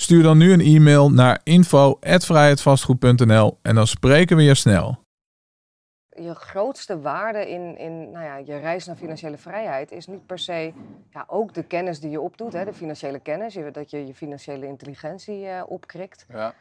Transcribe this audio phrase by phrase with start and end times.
[0.00, 4.98] Stuur dan nu een e-mail naar info@vrijheidvastgoed.nl en dan spreken we je snel.
[6.08, 10.38] Je grootste waarde in, in nou ja, je reis naar financiële vrijheid is niet per
[10.38, 10.72] se
[11.10, 14.66] ja, ook de kennis die je opdoet, hè, de financiële kennis, dat je je financiële
[14.66, 16.26] intelligentie uh, opkrikt.
[16.28, 16.54] Ja.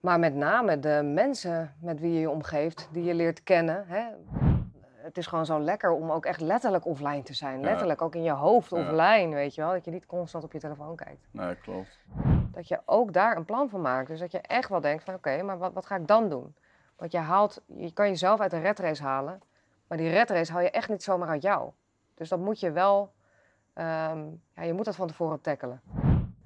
[0.00, 3.84] Maar met name de mensen met wie je je omgeeft, die je leert kennen.
[3.86, 4.02] Hè.
[5.04, 7.60] Het is gewoon zo lekker om ook echt letterlijk offline te zijn.
[7.60, 9.72] Letterlijk ook in je hoofd offline, weet je wel.
[9.72, 11.26] Dat je niet constant op je telefoon kijkt.
[11.30, 11.98] Nee, klopt.
[12.52, 14.08] Dat je ook daar een plan van maakt.
[14.08, 16.54] Dus dat je echt wel denkt van oké, maar wat, wat ga ik dan doen?
[16.96, 19.42] Want je haalt, je kan jezelf uit de redrace halen.
[19.86, 21.70] Maar die redrace haal je echt niet zomaar uit jou.
[22.14, 23.12] Dus dat moet je wel,
[23.72, 25.80] ehm, ja, je moet dat van tevoren tackelen.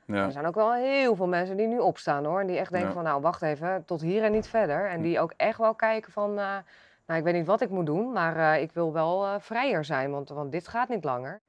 [0.06, 0.24] Ja.
[0.24, 2.40] Er zijn ook wel heel veel mensen die nu opstaan hoor.
[2.40, 4.88] En die echt denken van nou wacht even, tot hier en niet verder.
[4.88, 6.56] En die ook echt wel kijken van, uh,
[7.08, 9.84] nou ik weet niet wat ik moet doen, maar uh, ik wil wel uh, vrijer
[9.84, 10.10] zijn.
[10.10, 11.40] Want, want dit gaat niet langer.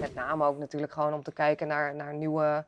[0.00, 2.64] Met name ook natuurlijk gewoon om te kijken naar, naar, nieuwe,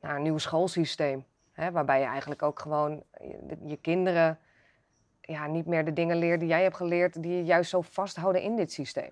[0.00, 1.24] naar een nieuw schoolsysteem.
[1.52, 3.02] Hè, waarbij je eigenlijk ook gewoon
[3.64, 4.38] je, kinderen
[5.20, 8.42] ja, niet meer de dingen leert die jij hebt geleerd, die je juist zo vasthouden
[8.42, 9.10] in dit systeem.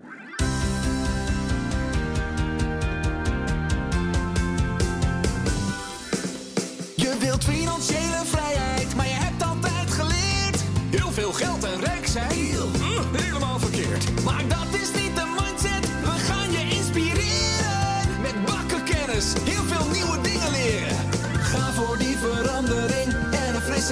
[6.95, 7.98] Je wilt financiële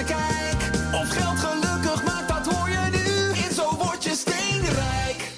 [0.04, 0.60] kijk.
[0.94, 3.42] Of geld gelukkig maakt, dat hoor je nu.
[3.44, 5.32] In Zo Word Je Steenrijk.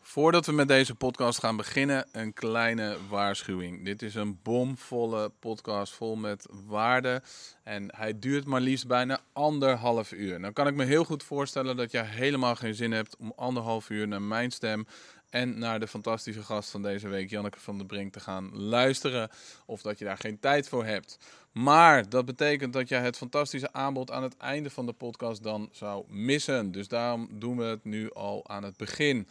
[0.00, 3.84] Voordat we met deze podcast gaan beginnen, een kleine waarschuwing.
[3.84, 7.22] Dit is een bomvolle podcast vol met waarde.
[7.64, 10.40] En hij duurt maar liefst bijna anderhalf uur.
[10.40, 13.90] Nou kan ik me heel goed voorstellen dat je helemaal geen zin hebt om anderhalf
[13.90, 14.86] uur naar mijn stem
[15.30, 19.30] en naar de fantastische gast van deze week, Janneke van der Brink, te gaan luisteren.
[19.66, 21.18] Of dat je daar geen tijd voor hebt.
[21.52, 25.68] Maar dat betekent dat je het fantastische aanbod aan het einde van de podcast dan
[25.72, 26.72] zou missen.
[26.72, 29.26] Dus daarom doen we het nu al aan het begin.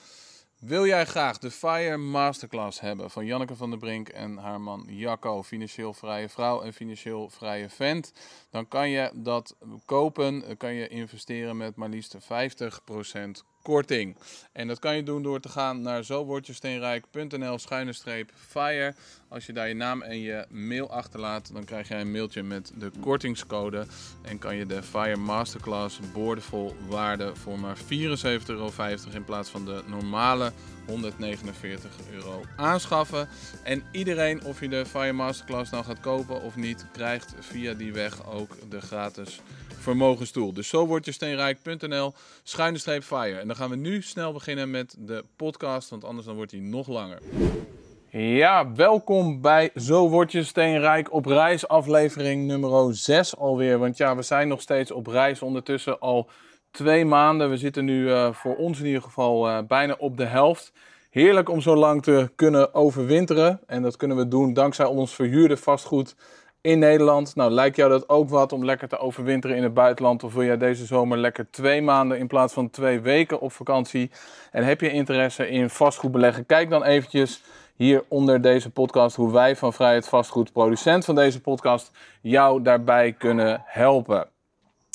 [0.60, 4.86] Wil jij graag de Fire Masterclass hebben van Janneke van der Brink en haar man
[4.88, 8.14] Jacco, financieel vrije vrouw en financieel vrije vent?
[8.50, 9.56] Dan kan je dat
[9.86, 12.26] kopen, kan je investeren met maar liefst 50%
[13.68, 14.16] korting.
[14.52, 18.94] En dat kan je doen door te gaan naar zowordjesteenrijk.nl schuine streep fire.
[19.30, 22.72] Als je daar je naam en je mail achterlaat, dan krijg jij een mailtje met
[22.76, 23.86] de kortingscode.
[24.22, 27.84] En kan je de Fire Masterclass boordevol waarde voor maar 74,50
[28.48, 28.72] euro
[29.14, 30.52] in plaats van de normale
[30.86, 33.30] 149 euro aanschaffen.
[33.64, 37.94] En iedereen, of je de Fire Masterclass nou gaat kopen of niet, krijgt via die
[37.94, 39.42] weg ook de gratis
[39.88, 40.54] vermogensstoel.
[40.54, 43.40] Dus zo wordt je steenrijk.nl schuine streep fire.
[43.40, 46.60] En dan gaan we nu snel beginnen met de podcast, want anders dan wordt hij
[46.60, 47.20] nog langer.
[48.10, 53.80] Ja, welkom bij Zo Word Je Steenrijk op reis, aflevering nummer 6 alweer.
[53.80, 56.30] Want ja, we zijn nog steeds op reis, ondertussen al
[56.72, 57.50] twee maanden.
[57.50, 60.72] We zitten nu uh, voor ons in ieder geval uh, bijna op de helft.
[61.10, 63.60] Heerlijk om zo lang te kunnen overwinteren.
[63.66, 66.16] En dat kunnen we doen dankzij ons verhuurde vastgoed
[66.62, 67.36] in Nederland.
[67.36, 70.24] Nou, lijkt jou dat ook wat om lekker te overwinteren in het buitenland?
[70.24, 74.12] Of wil jij deze zomer lekker twee maanden in plaats van twee weken op vakantie?
[74.52, 76.46] En heb je interesse in vastgoed beleggen?
[76.46, 77.44] Kijk dan eventjes
[77.76, 81.92] hier onder deze podcast hoe wij van Vrijheid Vastgoed, producent van deze podcast,
[82.22, 84.28] jou daarbij kunnen helpen.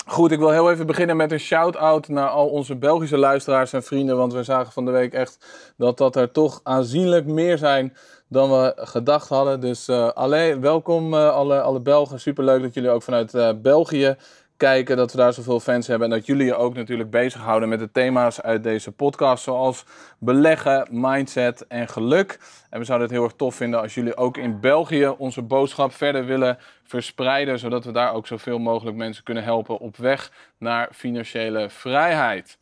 [0.06, 3.82] Goed, ik wil heel even beginnen met een shout-out naar al onze Belgische luisteraars en
[3.82, 4.16] vrienden.
[4.16, 5.46] Want we zagen van de week echt
[5.76, 7.96] dat dat er toch aanzienlijk meer zijn
[8.32, 9.60] dan we gedacht hadden.
[9.60, 12.20] Dus uh, allee, welkom uh, alle, alle Belgen.
[12.20, 14.16] Superleuk dat jullie ook vanuit uh, België
[14.56, 14.96] kijken.
[14.96, 16.10] Dat we daar zoveel fans hebben.
[16.10, 19.44] En dat jullie je ook natuurlijk bezighouden met de thema's uit deze podcast.
[19.44, 19.84] Zoals
[20.18, 22.38] beleggen, mindset en geluk.
[22.70, 25.92] En we zouden het heel erg tof vinden als jullie ook in België onze boodschap
[25.92, 27.58] verder willen verspreiden.
[27.58, 32.58] Zodat we daar ook zoveel mogelijk mensen kunnen helpen op weg naar financiële vrijheid.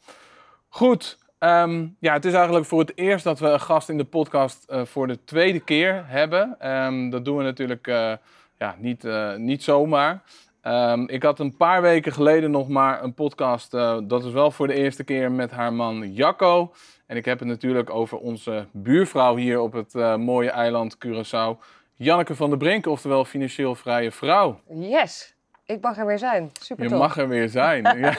[0.68, 4.04] Goed, Ehm, ja, het is eigenlijk voor het eerst dat we een gast in de
[4.04, 6.70] podcast uh, voor de tweede keer hebben.
[6.70, 8.12] Um, dat doen we natuurlijk uh,
[8.58, 10.22] ja, niet, uh, niet zomaar.
[10.62, 13.70] Um, ik had een paar weken geleden nog maar een podcast.
[14.04, 16.72] dat is wel voor de eerste keer met haar man Jacco.
[17.06, 21.64] En ik heb het natuurlijk over onze buurvrouw hier op het mooie eiland Curaçao.
[21.94, 24.60] Janneke van der Brink, oftewel financieel vrije vrouw.
[24.68, 25.34] Yes,
[25.70, 26.50] Ik mag er weer zijn.
[26.60, 27.82] Super Je mag er weer zijn.
[27.98, 28.12] ja.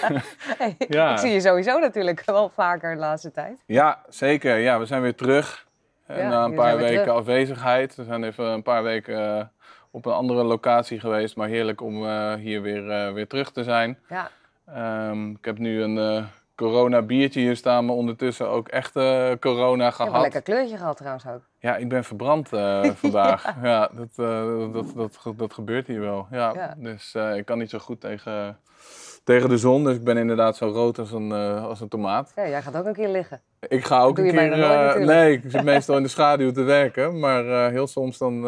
[0.58, 1.12] Hey, Ja.
[1.12, 3.64] Ik zie je sowieso natuurlijk wel vaker de laatste tijd.
[3.66, 4.58] ja, zeker.
[4.58, 5.68] Ja, we zijn weer terug.
[6.08, 7.18] Ja, na een jullie paar weken terug.
[7.18, 7.96] afwezigheid.
[7.96, 9.46] We zijn even een paar weken eh,
[9.92, 11.36] op een andere locatie geweest.
[11.36, 14.00] Maar heerlijk om eh, hier weer, eh, weer terug te zijn.
[14.10, 14.30] Ja,
[14.66, 16.24] Ehm, ik heb nu een eh,
[16.56, 20.22] corona biertje hier staan, maar ondertussen ook echt eh, corona ik heb een gehad.
[20.22, 21.42] lekker kleurtje gehad trouwens ook.
[21.62, 23.56] Ja, ik ben verbrand eh, vandaag.
[23.64, 26.28] ja, dat, eh, dat, dat, dat, dat gebeurt hier wel.
[26.32, 26.76] Ja, Ja.
[26.78, 28.58] Dus eh, ik kan niet zo goed tegen,
[29.24, 32.32] tegen de zon, dus ik ben inderdaad zo rood als een, als een tomaat.
[32.36, 33.42] Ja, jij gaat ook een keer liggen.
[33.68, 34.58] Ik ga ook een keer...
[34.58, 38.42] nooit nee, ik zit meestal in de schaduw te werken, maar heel soms dan...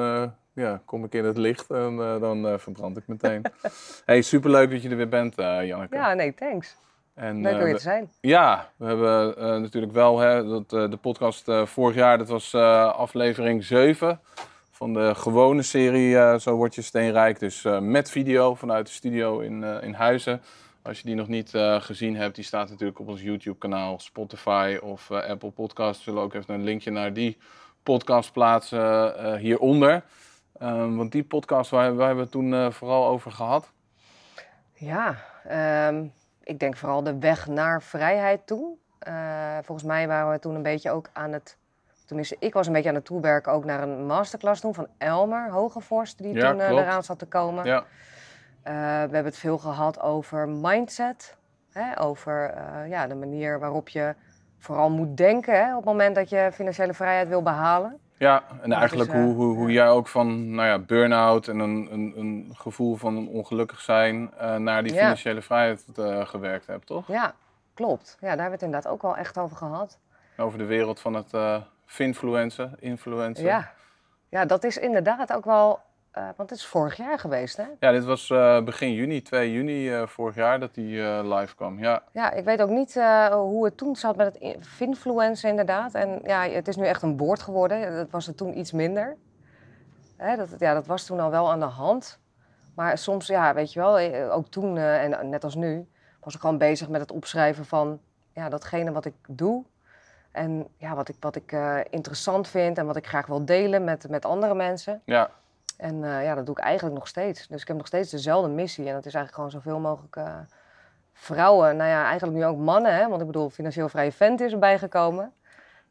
[0.53, 3.41] ja, kom ik in het licht en dan verbrand ik meteen.
[4.05, 5.95] hey, superleuk dat je er weer bent, Janneke.
[5.95, 6.75] Ja, nee, thanks.
[7.13, 8.11] En, Leuk eh, om weer we- te zijn.
[8.21, 12.27] ja, we hebben eh, natuurlijk wel hè, dat, eh, de podcast eh, vorig jaar, dat
[12.27, 14.19] was eh, aflevering 7
[14.71, 17.39] van de gewone serie eh, Zo word je steenrijk.
[17.39, 20.41] Dus eh, met video vanuit de studio in, eh, in Huizen.
[20.81, 23.99] Als je die nog niet eh, gezien hebt, die staat natuurlijk op ons YouTube kanaal,
[23.99, 25.97] Spotify of eh, Apple Podcasts.
[25.97, 27.37] We zullen ook even een linkje naar die
[27.83, 30.03] podcast plaatsen eh, hieronder.
[30.59, 33.71] Ehm, want die podcast, waar, waar hebben we het toen eh, vooral over gehad?
[34.73, 35.17] Ja,
[35.47, 36.05] ehm,
[36.43, 38.75] ik denk vooral de weg naar vrijheid toe.
[38.99, 41.57] Eh, volgens mij waren we toen een beetje ook aan het...
[42.05, 45.51] Tenminste, ik was een beetje aan het toewerken ook naar een masterclass toen van Elmer
[45.51, 47.65] Hogevorst, die Ja, toen eh, eraan zat te komen.
[47.65, 47.83] Ja,
[48.63, 48.79] Eh, we
[49.13, 51.35] hebben het veel gehad over mindset.
[51.71, 51.99] Hè?
[51.99, 52.53] Over
[52.87, 54.15] ja, de manier waarop je
[54.57, 55.69] vooral moet denken hè?
[55.69, 57.99] op het moment dat je financiële vrijheid wil behalen.
[58.17, 61.47] Ja, en Dat eigenlijk is, eh, hoe, hoe, hoe jij ook van nou ja, burn-out
[61.47, 66.67] en een, een, een gevoel van ongelukkig zijn eh, naar die financiële vrijheid eh, gewerkt
[66.67, 67.07] hebt, toch?
[67.07, 67.33] Ja,
[67.73, 68.17] klopt.
[68.19, 69.99] Ja, daar hebben we het inderdaad ook wel echt over gehad.
[70.37, 73.45] Over de wereld van het eh finfluencen, influencer.
[73.45, 73.71] Ja.
[74.29, 75.79] ja, dat is inderdaad ook wel...
[76.13, 77.63] eh, want het is vorig jaar geweest, hè?
[77.79, 81.79] Ja, dit was eh, begin juni, 2 juni eh, vorig jaar dat die live kwam.
[81.79, 82.93] Ja, Ja, ik weet ook niet
[83.31, 85.93] hoe het toen zat met het in- finfluencer inderdaad.
[85.93, 87.95] En ja, het is nu echt een woord geworden.
[87.95, 89.17] Dat was het toen iets minder.
[90.17, 92.19] Hè, dat, ja, dat was toen al wel aan de hand.
[92.75, 95.87] Maar soms, ja, weet je wel, ook toen en net als nu,
[96.23, 97.99] was ik gewoon bezig met het opschrijven van
[98.33, 99.63] ja, datgene wat ik doe.
[100.31, 101.51] En ja, wat ik, wat ik
[101.89, 105.01] interessant vind en wat ik graag wil delen met, met andere mensen.
[105.05, 105.29] ja,
[105.83, 107.47] En eh, ja, dat doe ik eigenlijk nog steeds.
[107.47, 108.87] Dus ik heb nog steeds dezelfde missie.
[108.87, 110.37] En dat is eigenlijk gewoon zoveel mogelijk eh,
[111.13, 111.77] vrouwen.
[111.77, 112.95] Nou ja, eigenlijk nu ook mannen.
[112.95, 113.07] Hè?
[113.07, 115.33] Want ik bedoel, financieel vrije vent is erbij gekomen.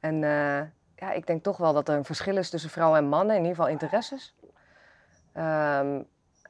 [0.01, 0.61] En eh,
[0.97, 3.37] ja, ik denk toch wel dat er een verschil is tussen vrouwen en mannen.
[3.37, 4.35] In ieder geval interesses.
[5.33, 6.01] Ehm,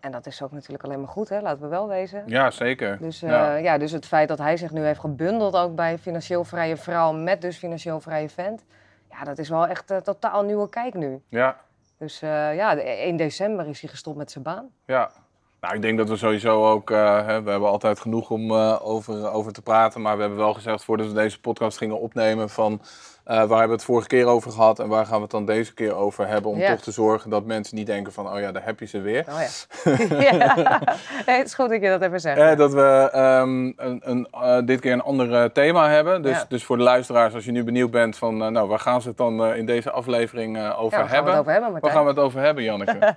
[0.00, 1.41] en dat is ook natuurlijk alleen maar goed, hè?
[1.41, 2.23] laten we wel wezen.
[2.27, 2.99] ja zeker.
[2.99, 3.55] Dus, Ja.
[3.55, 3.79] ja.
[3.79, 7.41] dus het feit dat hij zich nu heeft gebundeld ook bij financieel vrije vrouw met
[7.41, 8.65] dus financieel vrije vent.
[9.11, 11.23] Ja, dat is wel echt een totaal nieuwe kijk nu.
[11.29, 11.56] Ja,
[12.02, 14.69] Dus eh, ja, de- 1 december is hij gestopt met zijn baan.
[14.87, 15.10] ja.
[15.60, 18.78] Nou, ik denk dat we sowieso ook, eh, hè, we hebben altijd genoeg om eh,
[18.82, 22.49] over, over te praten, maar we hebben wel gezegd voordat we deze podcast gingen opnemen
[22.50, 22.81] van
[23.24, 25.74] waar hebben we het vorige keer over gehad en waar gaan we het dan deze
[25.74, 26.70] keer over hebben om Ja.
[26.70, 29.24] toch te zorgen dat mensen niet denken van, oh ja, daar heb je ze weer.
[29.28, 29.96] Oh ja.
[30.30, 30.80] ja.
[31.26, 32.38] Nee, het is goed dat je dat even zegt.
[32.38, 36.22] Eh, dat we ehm, een, een, eh, dit keer een ander eh, thema hebben.
[36.22, 36.44] Dus, Ja.
[36.48, 39.08] dus voor de luisteraars, als je nu benieuwd bent van, eh, nou, waar gaan ze
[39.08, 41.30] het dan eh, in deze aflevering eh, over gaan we hebben?
[41.32, 42.98] het over hebben, Waar gaan we het over hebben, Janneke?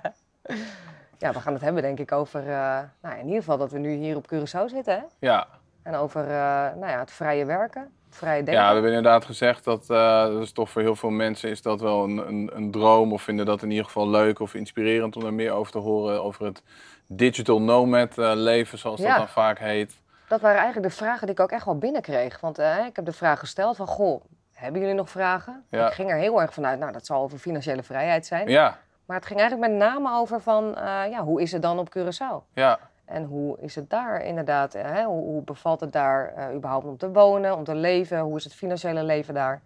[1.18, 3.78] Ja, we gaan het hebben denk ik over, eh, nou, in ieder geval dat we
[3.78, 4.94] nu hier op Curaçao zitten.
[4.94, 5.00] Hè?
[5.18, 5.46] ja.
[5.82, 6.28] En over eh,
[6.76, 7.88] nou ja, het vrije werken,
[8.20, 8.52] denken.
[8.52, 11.62] ja, we hebben inderdaad gezegd dat, eh, dat is toch voor heel veel mensen is
[11.62, 13.12] dat wel een, een, een droom.
[13.12, 16.22] Of vinden dat in ieder geval leuk of inspirerend om er meer over te horen.
[16.22, 16.62] Over het
[17.06, 20.00] digital nomad eh, leven, zoals dat dan vaak heet.
[20.28, 22.40] Dat waren eigenlijk de vragen die ik ook echt wel binnenkreeg.
[22.40, 25.64] Want eh, ik heb de vraag gesteld van, goh, hebben jullie nog vragen?
[25.70, 25.86] Ja.
[25.86, 28.48] Ik ging er heel erg vanuit, nou, dat zal over financiële vrijheid zijn.
[28.48, 30.74] Ja, Maar het ging eigenlijk met name over van,
[31.10, 32.52] ja, hoe is het dan op Curaçao?
[32.54, 34.74] ja, En hoe is het daar inderdaad?
[34.74, 35.04] eh, Hè?
[35.04, 38.20] Hoe, hoe bevalt het daar eh, überhaupt om te wonen, om te leven?
[38.20, 39.60] Hoe is het financiële leven daar?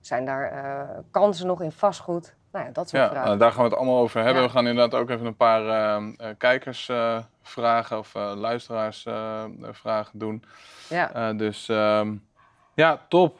[0.00, 2.36] Zijn daar eh, kansen nog in vastgoed?
[2.52, 3.08] Nou ja, dat soort ja.
[3.08, 3.26] vragen.
[3.26, 4.42] nou, daar gaan we het allemaal over hebben.
[4.42, 4.48] Ja.
[4.48, 6.90] We gaan inderdaad ook even een paar eh, eh, kijkers
[7.42, 9.06] vragen of luisteraars
[9.62, 10.44] vragen doen.
[10.88, 11.32] Ja.
[11.32, 12.14] Dus ehm,
[12.74, 13.36] ja, top.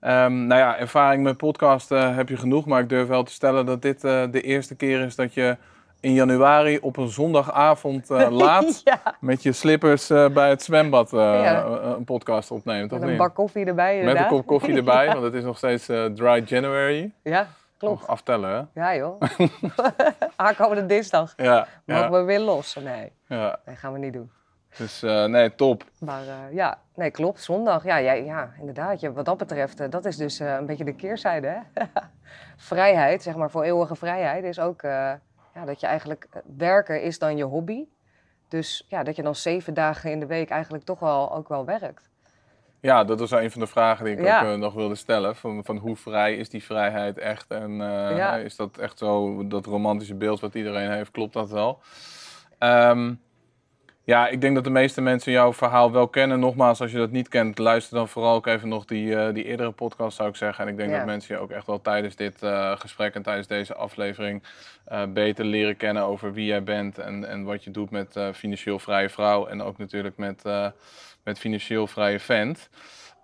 [0.00, 3.66] Ehm, nou ja, ervaring met podcast heb je genoeg, maar ik durf wel te stellen
[3.66, 5.56] dat dit de eerste keer is dat je
[6.00, 11.12] in januari op een zondagavond eh, laat ja, met je slippers eh, bij het zwembad
[11.12, 11.64] eh, Ja.
[11.64, 12.90] een- podcast opneemt.
[12.90, 13.16] Met een niet?
[13.18, 14.30] bak koffie erbij met inderdaad.
[14.30, 17.12] een kop koffie erbij, want het is nog steeds dry January.
[17.22, 17.46] Ja,
[17.78, 18.00] klopt.
[18.00, 18.80] Nog aftellen, hè?
[18.80, 19.20] Ja joh.
[20.36, 21.32] Aankomende dinsdag.
[21.36, 22.74] Ja, Mogen we weer los?
[22.84, 23.58] Nee, ja.
[23.64, 24.30] dat gaan we niet doen.
[24.76, 25.84] Dus nee, top.
[26.00, 27.42] Maar ja, nee, klopt.
[27.42, 27.84] Zondag.
[27.84, 29.00] Ja, ja, ja inderdaad.
[29.00, 31.46] Ja, wat dat betreft, dat is dus een beetje de keerzijde.
[31.74, 31.84] Hè?
[32.56, 34.82] vrijheid, zeg maar, voor eeuwige vrijheid is ook
[35.58, 37.84] ja, dat je eigenlijk eh, werken is dan je hobby.
[38.48, 41.64] Dus ja, dat je dan zeven dagen in de week eigenlijk toch wel ook wel
[41.64, 42.10] werkt.
[42.80, 44.40] Ja, dat was een van de vragen die ik Ja.
[44.40, 45.36] ook eh, nog wilde stellen.
[45.36, 47.50] Van, van hoe vrij is die vrijheid echt?
[47.50, 48.36] En eh, Ja.
[48.36, 51.80] is dat echt zo, dat romantische beeld wat iedereen heeft, klopt dat wel?
[52.58, 53.14] Ehm,
[54.08, 56.40] ja, ik denk dat de meeste mensen jouw verhaal wel kennen.
[56.40, 59.44] Nogmaals, als je dat niet kent, luister dan vooral ook even nog die, eh, die
[59.44, 60.64] eerdere podcast, zou ik zeggen.
[60.64, 60.96] En ik denk Ja.
[60.96, 64.42] dat mensen je ook echt wel tijdens dit eh, gesprek en tijdens deze aflevering
[64.84, 68.78] eh, beter leren kennen over wie jij bent en, en wat je doet met financieel
[68.78, 69.46] vrije vrouw.
[69.46, 70.42] En ook natuurlijk met,
[71.24, 72.68] met financieel vrije vent.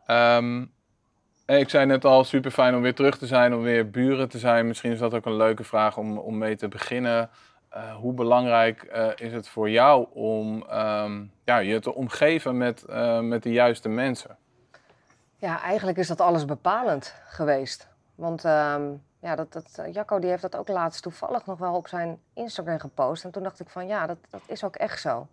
[0.06, 0.64] Ehm,
[1.46, 4.38] ik zei net al, super fijn om weer terug te zijn, om weer buren te
[4.38, 4.66] zijn.
[4.66, 7.30] Misschien is dat ook een leuke vraag om, om mee te beginnen.
[7.74, 12.84] Eh, hoe belangrijk eh, is het voor jou om ehm, ja, je te omgeven met,
[12.84, 14.36] eh, met de juiste mensen?
[15.36, 17.88] Ja, eigenlijk is dat alles bepalend geweest.
[18.14, 18.82] Want ehm,
[19.18, 22.78] ja, dat, dat, Jacco die heeft dat ook laatst toevallig nog wel op zijn Instagram
[22.78, 23.24] gepost.
[23.24, 25.26] En toen dacht ik van ja, dat, dat is ook echt zo.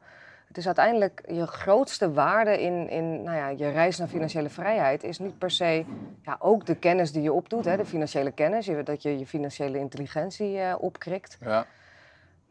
[0.48, 5.04] Het is uiteindelijk je grootste waarde in, in nou ja, je reis naar financiële vrijheid
[5.04, 5.86] is niet per se
[6.22, 9.78] ja, ook de kennis die je opdoet, hè, de financiële kennis, dat je je financiële
[9.78, 11.38] intelligentie opkrikt.
[11.42, 11.66] Ja,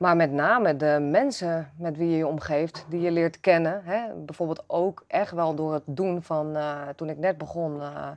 [0.00, 3.83] Maar met name de mensen met wie je je omgeeft, die je leert kennen.
[3.85, 4.14] Hè?
[4.14, 8.09] Bijvoorbeeld ook echt wel door het doen van, eh, toen ik net begon, eh,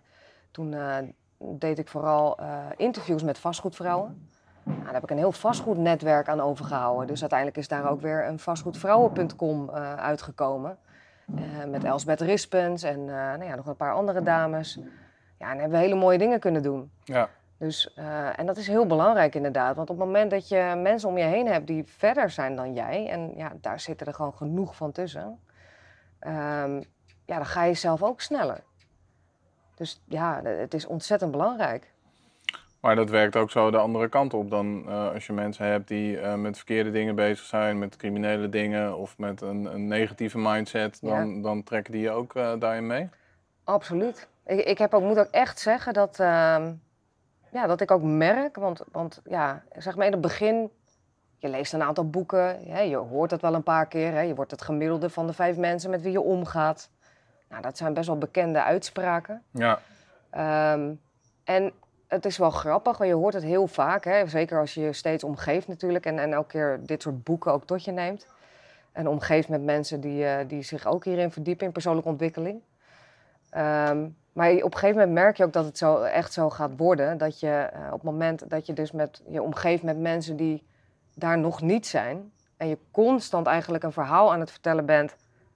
[0.51, 0.95] toen eh,
[1.37, 2.37] deed ik vooral
[2.77, 4.29] interviews met vastgoedvrouwen.
[4.63, 7.07] Nou, daar heb ik een heel vastgoednetwerk aan overgehouden.
[7.07, 10.77] Dus uiteindelijk is daar ook weer een vastgoedvrouwen.com uitgekomen.
[11.67, 14.79] Met Elsbeth Rispens en nou ja, nog een paar andere dames.
[15.39, 16.91] Ja, en hebben we hele mooie dingen kunnen doen.
[17.03, 19.75] ja, Dus, eh, en dat is heel belangrijk inderdaad.
[19.75, 22.73] Want op het moment dat je mensen om je heen hebt die verder zijn dan
[22.73, 25.39] jij, en ja, daar zitten er gewoon genoeg van tussen,
[26.19, 26.81] ehm,
[27.25, 28.63] ja, dan ga je zelf ook sneller.
[29.75, 31.91] Dus ja, het is ontzettend belangrijk.
[32.79, 34.49] maar dat werkt ook zo de andere kant op.
[34.49, 38.49] Dan eh, als je mensen hebt die eh, met verkeerde dingen bezig zijn, met criminele
[38.49, 43.09] dingen of met een, een negatieve mindset, dan, dan trekken die je ook daarin mee.
[43.63, 44.27] Absoluut.
[44.45, 46.73] Ik, ik heb ook, moet ook echt zeggen dat, ehm,
[47.53, 50.71] ja, dat ik ook merk, want, want ja, zeg maar in het begin,
[51.37, 54.35] je leest een aantal boeken, hè, je hoort het wel een paar keer, hè, je
[54.35, 56.89] wordt het gemiddelde van de vijf mensen met wie je omgaat.
[57.49, 59.43] Nou, dat zijn best wel bekende uitspraken.
[59.51, 59.79] Ja,
[60.33, 60.93] Ehm,
[61.43, 61.71] en
[62.07, 64.27] het is wel grappig, want je hoort het heel vaak, hè?
[64.27, 67.65] zeker als je je steeds omgeeft natuurlijk en, en elke keer dit soort boeken ook
[67.65, 68.27] tot je neemt.
[68.91, 72.61] En omgeeft met mensen die, eh, die zich ook hierin verdiepen in persoonlijke ontwikkeling.
[73.49, 76.77] Ehm, maar op een gegeven moment merk je ook dat het zo, echt zo gaat
[76.77, 77.17] worden.
[77.17, 80.63] Dat je eh, op het moment dat je dus met, je omgeeft met mensen die
[81.15, 82.31] daar nog niet zijn.
[82.57, 85.15] En je constant eigenlijk een verhaal aan het vertellen bent.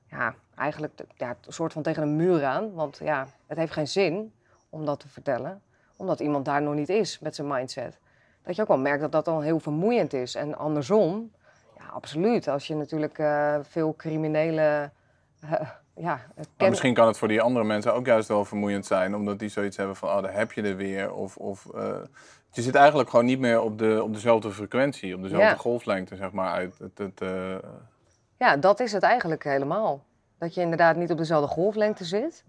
[0.10, 2.74] Ja, eigenlijk ja, een soort van tegen een muur aan.
[2.74, 4.34] Want ja, het heeft geen zin
[4.70, 5.62] om dat te vertellen.
[5.96, 8.00] Omdat iemand daar nog niet is met zijn mindset.
[8.42, 10.36] Dat je ook wel merkt dat dat dan heel vermoeiend is.
[10.36, 11.32] En andersom,
[11.78, 12.48] ja, absoluut.
[12.48, 14.92] Als je natuurlijk eh, veel criminele...
[15.40, 18.86] eh, ja, maar ken- misschien kan het voor die andere mensen ook juist wel vermoeiend
[18.86, 21.14] zijn, omdat die zoiets hebben van, oh, daar heb je er weer.
[21.14, 21.96] Of, of eh,
[22.52, 25.56] je zit eigenlijk gewoon niet meer op, de, op dezelfde frequentie, op dezelfde Ja.
[25.56, 26.52] golflengte, zeg maar.
[26.54, 27.56] Uit het, het, eh,
[28.38, 30.04] Ja, dat is het eigenlijk helemaal.
[30.40, 32.44] Dat je inderdaad niet op dezelfde golflengte zit.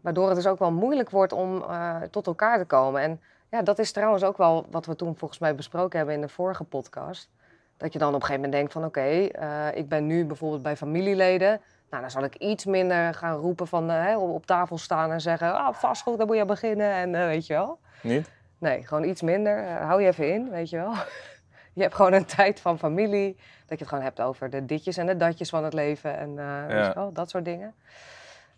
[0.00, 3.00] Waardoor het dus ook wel moeilijk wordt om eh, tot elkaar te komen.
[3.02, 3.20] En
[3.50, 6.28] ja, dat is trouwens ook wel wat we toen volgens mij besproken hebben in de
[6.28, 7.30] vorige podcast.
[7.76, 10.62] Dat je dan op een gegeven moment denkt van oké, eh, ik ben nu bijvoorbeeld
[10.62, 11.60] bij familieleden.
[11.92, 15.20] Nou, dan zal ik iets minder gaan roepen van eh, hè, op tafel staan en
[15.20, 15.54] zeggen...
[15.54, 17.78] Ah, vastgoed, daar moet je aan beginnen en eh, weet je wel.
[18.02, 18.30] niet?
[18.58, 19.66] Nee, gewoon iets minder.
[19.66, 20.92] Eh, hou je even in, weet je wel.
[21.74, 23.36] je hebt gewoon een tijd van familie.
[23.66, 26.18] Dat je het gewoon hebt over de ditjes en de datjes van het leven.
[26.18, 26.34] En
[26.66, 26.86] weet Ja.
[26.86, 27.74] je wel, dat soort dingen.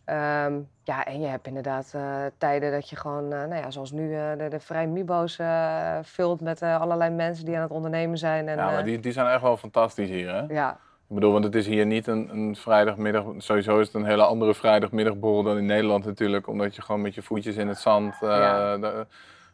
[0.04, 1.94] Ehm, ja, en je hebt inderdaad
[2.38, 5.38] tijden dat je gewoon, nou ja, zoals nu, de, de Vrij Mibo's
[6.02, 8.48] vult met allerlei mensen die aan het ondernemen zijn.
[8.48, 10.44] En, ja, maar die, die zijn echt wel fantastisch hier, hè?
[10.54, 13.24] ja, Ik bedoel, want het is hier niet een, een vrijdagmiddag.
[13.38, 16.48] Sowieso is het een hele andere vrijdagmiddagborrel dan in Nederland natuurlijk.
[16.48, 18.14] Omdat je gewoon met je voetjes in het zand.
[18.20, 18.76] eh, Ja.
[18.76, 19.06] de-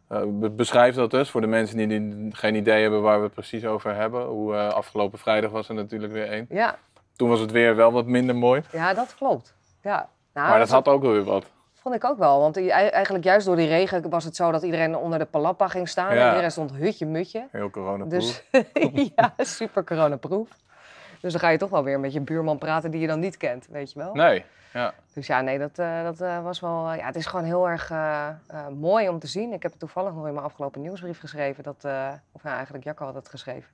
[0.08, 3.24] eh, be- beschrijf dat dus voor de mensen die, die geen idee hebben waar we
[3.24, 4.24] het precies over hebben.
[4.26, 6.46] Hoe eh, afgelopen vrijdag was er natuurlijk weer één.
[6.48, 6.78] ja,
[7.16, 8.62] Toen was het weer wel wat minder mooi.
[8.72, 9.54] ja, dat klopt.
[9.82, 10.08] Ja.
[10.34, 11.44] Nou, maar dat had ook weer wat.
[11.74, 14.96] Vond ik ook wel, want eigenlijk juist door die regen was het zo dat iedereen
[14.96, 16.14] onder de palappa ging staan.
[16.14, 16.28] Ja.
[16.28, 17.46] Iedereen stond hutje-mutje.
[17.50, 18.42] Heel corona Dus
[19.16, 20.48] ja, super coronaproof.
[21.20, 23.36] Dus dan ga je toch wel weer met je buurman praten die je dan niet
[23.36, 24.14] kent, weet je wel.
[24.14, 24.94] Nee, ja.
[25.14, 26.92] Dus ja, nee, dat, eh, dat eh, was wel...
[26.92, 29.52] ja, het is gewoon heel erg eh, eh, mooi om te zien.
[29.52, 31.62] Ik heb het toevallig nog in mijn afgelopen nieuwsbrief geschreven.
[31.62, 33.70] Dat, eh, of nou, eigenlijk Jacco had het geschreven.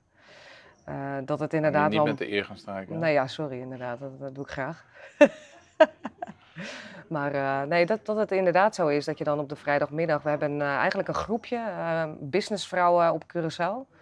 [0.87, 2.05] Eh, dat het inderdaad niet wel...
[2.05, 2.99] met de eer gaan strijken.
[2.99, 3.99] Nee, ja, sorry, inderdaad.
[3.99, 4.85] Dat, dat doe ik graag.
[7.07, 10.21] maar eh, nee, dat, dat het inderdaad zo is dat je dan op de vrijdagmiddag...
[10.21, 13.96] We hebben eh, eigenlijk een groepje, eh, businessvrouwen op Curaçao.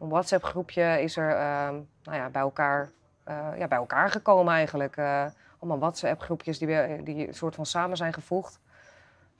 [0.00, 1.68] Een WhatsApp-groepje is er eh,
[2.02, 2.90] nou ja, bij elkaar
[3.24, 4.96] eh, ja, bij elkaar gekomen eigenlijk.
[4.96, 5.24] Eh,
[5.58, 8.60] allemaal WhatsApp-groepjes die, weer- die een soort van samen zijn gevoegd.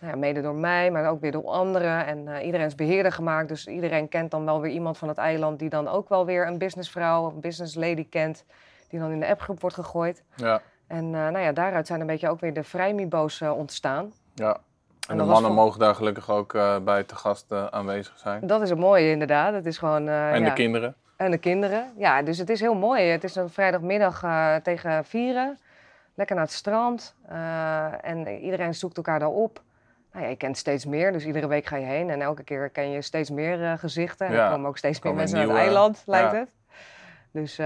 [0.00, 2.06] Nou ja, mede door mij, maar ook weer door anderen.
[2.06, 3.48] En eh, iedereen is beheerder gemaakt.
[3.48, 5.58] Dus iedereen kent dan wel weer iemand van het eiland...
[5.58, 8.44] die dan ook wel weer een businessvrouw of een business lady kent...
[8.88, 10.22] die dan in de appgroep wordt gegooid.
[10.34, 14.12] Ja, En nou ja, daaruit zijn een beetje ook weer de vrijmibo's ontstaan.
[14.34, 14.60] ja.
[15.08, 18.46] En de dat mannen mogen daar gelukkig ook eh, bij te gast eh, aanwezig zijn.
[18.46, 19.52] Dat is het mooie inderdaad.
[19.54, 20.08] Het is gewoon...
[20.08, 20.46] eh, en ja.
[20.48, 20.94] de kinderen.
[21.16, 21.92] En de kinderen.
[21.96, 23.02] Ja, dus het is heel mooi.
[23.02, 25.58] Het is een vrijdagmiddag eh, tegen vieren.
[26.14, 27.14] Lekker naar het strand.
[28.02, 29.62] en iedereen zoekt elkaar daar op.
[30.12, 32.10] Nou ja, je kent steeds meer, dus iedere week ga je heen.
[32.10, 34.26] En elke keer ken je steeds meer gezichten.
[34.26, 36.38] En Ja, er komen ook steeds meer mensen naar het nieuwe- eiland, lijkt ja.
[36.38, 36.48] het.
[37.30, 37.56] Dus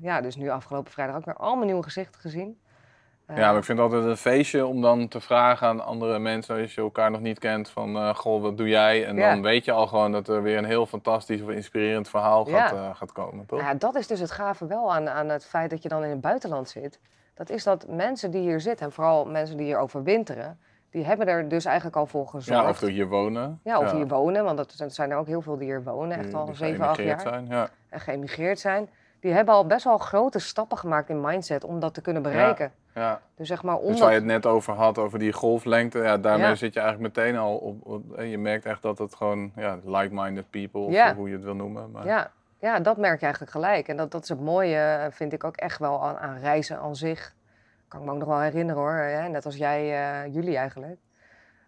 [0.00, 2.58] ja, dus nu afgelopen vrijdag ook weer allemaal nieuwe gezichten gezien.
[3.28, 6.60] Ja, maar ik vind het altijd een feestje om dan te vragen aan andere mensen,
[6.60, 9.06] als je elkaar nog niet kent, van eh, goh, wat doe jij?
[9.06, 9.30] En Ja.
[9.30, 12.66] dan weet je al gewoon dat er weer een heel fantastisch of inspirerend verhaal Ja.
[12.66, 13.60] gaat, eh, gaat komen, toch?
[13.60, 16.10] Ja, dat is dus het gave wel aan, aan het feit dat je dan in
[16.10, 17.00] het buitenland zit.
[17.34, 20.58] Dat is dat mensen die hier zitten, en vooral mensen die hier overwinteren,
[20.90, 22.62] die hebben er dus eigenlijk al voor gezorgd.
[22.62, 23.60] Ja, of door hier wonen.
[23.64, 25.82] Ja, of hier wonen, want dat zijn- er zijn er ook heel veel die hier
[25.84, 27.20] wonen, echt Die- al die 7, 8 jaar.
[27.20, 27.46] Zijn.
[27.48, 27.68] Ja.
[27.88, 28.88] En geëmigreerd zijn.
[29.24, 32.72] Die hebben al best wel grote stappen gemaakt in mindset om dat te kunnen bereiken.
[32.94, 33.20] Ja.
[33.36, 34.00] Dus zeg maar, Dus omdat...
[34.00, 36.54] waar je het net over had, over die golflengte, ja, daarmee Ja.
[36.54, 40.50] zit je eigenlijk meteen al op, op- Je merkt echt dat het gewoon ja, like-minded
[40.50, 41.90] people, of hoe je het wil noemen.
[41.90, 43.88] Maar, Ja, ja, dat merk je eigenlijk gelijk.
[43.88, 46.78] En dat, dat is het mooie, eh, vind ik ook echt wel aan, aan reizen
[46.78, 47.34] aan zich.
[47.88, 49.80] Kan ik me ook nog wel herinneren hoor, net als jij,
[50.24, 50.98] eh, jullie eigenlijk.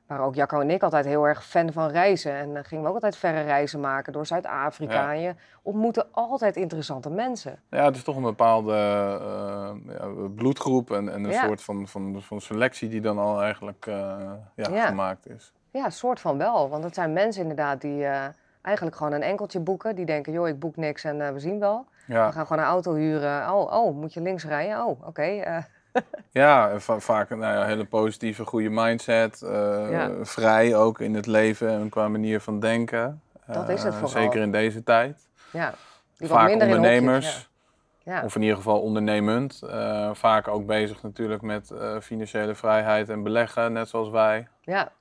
[0.07, 2.33] Waren ook Jacco en ik altijd heel erg fan van reizen.
[2.33, 4.93] En eh, gingen we ook altijd verre reizen maken door Zuid-Afrika.
[4.95, 5.13] Ja.
[5.13, 7.59] En je ontmoette altijd interessante mensen.
[7.71, 11.45] Ja, het is toch een bepaalde eh, ja, bloedgroep en, en een Ja.
[11.47, 15.53] soort van, van, van selectie die dan al eigenlijk eh, gemaakt is.
[15.71, 16.69] Ja, soort van wel.
[16.69, 18.25] Want het zijn mensen inderdaad die eh,
[18.63, 19.95] eigenlijk gewoon een enkeltje boeken.
[19.95, 21.87] Die denken, joh, ik boek niks en we zien wel.
[22.07, 23.53] We gaan gewoon een auto huren.
[23.53, 24.85] Oh, oh, moet je links rijden?
[24.87, 25.23] Oh, oké.
[25.23, 25.57] eh,
[26.31, 29.43] ja va- vaak een nou ja, hele positieve, goede mindset.
[29.43, 30.11] eh, Ja.
[30.23, 33.21] Vrij ook in het leven en qua manier van denken.
[33.47, 34.23] Dat is het Eh, vooral.
[34.23, 35.29] Zeker in deze tijd.
[35.51, 35.75] ja.
[36.19, 37.49] Die Vaak hokjes, ondernemers.
[38.03, 38.23] Ja.
[38.25, 39.63] Of in ieder geval ondernemend.
[39.63, 44.49] eh, vaak ook bezig natuurlijk met financiële vrijheid en beleggen, net zoals wij.
[44.61, 44.93] Ja,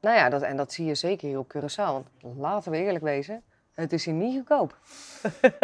[0.00, 2.04] nou ja, dat, en dat zie je zeker hier op Curaçao.
[2.20, 3.42] Want laten we eerlijk wezen,
[3.76, 4.76] het is hier niet goedkoop.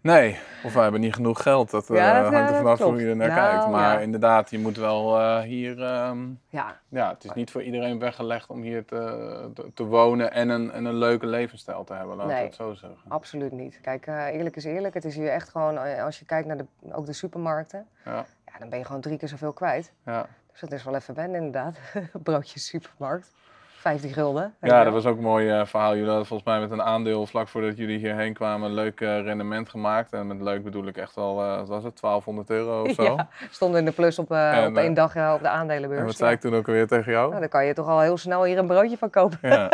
[0.00, 1.70] Nee, of wij hebben niet genoeg geld.
[1.70, 3.66] Dat, eh, Ja, dat, hangt er vanaf hoe je er naar Nou, kijkt.
[3.70, 4.00] Maar ja.
[4.00, 5.82] inderdaad, je moet wel eh, hier...
[5.82, 10.32] ehm, Ja, ja, het is niet voor iedereen weggelegd om hier te, te, te wonen
[10.32, 12.44] en een, en een leuke levensstijl te hebben, laten we Nee.
[12.46, 12.98] het zo zeggen.
[13.08, 13.80] absoluut niet.
[13.80, 14.94] Kijk, eh, eerlijk is eerlijk.
[14.94, 18.58] Het is hier echt gewoon, als je kijkt naar de, ook de supermarkten, Ja, ja,
[18.58, 19.92] dan ben je gewoon drie keer zoveel kwijt.
[20.04, 20.26] ja.
[20.52, 21.78] Dus dat is wel even wennen inderdaad.
[22.22, 23.30] Broodje supermarkt,
[23.78, 24.54] 15 gulden.
[24.60, 25.92] ja dat was ook een mooi eh, verhaal.
[25.92, 29.22] Jullie hadden volgens mij met een aandeel vlak voordat jullie hierheen kwamen een leuk eh,
[29.22, 30.12] rendement gemaakt.
[30.12, 33.02] En met leuk bedoel ik echt wel, eh, wat was het, 1200 euro of zo?
[33.02, 36.00] Ja, stonden in de plus op, En, op één dag op de aandelenbeurs.
[36.00, 37.28] En wat zei ik toen ook alweer tegen jou?
[37.28, 39.38] Nou, dan kan je toch al heel snel hier een broodje van kopen.
[39.42, 39.68] Ja,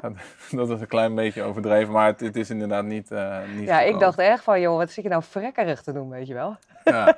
[0.50, 3.10] dat was een klein beetje overdreven, maar het, het is inderdaad niet.
[3.54, 6.26] niet Ja, ik dacht echt van, joh, wat zit je nou frekkerig te doen, weet
[6.26, 6.56] je wel?
[6.84, 7.16] Ja,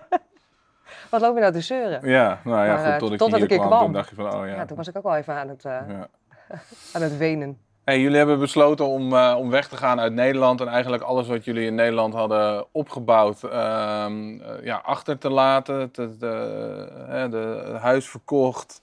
[1.10, 2.08] Wat loop je nou te zeuren?
[2.08, 3.84] ja, nou ja, Maar, goed, eh, tot ik totdat hier ik hier kwam, kwam.
[3.84, 4.54] toen dacht je van, oh ja.
[4.54, 6.08] Ja, toen was ik ook al even aan het, eh, ja.
[6.94, 7.58] aan het wenen.
[7.84, 11.26] Hey, jullie hebben besloten om, eh, om weg te gaan uit Nederland en eigenlijk alles
[11.26, 15.74] wat jullie in Nederland hadden opgebouwd ehm, eh, ja, achter te laten.
[15.74, 18.80] Het de, huis verkocht,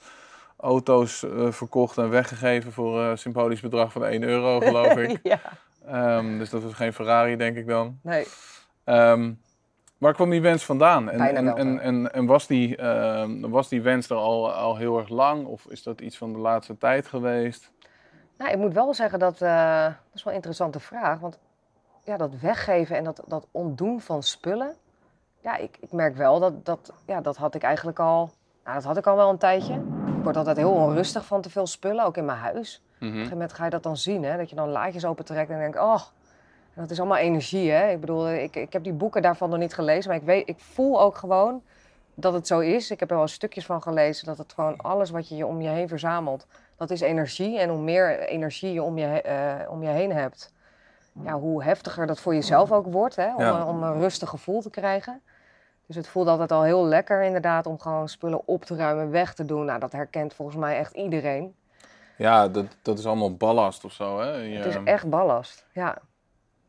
[0.60, 5.20] auto's verkocht en weggegeven voor een symbolisch bedrag van 1 euro, geloof ik.
[5.24, 5.40] ja,
[5.88, 8.00] Ehm, dus dat was geen Ferrari, denk ik dan.
[8.02, 8.28] nee.
[8.84, 9.32] Ehm,
[9.98, 11.10] waar kwam die wens vandaan?
[11.10, 14.98] En, en, en, en, en was, die, ehm, was die wens er al, al heel
[14.98, 15.46] erg lang?
[15.46, 17.72] Of is dat iets van de laatste tijd geweest?
[18.38, 21.20] Nou, ik moet wel zeggen dat, eh, dat is wel een interessante vraag.
[21.20, 21.40] Want
[22.04, 24.76] ja, dat weggeven en dat, dat ontdoen van spullen.
[25.42, 28.32] Ja, ik, ik merk wel dat, dat, ja, dat had ik eigenlijk al,
[28.64, 29.74] nou, dat had ik al wel een tijdje.
[30.18, 32.82] Ik word altijd heel onrustig van te veel spullen, ook in mijn huis.
[32.96, 34.38] Op een gegeven moment ga je dat dan zien, hè?
[34.38, 36.02] dat je dan laadjes opentrekt en denkt, oh,
[36.78, 37.72] dat is allemaal energie.
[37.72, 37.92] Hè?
[37.92, 40.60] Ik bedoel, ik, ik heb die boeken daarvan nog niet gelezen, maar ik, weet, ik
[40.60, 41.62] voel ook gewoon
[42.14, 42.92] dat het zo is.
[42.92, 45.62] Ik heb er wel stukjes van gelezen, dat het gewoon alles wat je je om
[45.62, 47.60] je heen verzamelt, dat is energie.
[47.60, 50.54] En hoe meer energie je om je, eh, om je heen hebt,
[51.24, 53.36] ja, hoe heftiger dat voor jezelf ook wordt, hè?
[53.36, 53.66] Om, Ja.
[53.66, 55.22] om een rustig gevoel te krijgen.
[55.86, 59.34] Dus het voelt altijd al heel lekker inderdaad om gewoon spullen op te ruimen, weg
[59.34, 59.66] te doen.
[59.66, 61.56] Nou, dat herkent volgens mij echt iedereen.
[62.18, 64.32] Ja, dat, dat is allemaal ballast of zo, hè?
[64.36, 65.98] Je- Het is echt ballast, ja.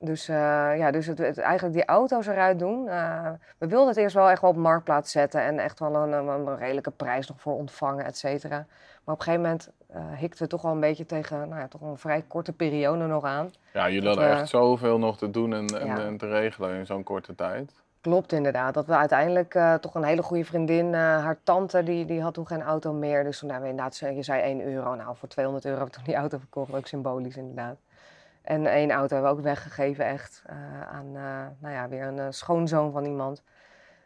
[0.01, 0.37] Dus, eh,
[0.79, 2.89] ja, dus het, het- eigenlijk die auto's eruit doen.
[2.89, 6.13] eh, we wilden het eerst wel echt wel op marktplaats zetten en echt wel een,
[6.13, 8.57] een, een redelijke prijs nog voor ontvangen, et cetera.
[9.05, 11.69] Maar op een gegeven moment eh hikten we toch wel een beetje tegen nou ja,
[11.69, 13.51] toch een vrij korte periode nog aan.
[13.73, 15.99] Ja, jullie hadden echt zoveel nog te doen en, en, ja.
[15.99, 17.73] en te regelen in zo'n korte tijd.
[18.01, 18.75] Klopt inderdaad.
[18.75, 22.63] Dat we uiteindelijk toch een hele goede vriendin, haar tante, die, die had toen geen
[22.63, 23.25] auto meer.
[23.25, 24.95] Dus toen hebben we inderdaad, je zei 1 euro.
[24.95, 26.75] Nou, voor 200 euro hebben we toen die auto verkocht.
[26.75, 27.77] Ook symbolisch inderdaad.
[28.49, 30.57] En één auto hebben we ook weggegeven echt eh,
[30.93, 33.43] aan, eh, nou ja, weer een eh, schoonzoon van iemand.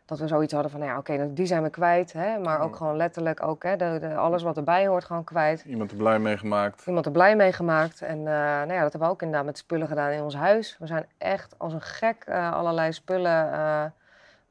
[0.05, 2.13] Dat we zoiets hadden van, nou ja, oké, nou, die zijn we kwijt.
[2.13, 5.65] Hè, maar ook gewoon letterlijk ook, hè, de, de, alles wat erbij hoort gewoon kwijt.
[5.67, 6.87] Iemand er blij mee gemaakt.
[6.87, 8.03] Iemand er blij mee gemaakt.
[8.03, 10.77] En nou ja, dat hebben we ook inderdaad met spullen gedaan in ons huis.
[10.79, 13.85] We zijn echt als een gek allerlei spullen eh,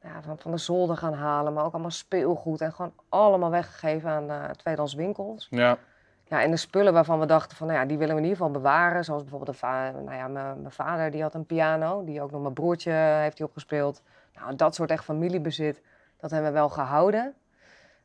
[0.04, 1.54] ja, van, van de zolder gaan halen.
[1.54, 2.62] Maar ook allemaal speelgoed.
[2.62, 5.47] En gewoon allemaal weggegeven aan eh tweedehands winkels.
[5.49, 5.77] Ja,
[6.32, 8.38] Ja, en de spullen waarvan we dachten van, nou ja, die willen we in ieder
[8.46, 9.04] geval bewaren.
[9.04, 9.67] Zoals bijvoorbeeld, de
[10.06, 12.04] nou ja, mijn vader die had een piano.
[12.04, 14.02] Die ook nog mijn broertje heeft hij opgespeeld.
[14.36, 15.82] Nou, dat soort echt familiebezit,
[16.20, 17.34] dat hebben we wel gehouden.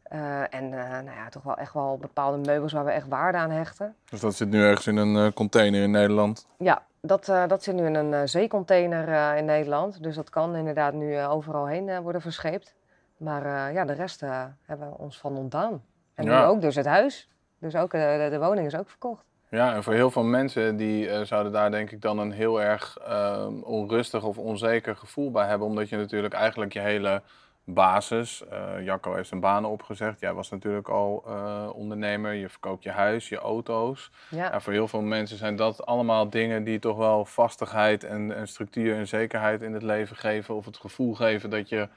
[0.03, 3.39] Eh, en eh, nou ja, toch wel echt wel bepaalde meubels waar we echt waarde
[3.39, 3.95] aan hechten.
[4.11, 6.47] dus dat zit nu ergens in een eh, container in Nederland.
[6.59, 10.03] Ja, dat, eh, dat zit nu in een eh, zeecontainer eh, in Nederland.
[10.03, 12.75] Dus dat kan inderdaad nu eh, overal heen eh, worden verscheept.
[13.17, 15.83] Maar eh, ja, de rest eh, hebben we ons van ontdaan.
[16.15, 16.41] En Ja.
[16.41, 17.31] nu ook dus het huis.
[17.59, 19.25] Dus ook eh, de, de woning is ook verkocht.
[19.51, 22.63] Ja, en voor heel veel mensen die eh, zouden daar denk ik dan een heel
[22.63, 25.67] erg ehm, onrustig of onzeker gevoel bij hebben.
[25.67, 27.23] Omdat je natuurlijk eigenlijk je hele
[27.65, 30.21] basis, eh, Jacco heeft zijn banen opgezegd.
[30.21, 34.11] Jij was natuurlijk al eh, ondernemer, je verkoopt je huis, je auto's.
[34.31, 38.37] Ja, Ja, voor heel veel mensen zijn dat allemaal dingen die toch wel vastigheid en,
[38.37, 40.55] en structuur en zekerheid in het leven geven.
[40.55, 41.89] Of het gevoel geven dat je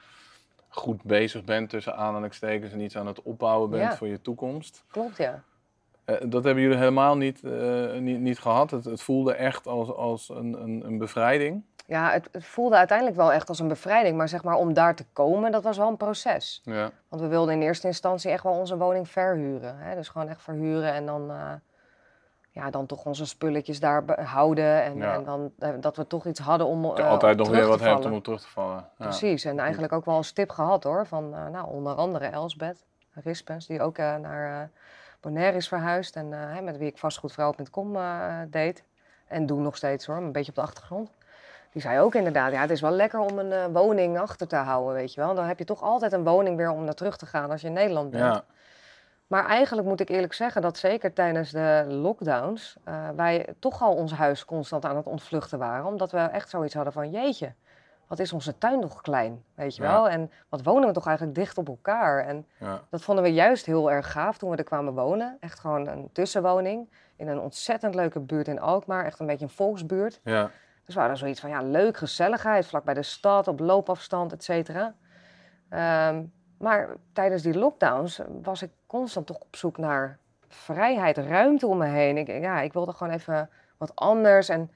[0.68, 3.96] goed bezig bent tussen aanhalingstekens en iets aan het opbouwen bent Ja.
[3.96, 4.84] voor je toekomst.
[4.90, 5.42] klopt ja.
[6.18, 8.70] Eh, dat hebben jullie helemaal niet, eh, niet, niet gehad.
[8.70, 11.62] Het, het voelde echt als, als een, een, een bevrijding.
[11.86, 14.16] Ja, het, het voelde uiteindelijk wel echt als een bevrijding.
[14.16, 16.60] Maar zeg maar, om daar te komen, dat was wel een proces.
[16.64, 16.90] Ja.
[17.08, 19.78] Want we wilden in eerste instantie echt wel onze woning verhuren.
[19.78, 19.94] Hè?
[19.94, 21.52] Dus gewoon echt verhuren en dan, eh,
[22.50, 24.82] ja, dan toch onze spulletjes daar houden.
[24.82, 25.14] En, Ja.
[25.14, 28.12] en dan dat we toch iets hadden om eh, altijd nog weer wat hebt om
[28.12, 28.88] op terug te vallen.
[28.98, 29.04] Ja.
[29.04, 31.06] Precies, en eigenlijk ook wel een stip gehad hoor.
[31.06, 34.70] Van nou, onder andere Elsbeth Rispens, die ook naar
[35.20, 36.16] Bonaire is verhuisd.
[36.16, 38.84] En hè, met wie ik vastgoedvrouw.com eh deed.
[39.26, 41.10] En doe nog steeds hoor, een beetje op de achtergrond.
[41.72, 44.56] Die zei ook inderdaad, ja, het is wel lekker om een eh, woning achter te
[44.56, 45.34] houden, weet je wel.
[45.34, 47.66] Dan heb je toch altijd een woning weer om naar terug te gaan als je
[47.66, 48.34] in Nederland bent.
[48.34, 48.44] Ja.
[49.26, 52.76] Maar eigenlijk moet ik eerlijk zeggen dat zeker tijdens de lockdowns
[53.16, 55.86] wij toch al ons huis constant aan het ontvluchten waren.
[55.86, 57.54] Omdat we echt zoiets hadden van jeetje,
[58.10, 59.92] wat is onze tuin toch klein, weet je Ja.
[59.92, 60.08] wel.
[60.08, 62.24] En wat wonen we toch eigenlijk dicht op elkaar.
[62.26, 62.80] En Ja.
[62.90, 65.36] dat vonden we juist heel erg gaaf toen we er kwamen wonen.
[65.40, 69.04] Echt gewoon een tussenwoning in een ontzettend leuke buurt in Alkmaar.
[69.04, 70.20] Echt een beetje een volksbuurt.
[70.24, 70.50] Ja.
[70.84, 74.44] Dus we hadden zoiets van, ja, leuk, gezelligheid, vlak bij de stad, op loopafstand, et
[74.44, 74.94] cetera.
[75.68, 76.22] Ehm,
[76.58, 80.18] maar tijdens die lockdowns was ik constant toch op zoek naar
[80.48, 82.16] vrijheid, ruimte om me heen.
[82.16, 84.70] Ik, ja, ik wilde gewoon even wat anders en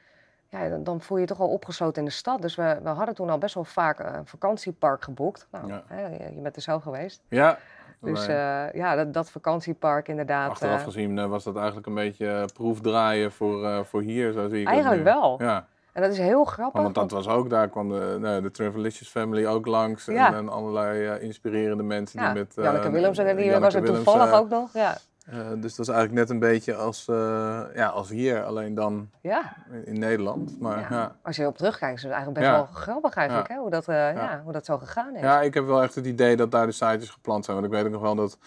[0.63, 2.43] ja, dan, dan voel je je toch al opgesloten in de stad.
[2.43, 5.47] Dus we, we hadden toen al best wel vaak een vakantiepark geboekt.
[5.51, 5.83] Nou, Ja.
[5.87, 7.23] hè, je, je bent er zelf geweest.
[7.29, 7.59] ja.
[8.01, 10.51] Dus eh, ja, dat, dat vakantiepark inderdaad.
[10.51, 14.61] Achteraf eh, gezien eh, was dat eigenlijk een beetje proefdraaien voor, voor hier, zo zie
[14.61, 15.37] ik Eigenlijk wel.
[15.43, 16.83] Ja, en dat is heel grappig.
[16.83, 20.09] want dat was ook, daar kwam de, nou, de Travelicious Family ook langs.
[20.09, 20.35] En, Ja.
[20.35, 22.53] en allerlei inspirerende mensen ja, die met...
[22.57, 24.73] Janneke Willems, die Janneke was er toevallig ook nog.
[24.73, 24.97] Ja.
[25.25, 29.11] Eh, dus dat is eigenlijk net een beetje als, eh, ja, als hier, alleen dan
[29.21, 29.57] ja.
[29.71, 30.61] in, in Nederland.
[30.61, 30.87] Maar Ja.
[30.91, 31.17] ja.
[31.23, 33.57] Als je erop terugkijkt, is het eigenlijk best wel grappig eigenlijk, hè?
[33.57, 34.41] Hoe, dat, eh, ja.
[34.45, 35.21] hoe dat zo gegaan is.
[35.21, 37.57] Ja, ik heb wel echt het idee dat daar de sitejes gepland zijn.
[37.57, 38.39] Want ik weet ook nog wel dat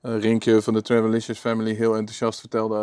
[0.00, 2.78] Rinkje van de Travelicious Family heel enthousiast vertelde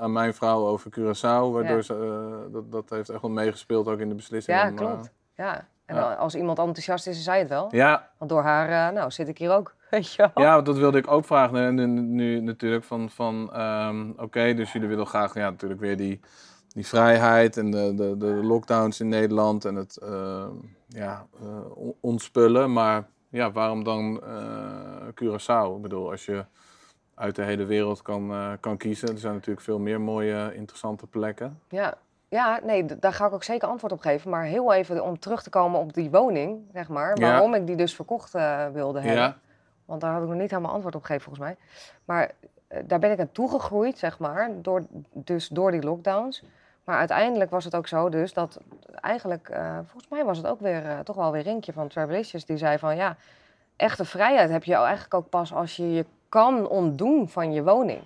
[0.00, 1.52] aan mijn vrouw over Curaçao.
[1.52, 4.56] Waardoor ze, dat, dat heeft echt wel meegespeeld ook in de beslissing.
[4.56, 5.10] Ja, om, klopt.
[5.34, 5.66] Ja.
[5.86, 7.68] En als iemand enthousiast is, zij het wel.
[7.70, 10.44] ja, Want door haar, nou, zit ik hier ook, weet je wel.
[10.44, 11.56] ja, dat wilde ik ook vragen.
[11.56, 15.96] En nu, nu natuurlijk van, van ehm, oké, dus jullie willen graag ja, natuurlijk weer
[15.96, 16.20] die,
[16.68, 20.52] die vrijheid en de, de, de lockdowns in Nederland en het ehm,
[20.88, 22.72] ja, eh, on- ontspullen.
[22.72, 25.76] Maar ja, waarom dan eh Curaçao?
[25.76, 26.44] Ik bedoel, als je
[27.14, 29.08] uit de hele wereld kan, eh, kan kiezen.
[29.08, 31.58] Er zijn natuurlijk veel meer mooie, interessante plekken.
[31.68, 31.94] Ja,
[32.28, 34.30] ja nee, daar ga ik ook zeker antwoord op geven.
[34.30, 37.18] Maar heel even om terug te komen op die woning, zeg maar.
[37.20, 37.30] Ja.
[37.30, 38.32] Waarom ik die dus verkocht
[38.72, 39.22] wilde hebben.
[39.22, 39.36] Ja,
[39.90, 41.56] Want daar had ik nog niet helemaal antwoord op gegeven, volgens mij.
[42.04, 42.30] Maar
[42.68, 46.42] eh, daar ben ik aan toegegroeid, zeg maar, door, dus door die lockdowns.
[46.84, 48.60] Maar uiteindelijk was het ook zo dus dat
[49.00, 52.44] eigenlijk, eh, volgens mij was het ook weer eh, toch wel weer Rinkje van Travelicious
[52.44, 53.16] die zei van ja,
[53.76, 58.02] echte vrijheid heb je eigenlijk ook pas als je je kan ontdoen van je woning.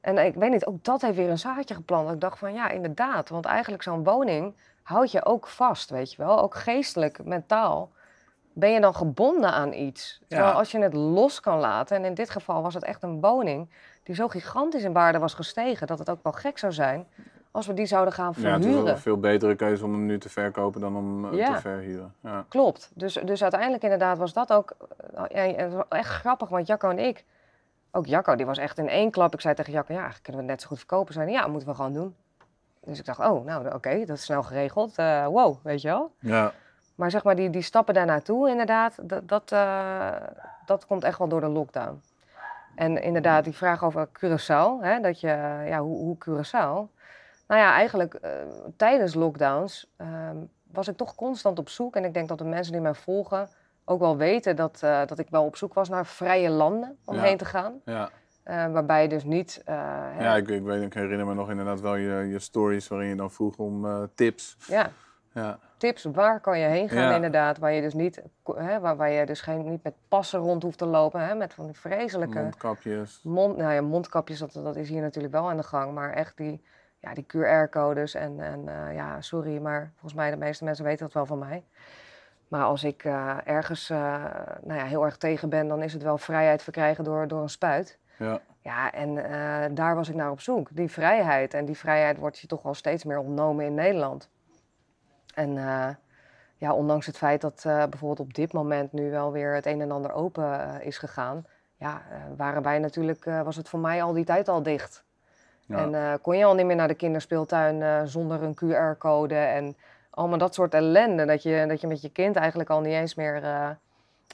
[0.00, 2.10] En ik weet niet, ook dat heeft weer een zaadje geplant.
[2.10, 6.22] Ik dacht van ja, inderdaad, want eigenlijk zo'n woning houdt je ook vast, weet je
[6.22, 6.40] wel.
[6.40, 7.90] Ook geestelijk, mentaal
[8.54, 10.20] ben je dan gebonden aan iets.
[10.28, 10.56] Terwijl Ja.
[10.58, 13.70] als je het los kan laten, en in dit geval was het echt een woning
[14.02, 17.06] die zo gigantisch in waarde was gestegen, dat het ook wel gek zou zijn
[17.50, 18.92] als we die zouden gaan Ja, het is wel verhuren.
[18.94, 21.54] een veel betere keuze om hem nu te verkopen dan om eh, Ja.
[21.54, 22.14] te verhuren.
[22.20, 22.44] Ja.
[22.48, 22.90] Klopt.
[22.94, 24.76] Dus, dus uiteindelijk inderdaad was dat ook
[25.28, 27.24] eh, echt grappig, want Jacco en ik,
[27.92, 29.34] ook Jacco, die was echt in één klap.
[29.34, 31.14] Ik zei tegen Jacco, ja, eigenlijk kunnen we het net zo goed verkopen.
[31.14, 32.14] Zeiden, ja, moeten we gewoon doen.
[32.84, 34.98] Dus ik dacht, oh, nou oké, dat is snel geregeld.
[34.98, 36.12] Eh, wow, weet je wel.
[36.18, 36.52] Ja.
[36.94, 40.12] Maar zeg maar, die, die stappen daarnaartoe, inderdaad, dat, dat, eh,
[40.66, 42.02] dat komt echt wel door de lockdown.
[42.74, 45.26] En inderdaad, die vraag over Curaçao, hè, dat je,
[45.66, 46.92] ja, hoe, hoe Curaçao?
[47.46, 48.30] Nou ja, eigenlijk eh,
[48.76, 50.36] tijdens lockdowns ehm,
[50.72, 51.96] was ik toch constant op zoek.
[51.96, 53.48] En ik denk dat de mensen die mij volgen
[53.84, 57.14] ook wel weten dat, eh, dat ik wel op zoek was naar vrije landen om
[57.14, 57.22] Ja.
[57.22, 57.80] heen te gaan.
[57.84, 58.10] Ja.
[58.44, 59.62] Waarbij je dus niet...
[59.66, 63.16] Ja, ik, ik, weet, ik herinner me nog inderdaad wel je, je stories waarin je
[63.16, 64.56] dan vroeg om tips.
[64.66, 64.90] ja,
[65.32, 65.58] Ja.
[65.84, 67.14] Tips, waar kan je heen gaan Ja.
[67.14, 68.22] inderdaad, waar je dus niet,
[68.54, 71.54] hè, waar, waar je dus geen, niet met passen rond hoeft te lopen, hè, met
[71.54, 73.20] van die vreselijke Mondkapjes.
[73.22, 76.36] mond, nou ja, mondkapjes, dat, dat is hier natuurlijk wel aan de gang, maar echt
[76.36, 76.62] die,
[76.98, 81.04] ja, die QR-codes en, en eh, ja, sorry, maar volgens mij de meeste mensen weten
[81.04, 81.64] dat wel van mij.
[82.48, 84.24] Maar als ik eh, ergens eh,
[84.62, 87.48] nou ja, heel erg tegen ben, dan is het wel vrijheid verkrijgen door, door een
[87.48, 87.98] spuit.
[88.18, 88.40] Ja.
[88.60, 89.14] Ja, en
[89.74, 90.68] daar was ik naar op zoek.
[90.72, 91.54] Die vrijheid.
[91.54, 94.30] En die vrijheid wordt je toch wel steeds meer ontnomen in Nederland.
[95.34, 95.88] En eh,
[96.56, 99.80] ja, ondanks het feit dat eh, bijvoorbeeld op dit moment nu wel weer het een
[99.80, 102.02] en ander open eh, is gegaan, ja,
[102.36, 105.04] waren wij natuurlijk, was het voor mij al die tijd al dicht.
[105.66, 105.78] Ja.
[105.78, 109.76] En kon je al niet meer naar de kinderspeeltuin zonder een QR-code en
[110.10, 111.24] allemaal dat soort ellende.
[111.24, 113.40] Dat je, dat je met je kind eigenlijk al niet eens meer,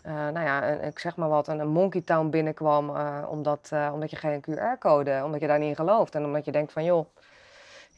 [0.04, 2.90] nou ja, een- ik zeg maar wat, een, een Monkey Town binnenkwam.
[3.26, 6.14] omdat, omdat je geen QR-code, omdat je daar niet in gelooft.
[6.14, 7.06] En omdat je denkt van joh,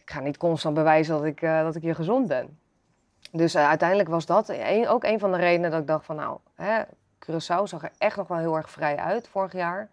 [0.04, 2.58] ik ga niet constant bewijzen dat ik, dat ik hier gezond ben.
[3.32, 6.16] Dus eh, uiteindelijk was dat een, ook een van de redenen dat ik dacht van
[6.16, 6.82] nou, hè,
[7.18, 9.88] Curaçao zag er echt nog wel heel erg vrij uit vorig jaar.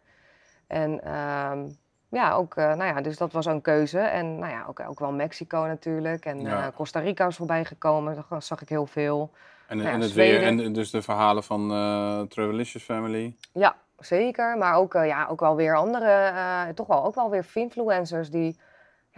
[0.67, 1.67] En ehm,
[2.10, 3.99] ja, ook, eh, nou ja, dus dat was een keuze.
[3.99, 6.25] En nou ja, ook, ook wel Mexico natuurlijk.
[6.25, 6.65] En Ja.
[6.65, 9.32] eh, Costa Rica is voorbij gekomen, dat zag ik heel veel.
[9.67, 13.36] En, Nou ja, en het weer, en dus de verhalen van eh Travelicious Family.
[13.54, 14.58] Ja, zeker.
[14.58, 16.34] Maar ook, ja, ook wel weer andere,
[16.75, 18.60] toch wel ook wel weer influencers die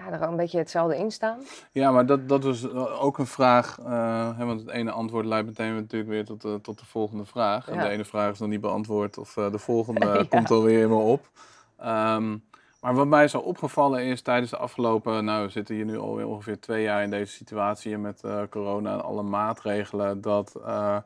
[0.06, 1.40] ja, er een beetje hetzelfde in staan.
[1.72, 3.80] Ja, maar dat, dat was ook een vraag.
[3.80, 7.70] eh, want het ene antwoord leidt meteen natuurlijk weer tot de, tot de volgende vraag.
[7.70, 10.24] En de ene vraag is nog niet beantwoord of eh, de volgende Ja.
[10.30, 11.30] komt alweer helemaal op.
[11.78, 12.38] Ehm,
[12.82, 16.28] maar wat mij zo opgevallen is tijdens de afgelopen, nou we zitten hier nu alweer
[16.28, 20.98] ongeveer twee jaar in deze situatie met eh, corona en alle maatregelen, dat eh,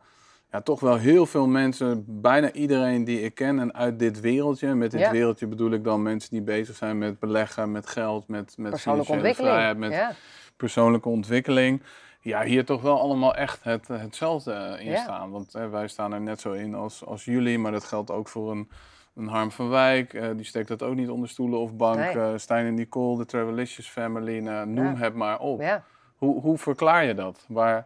[0.55, 4.73] ja, toch wel heel veel mensen, bijna iedereen die ik ken en uit dit wereldje,
[4.73, 5.11] met dit Ja.
[5.11, 9.11] wereldje bedoel ik dan mensen die bezig zijn met beleggen, met geld, met, met Persoonlijke
[9.11, 9.51] ontwikkeling.
[9.53, 10.11] vrijheid, met ja.
[10.57, 11.81] persoonlijke ontwikkeling.
[12.21, 15.01] Ja, hier toch wel allemaal echt het, hetzelfde in Ja.
[15.01, 15.31] staan.
[15.31, 18.27] Want hè, wij staan er net zo in als, als jullie, maar dat geldt ook
[18.27, 18.69] voor een,
[19.15, 20.13] een Harm van Wijk.
[20.13, 21.97] eh, die steekt dat ook niet onder stoelen of bank.
[21.97, 22.17] Nee.
[22.19, 25.81] Eh, Stijn en Nicole, de Travelicious Family, noem het maar op.
[26.15, 27.45] Hoe, hoe verklaar je dat?
[27.47, 27.85] Waar,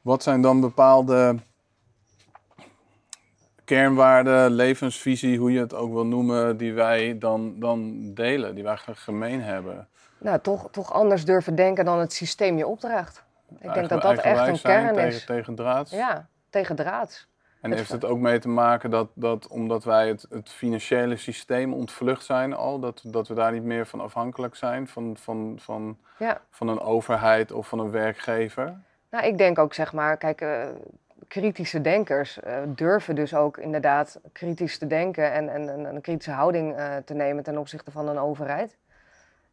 [0.00, 1.36] wat zijn dan bepaalde
[3.64, 8.76] kernwaarden, levensvisie, hoe je het ook wil noemen, die wij dan, dan delen, die wij
[8.76, 9.88] gemeen hebben?
[10.18, 13.24] Nou, toch, toch anders durven denken dan het systeem je opdraagt.
[13.60, 15.24] Ik denk dat dat echt een kern tegen, is.
[15.24, 15.90] tegen draads.
[15.90, 17.28] Ja, tegen draads.
[17.60, 21.16] En Het heeft het ook mee te maken dat, dat omdat wij het, het financiële
[21.16, 25.56] systeem ontvlucht zijn al, dat, dat we daar niet meer van afhankelijk zijn van, van,
[25.60, 26.40] van, Ja.
[26.50, 28.80] van een overheid of van een werkgever?
[29.10, 30.68] Nou, ik denk ook, zeg maar, kijk, eh,
[31.28, 36.30] kritische denkers eh, durven dus ook inderdaad kritisch te denken en, en, en een kritische
[36.30, 38.76] houding eh, te nemen ten opzichte van een overheid.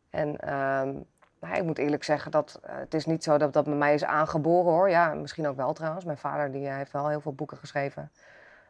[0.10, 0.94] En ehm,
[1.40, 3.94] nou, ik moet eerlijk zeggen dat eh, het is niet zo dat dat bij mij
[3.94, 4.90] is aangeboren hoor.
[4.90, 6.06] Ja, misschien ook wel trouwens.
[6.06, 8.12] Mijn vader die heeft wel heel veel boeken geschreven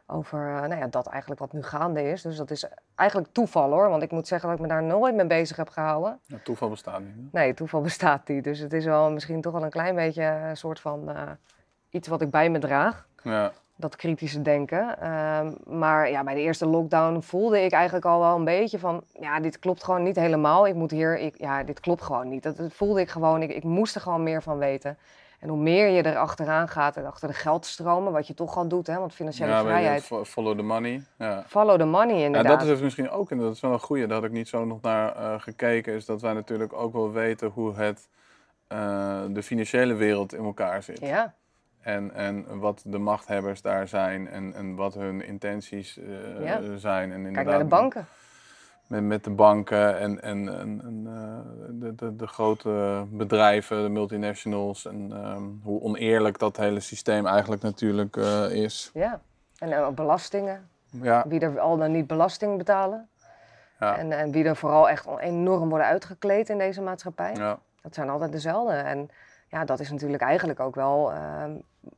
[0.06, 2.22] over nou ja, dat eigenlijk wat nu gaande is.
[2.22, 5.14] Dus dat is eigenlijk toeval hoor, want ik moet zeggen dat ik me daar nooit
[5.14, 6.20] mee bezig heb gehouden.
[6.26, 7.14] Ja, toeval bestaat niet.
[7.14, 7.22] hè?
[7.40, 8.44] Nee, toeval bestaat niet.
[8.44, 11.10] Dus het is wel misschien toch wel een klein beetje een soort van
[11.92, 13.06] iets wat ik bij me draag.
[13.22, 14.98] Ja, Dat kritische denken.
[15.00, 19.02] Ehm, maar ja, bij de eerste lockdown voelde ik eigenlijk al wel een beetje van...
[19.20, 20.66] Ja, dit klopt gewoon niet helemaal.
[20.66, 21.18] Ik moet hier...
[21.18, 22.42] Ik, ja, dit klopt gewoon niet.
[22.42, 23.42] Dat, dat voelde ik gewoon.
[23.42, 24.98] Ik, ik moest er gewoon meer van weten.
[25.40, 28.12] En hoe meer je er achteraan gaat en achter de geldstromen...
[28.12, 30.02] wat je toch al doet, hè, want financiële ja vrijheid...
[30.04, 31.02] fo- follow the money.
[31.18, 31.44] Ja.
[31.46, 32.52] Follow the money Ja, inderdaad.
[32.52, 34.48] dat is dus misschien ook, en dat is wel een goeie, daar had ik niet
[34.48, 38.08] zo nog naar eh, gekeken, is dat wij natuurlijk ook wel weten hoe het,
[38.68, 41.00] eh, de financiële wereld in elkaar zit.
[41.00, 41.34] Ja,
[41.82, 45.98] En, en wat de machthebbers daar zijn en, en wat hun intenties
[46.40, 46.60] Ja.
[46.76, 47.12] zijn.
[47.12, 48.06] En kijk naar de banken.
[48.86, 53.88] Met, met de banken en, en, en, en, eh, de, de, de grote bedrijven, de
[53.88, 54.86] multinationals.
[54.86, 58.90] En ehm, hoe oneerlijk dat hele systeem eigenlijk natuurlijk eh, is.
[58.94, 59.20] Ja.
[59.58, 60.68] En eh, belastingen.
[60.90, 63.08] Ja, Wie er al dan niet belasting betalen.
[63.80, 67.34] ja, En, en wie er vooral echt enorm worden uitgekleed in deze maatschappij.
[67.34, 67.58] ja.
[67.82, 68.72] Dat zijn altijd dezelfde.
[68.74, 69.10] En
[69.52, 71.52] ja, dat is natuurlijk eigenlijk ook wel ehm,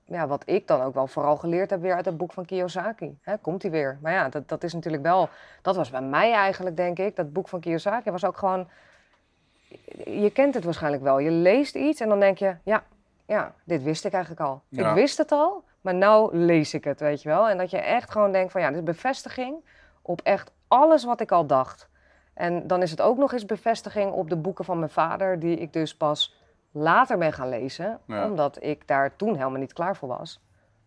[0.05, 3.19] ja, wat ik dan ook wel vooral geleerd heb weer uit het boek van Kiyosaki.
[3.41, 3.99] Komt hij weer.
[4.03, 5.29] Maar ja, dat, dat is natuurlijk wel,
[5.63, 8.69] dat was bij mij eigenlijk denk ik, dat boek van Kiyosaki was ook gewoon,
[10.05, 11.19] je kent het waarschijnlijk wel.
[11.19, 12.85] Je leest iets en dan denk je, ja,
[13.27, 14.63] ja dit wist ik eigenlijk al.
[14.69, 14.89] Ja.
[14.89, 17.49] Ik wist het al, maar nou lees ik het, weet je wel.
[17.49, 19.57] En dat je echt gewoon denkt van ja, dit is bevestiging
[20.03, 21.89] op echt alles wat ik al dacht.
[22.35, 25.57] En dan is het ook nog eens bevestiging op de boeken van mijn vader, die
[25.57, 26.43] ik dus pas
[26.75, 28.25] later ben gaan lezen, Ja.
[28.31, 30.41] omdat ik daar toen helemaal niet klaar voor was.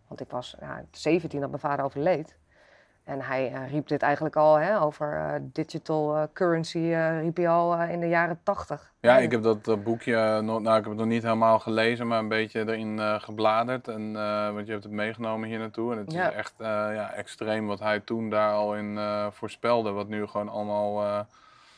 [0.08, 2.36] Want ik was ja, 17 dat mijn vader overleed.
[3.04, 7.50] En hij eh, riep dit eigenlijk al hè, over eh, digital eh, currency, riep hij
[7.50, 8.94] al in de jaren 80.
[9.00, 12.20] Ja, ik heb dat boekje, nog, nou ik heb het nog niet helemaal gelezen, maar
[12.20, 13.88] een beetje erin gebladerd.
[13.88, 14.14] En,
[14.54, 15.92] want je hebt het meegenomen hier naartoe.
[15.92, 16.30] En het Ja.
[16.30, 19.00] is echt ja, extreem wat hij toen daar al in
[19.32, 19.92] voorspelde.
[19.92, 21.26] Wat nu gewoon allemaal,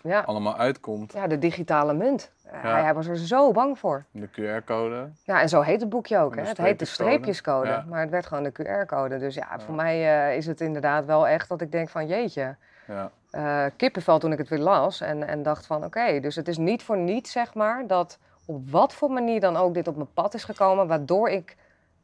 [0.03, 0.19] ja.
[0.19, 1.13] allemaal uitkomt.
[1.13, 2.31] ja, de digitale munt.
[2.43, 4.05] Eh, Hij, hij was er zo bang voor.
[4.11, 5.09] De QR-code.
[5.23, 6.35] Ja, en zo heet het boekje ook.
[6.35, 6.41] Hè?
[6.41, 7.67] Het heet de streepjescode.
[7.69, 7.85] Ja.
[7.87, 9.17] maar het werd gewoon de QR-code.
[9.17, 12.55] Dus ja, voor mij eh, is het inderdaad wel echt dat ik denk van jeetje.
[12.87, 13.11] Ja.
[13.31, 16.57] eh kippenvel toen ik het weer las en, en dacht van oké, dus het is
[16.57, 20.13] niet voor niets zeg maar dat op wat voor manier dan ook dit op mijn
[20.13, 21.55] pad is gekomen, waardoor ik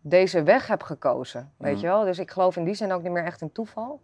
[0.08, 1.80] deze weg heb gekozen, weet Mm.
[1.82, 2.04] je wel.
[2.04, 4.02] Dus ik geloof in die zin ook niet meer echt in toeval.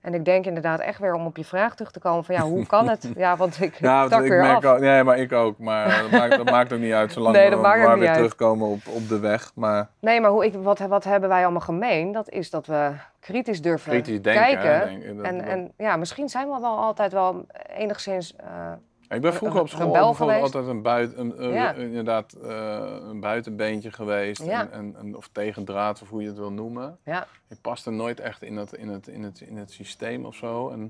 [0.00, 2.40] En ik denk inderdaad echt weer om op je vraag terug te komen van ja,
[2.42, 3.10] hoe kan het?
[3.16, 4.72] Ja, want ik Ja, tak ik weer merk af.
[4.74, 5.58] ook, nee, maar ik ook.
[5.58, 8.16] Maar dat maakt, dat maakt ook niet uit, zolang Nee, we maar weer uit.
[8.16, 9.52] terugkomen op, op de weg.
[9.54, 12.12] Maar Nee, maar hoe ik, wat, wat hebben wij allemaal gemeen?
[12.12, 14.42] Dat is dat we kritisch durven kritisch denken.
[14.44, 15.00] kijken.
[15.00, 15.16] denk.
[15.16, 18.36] Dat- en, en ja, misschien zijn we wel altijd wel enigszins...
[18.36, 18.72] eh,
[19.08, 21.72] Ik ben vroeger op school bijvoorbeeld altijd een, buiten, een, een- Ja.
[21.72, 24.42] inderdaad, eh, een buitenbeentje geweest.
[24.44, 24.68] Ja.
[24.70, 26.98] En, en, of tegendraad, of hoe je het wil noemen.
[27.04, 30.34] ja, Ik paste nooit echt in het, in, het, in, het, in het systeem of
[30.34, 30.68] zo.
[30.70, 30.84] En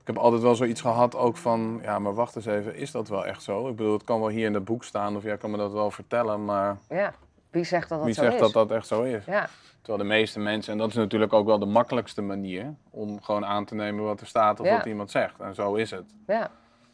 [0.00, 3.08] ik heb altijd wel zoiets gehad ook van, ja, maar wacht eens even, is dat
[3.08, 3.68] wel echt zo?
[3.68, 5.72] Ik bedoel, het kan wel hier in het boek staan of jij kan me dat
[5.72, 7.14] wel vertellen, maar ja.
[7.50, 8.40] Wie zegt dat dat wie zo zegt is?
[8.40, 9.24] dat dat echt zo is?
[9.24, 9.48] Ja,
[9.82, 13.44] Terwijl de meeste mensen, en dat is natuurlijk ook wel de makkelijkste manier, om gewoon
[13.46, 15.40] aan te nemen wat er staat of wat iemand zegt.
[15.40, 16.14] En zo is het.
[16.26, 16.50] ja,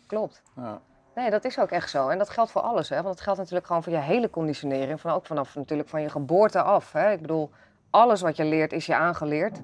[0.09, 0.43] klopt.
[0.57, 0.81] Ja.
[1.15, 2.09] Nee, dat is ook echt zo.
[2.09, 2.89] En dat geldt voor alles.
[2.89, 2.97] Hè?
[2.97, 5.01] Want het geldt natuurlijk gewoon voor je hele conditionering.
[5.01, 6.93] Van, ook vanaf natuurlijk van je geboorte af.
[6.93, 7.11] Hè?
[7.11, 7.51] Ik bedoel,
[7.91, 9.61] alles wat je leert is je aangeleerd.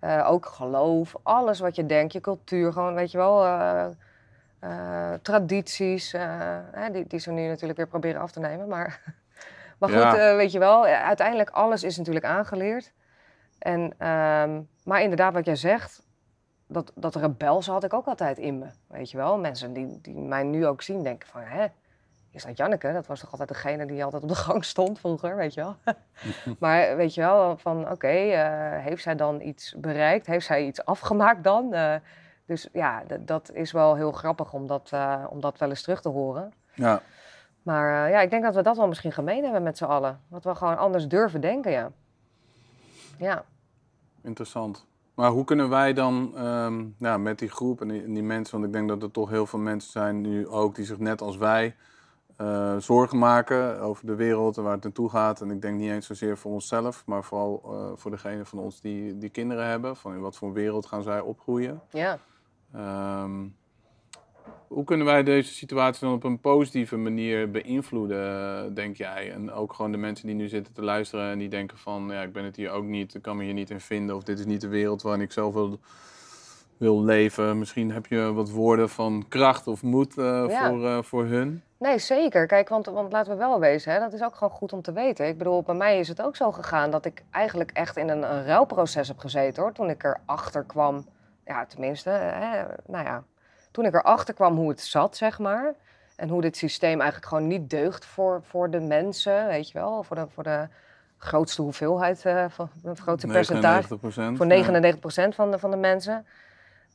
[0.00, 3.86] Eh, ook geloof, alles wat je denkt, je cultuur, gewoon, weet je wel, eh,
[4.58, 6.12] eh, tradities,
[6.72, 8.68] hè, die, die ze nu natuurlijk weer proberen af te nemen.
[8.68, 9.02] Maar,
[9.78, 10.36] maar goed, Ja.
[10.36, 12.92] weet je wel, uiteindelijk alles is natuurlijk aangeleerd.
[13.58, 16.02] En, ehm, maar inderdaad, wat jij zegt,
[16.70, 19.38] dat, dat rebelse had ik ook altijd in me, weet je wel.
[19.38, 21.66] Mensen die, die mij nu ook zien denken van, hè,
[22.30, 22.92] is dat Janneke?
[22.92, 25.76] Dat was toch altijd degene die altijd op de gang stond vroeger, weet je wel.
[26.58, 30.26] maar weet je wel, van oké, eh, heeft zij dan iets bereikt?
[30.26, 31.74] Heeft zij iets afgemaakt dan?
[31.74, 31.94] Eh,
[32.46, 36.00] dus ja, dat is wel heel grappig om dat, eh, om dat wel eens terug
[36.00, 36.52] te horen.
[36.74, 37.02] ja.
[37.62, 40.20] Maar ja, ik denk dat we dat wel misschien gemeen hebben met z'n allen.
[40.28, 41.90] Dat we gewoon anders durven denken, ja.
[43.18, 43.44] Ja,
[44.22, 44.86] Interessant.
[45.20, 46.32] Maar hoe kunnen wij dan
[46.98, 49.30] ja, met die groep en die, en die mensen, want ik denk dat er toch
[49.30, 51.74] heel veel mensen zijn nu ook die zich net als wij
[52.40, 55.40] eh, zorgen maken over de wereld en waar het naartoe gaat.
[55.40, 58.80] En ik denk niet eens zozeer voor onszelf, maar vooral eh, voor degene van ons
[58.80, 59.96] die, die kinderen hebben.
[59.96, 61.80] Van in wat voor wereld gaan zij opgroeien.
[61.90, 62.18] ja.
[62.72, 63.46] Ehm,
[64.74, 69.32] hoe kunnen wij deze situatie dan op een positieve manier beïnvloeden, denk jij?
[69.32, 72.22] En ook gewoon de mensen die nu zitten te luisteren en die denken van, ja,
[72.22, 74.38] ik ben het hier ook niet, ik kan me hier niet in vinden, of dit
[74.38, 75.78] is niet de wereld waarin ik zelf wil,
[76.76, 77.58] wil leven.
[77.58, 80.68] Misschien heb je wat woorden van kracht of moed eh, Ja.
[80.68, 81.62] voor, eh, voor hun.
[81.78, 82.46] Nee, zeker.
[82.46, 84.92] Kijk, want, want laten we wel wezen, hè, dat is ook gewoon goed om te
[84.92, 85.26] weten.
[85.26, 88.32] Ik bedoel, bij mij is het ook zo gegaan dat ik eigenlijk echt in een,
[88.32, 89.72] een rouwproces heb gezeten hoor.
[89.72, 91.06] Toen ik erachter kwam,
[91.44, 93.24] ja, tenminste, hè, nou ja,
[93.70, 95.74] toen ik erachter kwam hoe het zat, zeg maar.
[96.16, 100.02] En hoe dit systeem eigenlijk gewoon niet deugt voor, voor de mensen, weet je wel.
[100.02, 100.68] Voor de, voor de
[101.18, 103.88] grootste hoeveelheid, eh, van het grootste percentage.
[103.88, 104.36] 99%.
[104.36, 106.26] Voor 99% van de, van de mensen.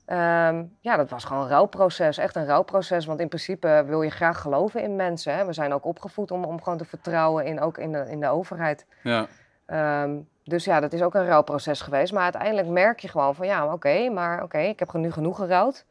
[0.06, 2.18] Ehm, ja, dat was gewoon een rouwproces.
[2.18, 3.06] Echt een rouwproces.
[3.06, 5.36] Want in principe wil je graag geloven in mensen.
[5.36, 5.46] Hè?
[5.46, 8.28] We zijn ook opgevoed om, om gewoon te vertrouwen in, ook in de, in de
[8.28, 8.86] overheid.
[9.04, 9.28] Ja,
[9.66, 12.14] Ehm, dus ja, dat is ook een rouwproces geweest.
[12.14, 15.86] Maar uiteindelijk merk je gewoon van ja, oké, maar oké, ik heb nu genoeg gerouwd.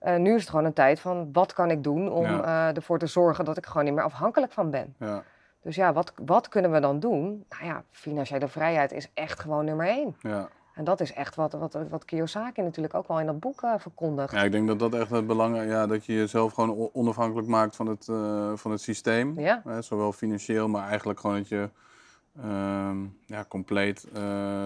[0.00, 2.68] Eh, nu is het gewoon een tijd van wat kan ik doen om Ja.
[2.68, 4.94] eh, ervoor te zorgen dat ik gewoon niet meer afhankelijk van ben.
[4.98, 5.22] ja,
[5.62, 7.44] Dus ja, wat, wat kunnen we dan doen?
[7.48, 10.16] Nou ja, financiële vrijheid is echt gewoon nummer één.
[10.20, 10.48] ja.
[10.74, 13.74] En dat is echt wat, wat, wat Kiyosaki natuurlijk ook wel in dat boek eh,
[13.78, 14.32] verkondigt.
[14.32, 17.76] ja, ik denk dat dat echt het belang ja, dat je jezelf gewoon onafhankelijk maakt
[17.76, 18.04] van het,
[18.60, 19.40] van het systeem.
[19.40, 19.62] Ja.
[19.80, 21.70] Zowel financieel, maar eigenlijk gewoon dat je
[22.42, 24.06] ehm, ja, compleet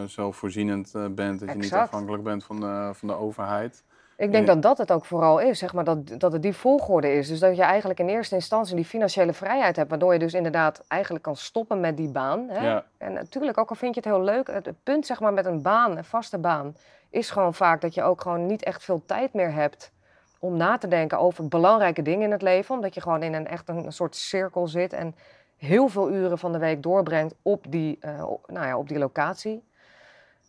[0.07, 1.41] zelfvoorzienend bent.
[1.41, 3.82] Dat je niet afhankelijk bent van de, van de overheid.
[4.17, 7.12] Ik denk dat dat het ook vooral is, zeg maar, dat, dat het die volgorde
[7.12, 7.29] is.
[7.29, 10.85] Dus dat je eigenlijk in eerste instantie die financiële vrijheid hebt, waardoor je dus inderdaad
[10.89, 12.49] eigenlijk kan stoppen met die baan.
[12.49, 12.67] Hè?
[12.67, 12.85] Ja.
[12.99, 15.47] En natuurlijk, ook al vind je het heel leuk, het, het punt zeg maar met
[15.47, 16.77] een baan, een vaste baan,
[17.11, 19.93] is gewoon vaak dat je ook gewoon niet echt veel tijd meer hebt
[20.39, 22.75] om na te denken over belangrijke dingen in het leven.
[22.75, 25.15] Omdat je gewoon in een echt een, een soort cirkel zit en
[25.57, 29.65] heel veel uren van de week doorbrengt op die, eh, nou ja, op die locatie.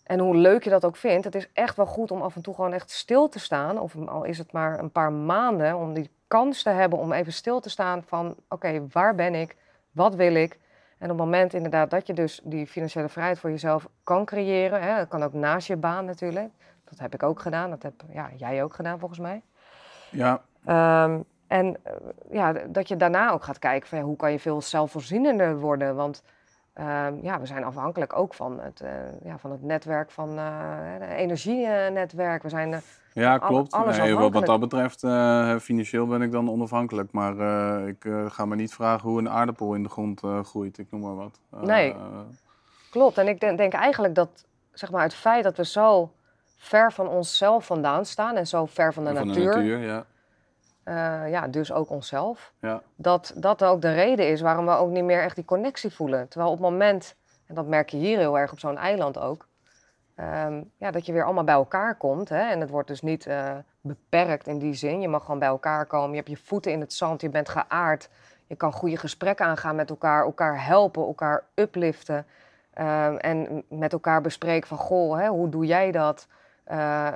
[0.06, 2.42] En hoe leuk je dat ook vindt, het is echt wel goed om af en
[2.42, 3.80] toe gewoon echt stil te staan.
[3.80, 7.34] Of al is het maar een paar maanden, om die kans te hebben om even
[7.34, 8.36] stil te staan van...
[8.50, 9.56] oké, waar ben ik?
[9.92, 10.60] Wat wil ik?
[10.98, 14.82] En op het moment inderdaad dat je dus die financiële vrijheid voor jezelf kan creëren...
[14.82, 16.50] Hè, dat kan ook naast je baan natuurlijk.
[16.84, 19.42] Dat heb ik ook gedaan, dat heb ja, jij ook gedaan volgens mij.
[20.10, 21.94] Ja, Ehm, en eh,
[22.32, 25.96] ja, dat je daarna ook gaat kijken van ja, hoe kan je veel zelfvoorzienender worden.
[25.96, 26.24] Want
[26.76, 28.90] ehm, ja, we zijn afhankelijk ook van het, eh,
[29.24, 30.44] ja, van het netwerk van eh
[31.00, 32.44] het energienetwerk.
[32.44, 32.80] We zijn, eh,
[33.14, 33.72] ja klopt.
[33.74, 37.12] alles Nee, wat, dat betreft, eh, financieel ben ik dan onafhankelijk.
[37.12, 40.44] Maar eh, ik eh, ga me niet vragen hoe een aardappel in de grond eh,
[40.44, 40.78] groeit.
[40.78, 41.40] Ik noem maar wat.
[41.54, 41.96] Eh, Nee.
[42.92, 43.18] klopt.
[43.18, 46.12] En ik denk, denk eigenlijk dat zeg maar, het feit dat we zo
[46.58, 50.06] ver van onszelf vandaan staan en zo ver van de van natuur, de natuur, ja.
[50.86, 52.82] Eh, ja, dus ook onszelf, ja.
[52.96, 56.28] dat dat ook de reden is waarom we ook niet meer echt die connectie voelen.
[56.28, 57.16] Terwijl op het moment,
[57.46, 59.48] en dat merk je hier heel erg op zo'n eiland ook,
[60.16, 62.30] ehm, ja, dat je weer allemaal bij elkaar komt.
[62.30, 62.50] Hè?
[62.50, 65.02] En het wordt dus niet eh, beperkt in die zin.
[65.02, 66.10] Je mag gewoon bij elkaar komen.
[66.10, 68.10] Je hebt je voeten in het zand, je bent geaard.
[68.48, 72.26] Je kan goede gesprekken aangaan met elkaar, elkaar helpen, elkaar upliften.
[72.74, 76.28] Ehm, en met elkaar bespreken van, goh, hè, hoe doe jij dat?
[76.66, 77.08] Eh,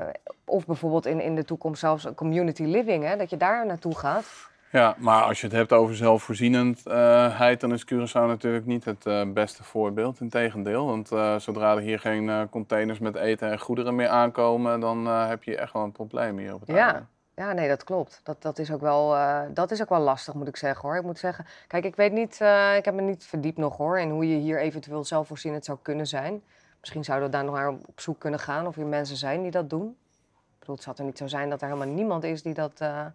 [0.45, 4.25] of bijvoorbeeld in, in de toekomst zelfs community living, hè, dat je daar naartoe gaat.
[4.71, 9.21] Ja, maar als je het hebt over zelfvoorzienendheid, dan is Curaçao natuurlijk niet het eh,
[9.33, 10.19] beste voorbeeld.
[10.19, 15.05] Integendeel, want eh, zodra er hier geen containers met eten en goederen meer aankomen, dan
[15.05, 16.85] heb je echt wel een probleem hier op het Ja.
[16.85, 17.05] eiland.
[17.35, 18.19] Ja, nee, dat klopt.
[18.23, 19.15] Dat, dat, is ook wel,
[19.53, 20.97] dat is ook wel lastig, moet ik zeggen hoor.
[20.97, 22.33] Ik moet zeggen, kijk, ik weet niet,
[22.77, 26.07] ik heb me niet verdiept nog hoor, in hoe je hier eventueel zelfvoorzienend zou kunnen
[26.07, 26.41] zijn.
[26.79, 29.51] Misschien zouden we daar nog naar op zoek kunnen gaan of er mensen zijn die
[29.51, 29.87] dat doen.
[30.53, 32.71] Ik bedoel, het zal er niet zo zijn dat er helemaal niemand is die dat
[32.77, 33.05] eh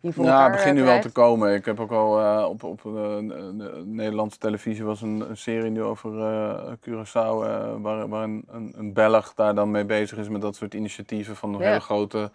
[0.00, 1.54] hier voor Ja, het eh, begint nu wel te komen.
[1.54, 5.36] Ik heb ook al eh, op, op eh, de, de Nederlandse televisie was een, een
[5.36, 9.84] serie nu over eh, Curaçao, eh, waar, waar een, een, een Belg daar dan mee
[9.84, 11.66] bezig is met dat soort initiatieven van een Ja.
[11.66, 12.30] hele grote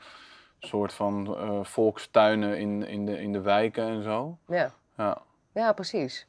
[0.60, 4.38] soort van eh, volkstuinen in, in, de, in de wijken en zo.
[4.48, 4.72] Ja.
[4.98, 5.18] Ja.
[5.54, 6.28] Ja, precies.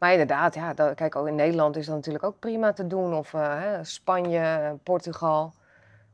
[0.00, 3.14] Maar inderdaad, ja, dat, kijk, ook in Nederland is dat natuurlijk ook prima te doen.
[3.14, 5.52] Of eh, hè, Spanje, Portugal.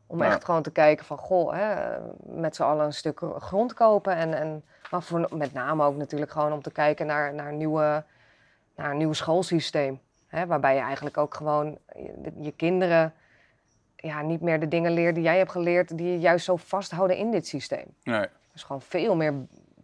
[0.07, 0.27] Om Ja.
[0.27, 4.17] echt gewoon te kijken van, goh, hè, met z'n allen een stuk grond kopen.
[4.17, 8.05] En, en, maar voor, met name ook natuurlijk gewoon om te kijken naar, naar, nieuwe,
[8.77, 10.01] naar een nieuw schoolsysteem.
[10.27, 13.15] Hè, waarbij je eigenlijk ook gewoon je, je kinderen
[13.97, 15.99] ja, niet meer de dingen leert die jij hebt geleerd...
[15.99, 17.87] die je juist zo vasthouden in dit systeem.
[18.03, 18.27] Nee.
[18.53, 19.35] Dus gewoon veel meer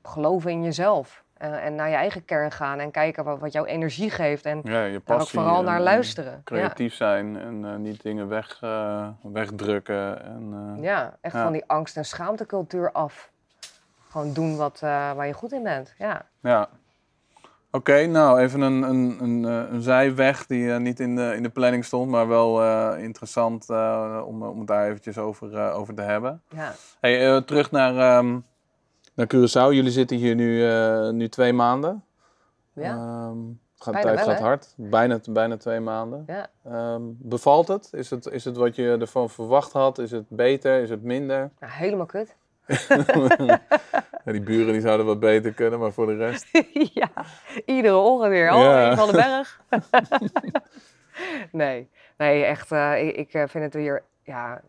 [0.02, 1.21] geloven in jezelf.
[1.42, 4.44] En, en naar je eigen kern gaan en kijken wat, wat jouw energie geeft.
[4.44, 6.32] En Ja, je ook vooral naar en luisteren.
[6.32, 6.40] Ja.
[6.44, 10.24] Creatief zijn en eh, niet dingen weg, eh, wegdrukken.
[10.24, 11.42] En, eh, ja, echt Ja.
[11.42, 13.30] van die angst- en schaamtecultuur af.
[14.10, 15.94] Gewoon doen wat, eh, waar je goed in bent.
[15.98, 16.26] Ja.
[16.40, 16.68] Ja.
[17.70, 21.42] Oké, nou even een, een, een, eh, een zijweg die eh, niet in de, in
[21.42, 25.76] de planning stond, maar wel eh, interessant eh, om, om het daar eventjes over, eh,
[25.78, 26.42] over te hebben.
[26.48, 26.72] Ja.
[27.00, 28.38] Hey, eh, terug naar, ehm,
[29.14, 29.74] naar Curaçao.
[29.74, 32.04] Jullie zitten hier nu, eh, nu twee maanden.
[32.72, 32.90] Ja.
[32.96, 33.38] Ehm,
[33.78, 34.74] gaat, Bijna tijd wel, gaat hard.
[34.76, 36.24] Bijna, bijna twee maanden.
[36.26, 36.46] ja.
[36.64, 37.88] Ehm, bevalt het?
[37.92, 38.26] Is, het?
[38.26, 39.98] is het wat je ervan verwacht had?
[39.98, 40.82] Is het beter?
[40.82, 41.50] Is het minder?
[41.58, 42.34] Helemaal kut.
[44.24, 46.46] Ja, die buren die zouden wat beter kunnen, maar voor de rest...
[46.94, 47.08] ja,
[47.66, 48.52] iedere ochtend weer.
[48.52, 48.96] Oh, Ja.
[48.96, 49.60] van de berg.
[51.62, 52.72] nee, nee, echt.
[52.72, 54.60] eh, ik ik eh, vind het hier, ja,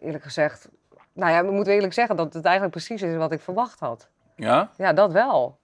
[0.00, 0.68] eerlijk gezegd.
[1.16, 4.08] Nou ja, we moeten eerlijk zeggen dat het eigenlijk precies is wat ik verwacht had.
[4.34, 4.70] Ja?
[4.76, 5.58] Ja, dat wel.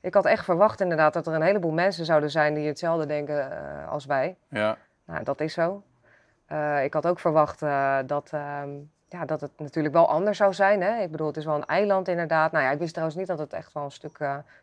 [0.00, 3.50] Ik had echt verwacht inderdaad dat er een heleboel mensen zouden zijn die hetzelfde denken
[3.50, 4.36] eh, als wij.
[4.48, 4.76] Ja.
[5.04, 5.82] Nou, dat is zo.
[6.46, 8.68] Eh, ik had ook verwacht eh, dat, ehm,
[9.08, 10.82] ja, dat het natuurlijk wel anders zou zijn.
[10.82, 11.02] Hè?
[11.02, 12.52] Ik bedoel, het is wel een eiland inderdaad.
[12.52, 14.18] Nou ja, ik wist trouwens niet dat het echt wel een stuk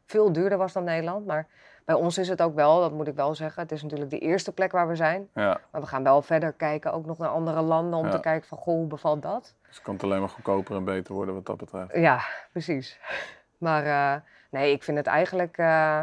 [0.05, 1.25] veel duurder was dan Nederland.
[1.25, 1.47] Maar
[1.85, 3.61] bij ons is het ook wel, dat moet ik wel zeggen.
[3.61, 5.29] Het is natuurlijk de eerste plek waar we zijn.
[5.33, 5.57] Ja.
[5.71, 8.11] Maar we gaan wel verder kijken, ook nog naar andere landen, om Ja.
[8.11, 9.53] te kijken van, goh, hoe bevalt dat?
[9.75, 11.95] Dus het kan alleen maar goedkoper en beter worden wat dat betreft.
[11.95, 12.99] Ja, precies.
[13.57, 16.01] Maar eh, nee, ik vind het eigenlijk eh,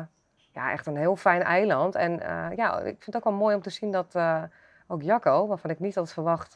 [0.53, 1.95] ja, echt een heel fijn eiland.
[1.95, 4.17] En eh, ja, ik vind het ook wel mooi om te zien dat
[4.87, 6.55] ook Jacco, waarvan ik niet had verwacht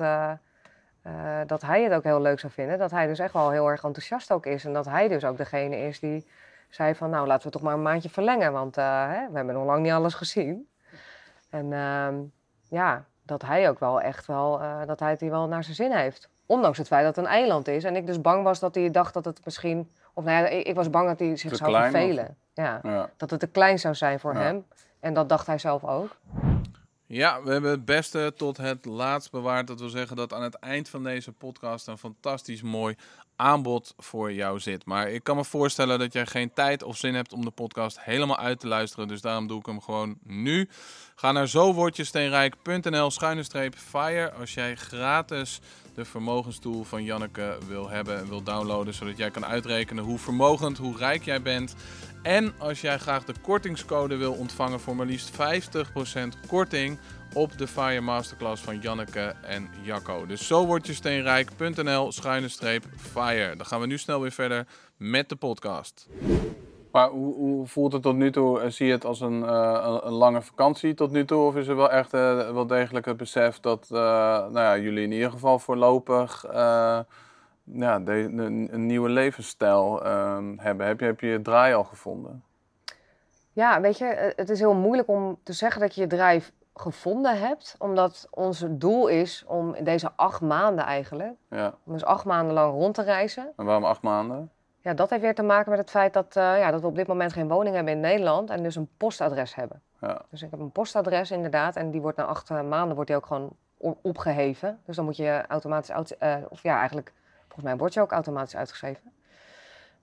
[1.47, 3.85] dat hij het ook heel leuk zou vinden, dat hij dus echt wel heel erg
[3.85, 4.64] enthousiast ook is.
[4.64, 6.27] En dat hij dus ook degene is die
[6.69, 9.64] zei van, nou laten we toch maar een maandje verlengen, want hè, we hebben nog
[9.64, 10.69] lang niet alles gezien.
[11.51, 12.23] En ehm,
[12.69, 15.93] ja, dat hij ook wel echt wel, dat hij het hier wel naar zijn zin
[15.93, 16.31] heeft.
[16.47, 17.84] Ondanks het feit dat het een eiland is.
[17.84, 19.90] En ik dus bang was dat hij dacht dat het misschien...
[20.14, 22.36] Of nou ja, ik, was bang dat hij zich Te zou klein, of- vervelen.
[22.55, 23.11] Ja, Ja.
[23.16, 24.40] dat het te klein zou zijn voor Ja.
[24.40, 24.64] hem.
[25.01, 26.16] En dat dacht hij zelf ook.
[27.07, 29.66] Ja, we hebben het beste tot het laatst bewaard.
[29.66, 32.97] Dat wil zeggen dat aan het eind van deze podcast een fantastisch mooi
[33.37, 34.84] aanbod voor jou zit.
[34.84, 38.01] Maar ik kan me voorstellen dat jij geen tijd of zin hebt om de podcast
[38.01, 39.09] helemaal uit te luisteren.
[39.09, 40.68] Dus daarom doe ik hem gewoon nu.
[41.14, 43.11] Ga naar zowordjesteenrijk.nl
[43.76, 45.61] fire als jij gratis
[45.95, 48.95] de vermogenstoel van Janneke wil hebben en wil downloaden.
[48.95, 51.74] Zodat jij kan uitrekenen hoe vermogend, hoe rijk jij bent.
[52.22, 55.37] En als jij graag de kortingscode wil ontvangen voor maar liefst 50%
[56.47, 56.99] korting
[57.37, 60.26] op de Fire Masterclass van Janneke en Jacco.
[60.26, 63.57] Dus zo word je steenrijk.nl schuine streep fire.
[63.57, 64.66] Dan gaan we nu snel weer verder
[64.97, 66.09] met de podcast.
[66.93, 68.70] Maar hoe, hoe voelt het tot nu toe?
[68.70, 71.47] Zie je het als een, eh, een, een lange vakantie tot nu toe?
[71.47, 75.05] Of is er wel echt eh, wel degelijk het besef dat eh, nou ja, jullie
[75.05, 76.99] in ieder geval voorlopig eh,
[77.64, 80.87] ja, de, een, een nieuwe levensstijl eh, hebben?
[80.87, 82.43] Heb je, heb je je draai al gevonden?
[83.53, 87.39] Ja, weet je, het is heel moeilijk om te zeggen dat je je drijf gevonden
[87.39, 87.74] hebt.
[87.79, 91.35] Omdat ons doel is om in deze acht maanden eigenlijk...
[91.51, 91.74] Ja.
[91.85, 93.53] om dus acht maanden lang rond te reizen.
[93.57, 94.51] En waarom acht maanden?
[94.81, 96.95] Ja, dat heeft weer te maken met het feit dat, eh, ja, dat we op
[96.95, 99.83] dit moment geen woning hebben in Nederland en dus een postadres hebben.
[100.01, 100.22] Ja.
[100.31, 103.18] Dus ik heb een postadres inderdaad en die wordt na acht eh, maanden wordt die
[103.18, 103.57] ook gewoon
[104.03, 104.81] opgeheven.
[104.85, 107.12] Dus dan moet je automatisch, uit, eh, of ja eigenlijk,
[107.43, 109.12] volgens mij wordt je ook automatisch uitgeschreven.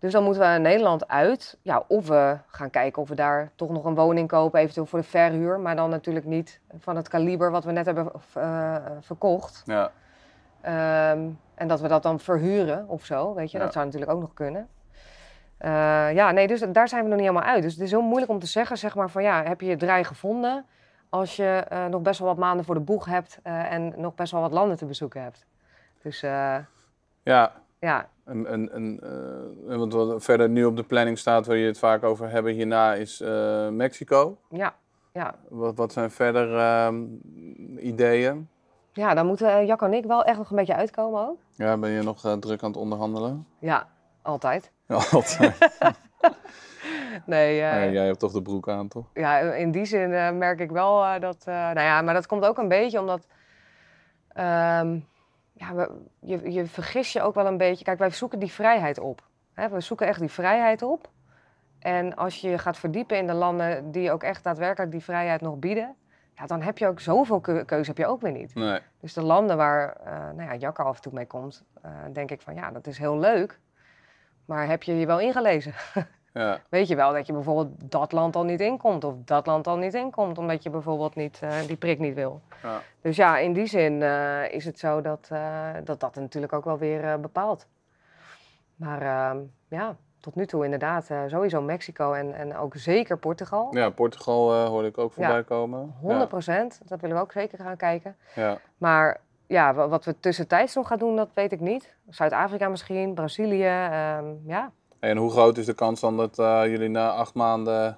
[0.03, 1.57] Dus dan moeten we Nederland uit.
[1.61, 4.99] Ja, of we gaan kijken of we daar toch nog een woning kopen, eventueel voor
[4.99, 5.59] de verhuur.
[5.59, 9.63] Maar dan natuurlijk niet van het kaliber wat we net hebben eh, verkocht.
[9.65, 9.91] Ja.
[10.61, 13.57] Ehm, en dat we dat dan verhuren of zo, weet je.
[13.57, 13.63] Ja.
[13.63, 14.67] Dat zou natuurlijk ook nog kunnen.
[15.57, 17.63] Eh, ja, nee, dus daar zijn we nog niet helemaal uit.
[17.63, 19.77] Dus het is heel moeilijk om te zeggen, zeg maar, van ja, heb je je
[19.77, 20.65] draai gevonden
[21.09, 24.31] als je eh, nog best wel wat maanden voor de boeg hebt en nog best
[24.31, 25.45] wel wat landen te bezoeken hebt.
[26.01, 26.19] Dus
[27.23, 28.99] Ja, ja, En, en, en,
[29.69, 32.53] eh, wat, wat verder nu op de planning staat, waar je het vaak over hebben
[32.53, 34.37] hierna, is eh, Mexico.
[34.49, 34.73] ja,
[35.13, 35.35] ja.
[35.49, 37.03] Wat, wat zijn verder ehm,
[37.77, 38.49] ideeën?
[38.93, 41.37] Ja, dan moeten eh, Jacco en ik wel echt nog een beetje uitkomen ook.
[41.53, 43.47] Ja, ben je nog druk aan het onderhandelen?
[43.59, 43.87] Ja,
[44.21, 44.71] altijd.
[44.87, 45.57] Ja, altijd.
[47.25, 49.05] Nee, Ja, jij hebt toch de broek aan, toch?
[49.13, 51.45] ja, in die zin merk ik wel dat.
[51.45, 53.27] nou ja, maar dat komt ook een beetje omdat.
[54.27, 54.99] ehm,
[55.53, 57.83] ja, we, je, je vergis je ook wel een beetje.
[57.83, 59.27] Kijk, wij zoeken die vrijheid op.
[59.53, 59.69] Hè?
[59.69, 61.09] We zoeken echt die vrijheid op.
[61.79, 65.41] En als je je gaat verdiepen in de landen die ook echt daadwerkelijk die vrijheid
[65.41, 65.95] nog bieden.
[66.35, 68.55] Ja, dan heb je ook zoveel keu- keuze heb je ook weer niet.
[68.55, 68.79] Nee.
[68.99, 72.41] Dus de landen waar eh nou ja, af en toe mee komt, eh, denk ik
[72.41, 73.59] van ja, dat is heel leuk.
[74.45, 75.73] Maar heb je je wel ingelezen?
[76.33, 79.67] Ja, weet je wel dat je bijvoorbeeld dat land al niet inkomt of dat land
[79.67, 82.41] al niet inkomt, omdat je bijvoorbeeld niet, eh, die prik niet wil.
[82.63, 82.79] ja.
[83.01, 86.65] Dus ja, in die zin eh, is het zo dat, eh, dat dat natuurlijk ook
[86.65, 87.67] wel weer bepaalt.
[88.75, 93.67] Maar ehm, ja, tot nu toe inderdaad sowieso Mexico en, en ook zeker Portugal.
[93.75, 95.23] ja Portugal hoorde ik ook Ja.
[95.23, 95.93] voorbij komen.
[95.99, 98.15] 100 procent, dat willen we ook zeker gaan kijken.
[98.35, 98.43] Ja.
[98.49, 98.57] ja.
[98.77, 101.95] Maar ja, wa- wat we tussentijds nog gaan doen, dat weet ik niet.
[102.09, 104.71] Zuid-Afrika misschien, Brazilië, ehm, ja.
[105.03, 107.97] En hoe groot is de kans dan dat eh, jullie na acht maanden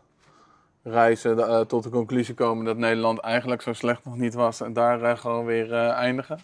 [0.83, 4.73] reizen eh, tot de conclusie komen dat Nederland eigenlijk zo slecht nog niet was en
[4.73, 6.39] daar eh, gewoon weer eindigen?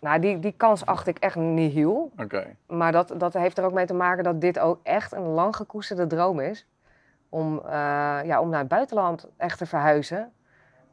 [0.00, 2.10] Nou, die, die kans acht ik echt niet heel.
[2.18, 2.56] Oké.
[2.66, 5.56] Maar dat, dat heeft er ook mee te maken dat dit ook echt een lang
[5.56, 6.66] gekoesterde droom is.
[7.28, 7.62] Om,
[8.24, 10.32] ja, om naar het buitenland echt te verhuizen.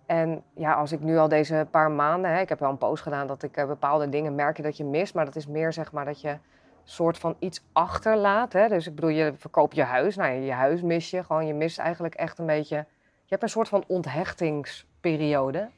[0.05, 3.03] En ja, als ik nu al deze paar maanden, hè, ik heb wel een post
[3.03, 5.13] gedaan dat ik bepaalde dingen merk je dat je mist.
[5.13, 6.38] Maar dat is meer zeg maar dat je
[6.90, 8.54] soort van iets achterlaat.
[8.54, 8.68] Hè?
[8.68, 10.16] Dus ik bedoel, je verkoopt je huis.
[10.16, 11.24] Nou, je huis mis je.
[11.24, 12.76] Gewoon, je mist eigenlijk echt een beetje.
[12.76, 15.70] Je hebt een soort van onthechtingsperiode.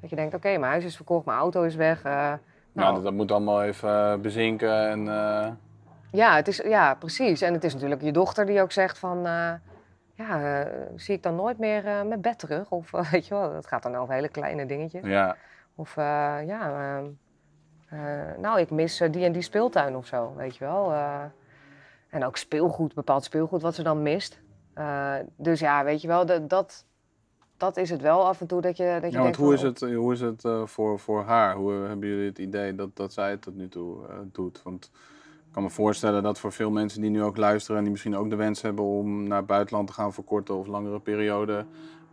[0.00, 2.02] Dat je denkt, oké, mijn huis is verkocht, mijn auto is weg.
[2.02, 2.38] eh, Nou,
[2.72, 5.08] nou, dat, dat moet allemaal even eh, bezinken en...
[5.08, 5.48] eh,
[6.10, 7.40] Ja, het is, ja, precies.
[7.40, 9.22] En het is natuurlijk je dochter die ook zegt van...
[10.14, 12.70] ja, zie ik dan nooit meer mijn bed terug?
[12.70, 15.06] Of weet je wel, dat gaat dan over hele kleine dingetjes.
[15.06, 15.36] ja.
[15.74, 17.08] Of ja, ehm, eh,
[18.38, 20.92] nou, ik mis eh, die en die speeltuin of zo, weet je wel.
[20.92, 21.24] eh.
[22.10, 24.40] en ook speelgoed, bepaald speelgoed wat ze dan mist.
[24.74, 26.84] Eh, dus ja, weet je wel, dat, dat,
[27.56, 29.54] dat is het wel af en toe dat je, dat je Ja, want denkt hoe
[29.54, 31.56] is het, hoe is het eh, voor, voor haar?
[31.56, 34.62] Hoe eh, hebben jullie het idee dat, dat zij het tot nu toe eh, doet?
[34.62, 34.90] Want
[35.46, 38.16] ik kan me voorstellen dat voor veel mensen die nu ook luisteren en die misschien
[38.16, 41.66] ook de wens hebben om naar het buitenland te gaan voor korte of langere periode,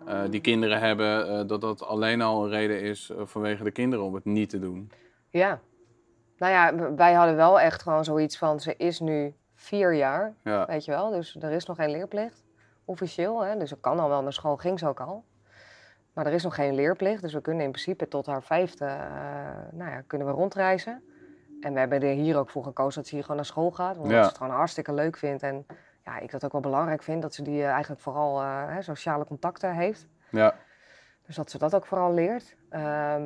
[0.05, 3.71] eh, die kinderen hebben, eh, dat dat alleen al een reden is eh, vanwege de
[3.71, 4.91] kinderen om het niet te doen.
[5.29, 5.59] Ja.
[6.39, 10.33] Nou ja, wij hadden wel echt gewoon zoiets van, ze is nu vier jaar.
[10.43, 12.43] Ja, Weet je wel, dus er is nog geen leerplicht,
[12.85, 13.41] officieel.
[13.41, 13.57] Hè?
[13.57, 15.23] Dus ze kan al wel naar school, ging ze ook al.
[16.13, 19.01] Maar er is nog geen leerplicht, dus we kunnen in principe tot haar vijfde, eh,
[19.71, 21.03] nou ja, kunnen we rondreizen.
[21.61, 23.97] En we hebben er hier ook voor gekozen dat ze hier gewoon naar school gaat.
[23.97, 24.21] Omdat Ja.
[24.23, 25.43] ze het gewoon hartstikke leuk vindt.
[25.43, 25.65] En
[26.05, 27.21] ja, ik dat ook wel belangrijk vind.
[27.21, 30.07] Dat ze die eh, eigenlijk vooral eh, hè, sociale contacten heeft.
[30.31, 30.55] Ja,
[31.25, 32.55] Dus dat ze dat ook vooral leert.
[32.69, 33.23] Ehm,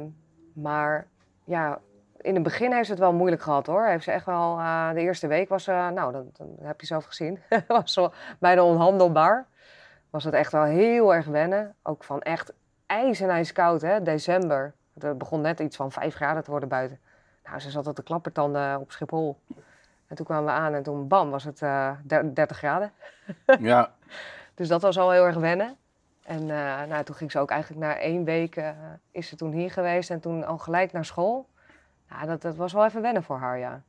[0.53, 1.07] maar
[1.43, 1.79] ja,
[2.23, 3.85] in het begin heeft ze het wel moeilijk gehad hoor.
[3.85, 6.87] Heeft ze echt wel, eh, de eerste week was ze, nou dat, dat heb je
[6.87, 9.45] zelf gezien, was zo bijna onhandelbaar.
[10.09, 11.75] Was het echt wel heel erg wennen.
[11.83, 12.53] Ook van echt
[12.85, 14.73] ijs en ijskoud hè, december.
[14.99, 16.99] Het begon net iets van 5 graden te worden buiten.
[17.43, 19.39] Nou, ze zat op de klappertanden op Schiphol.
[20.07, 22.91] En toen kwamen we aan en toen bam was het eh, der- 30 graden.
[23.59, 23.91] ja,
[24.53, 25.77] Dus dat was al heel erg wennen.
[26.23, 28.69] En eh, nou, toen ging ze ook eigenlijk na één week eh,
[29.11, 31.47] is ze toen hier geweest en toen al gelijk naar school.
[32.09, 33.81] Ja, dat, dat was wel even wennen voor haar, ja.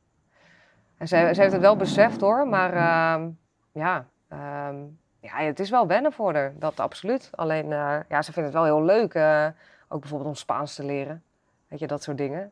[0.97, 3.29] En ze, ze heeft het wel beseft hoor, maar ehm,
[3.71, 4.75] ja, ehm,
[5.19, 7.29] ja, het is wel wennen voor haar, dat absoluut.
[7.35, 9.47] Alleen, eh, ja, ze vindt het wel heel leuk, eh,
[9.87, 11.23] ook bijvoorbeeld om Spaans te leren.
[11.67, 12.51] Weet je, dat soort dingen.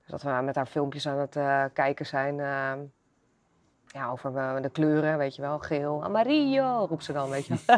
[0.00, 2.40] Dus dat we met haar filmpjes aan het eh, kijken zijn.
[2.40, 2.78] ehm,
[3.86, 5.58] ja, over de kleuren, weet je wel.
[5.58, 7.54] Geel, amarillo, roept ze dan, weet je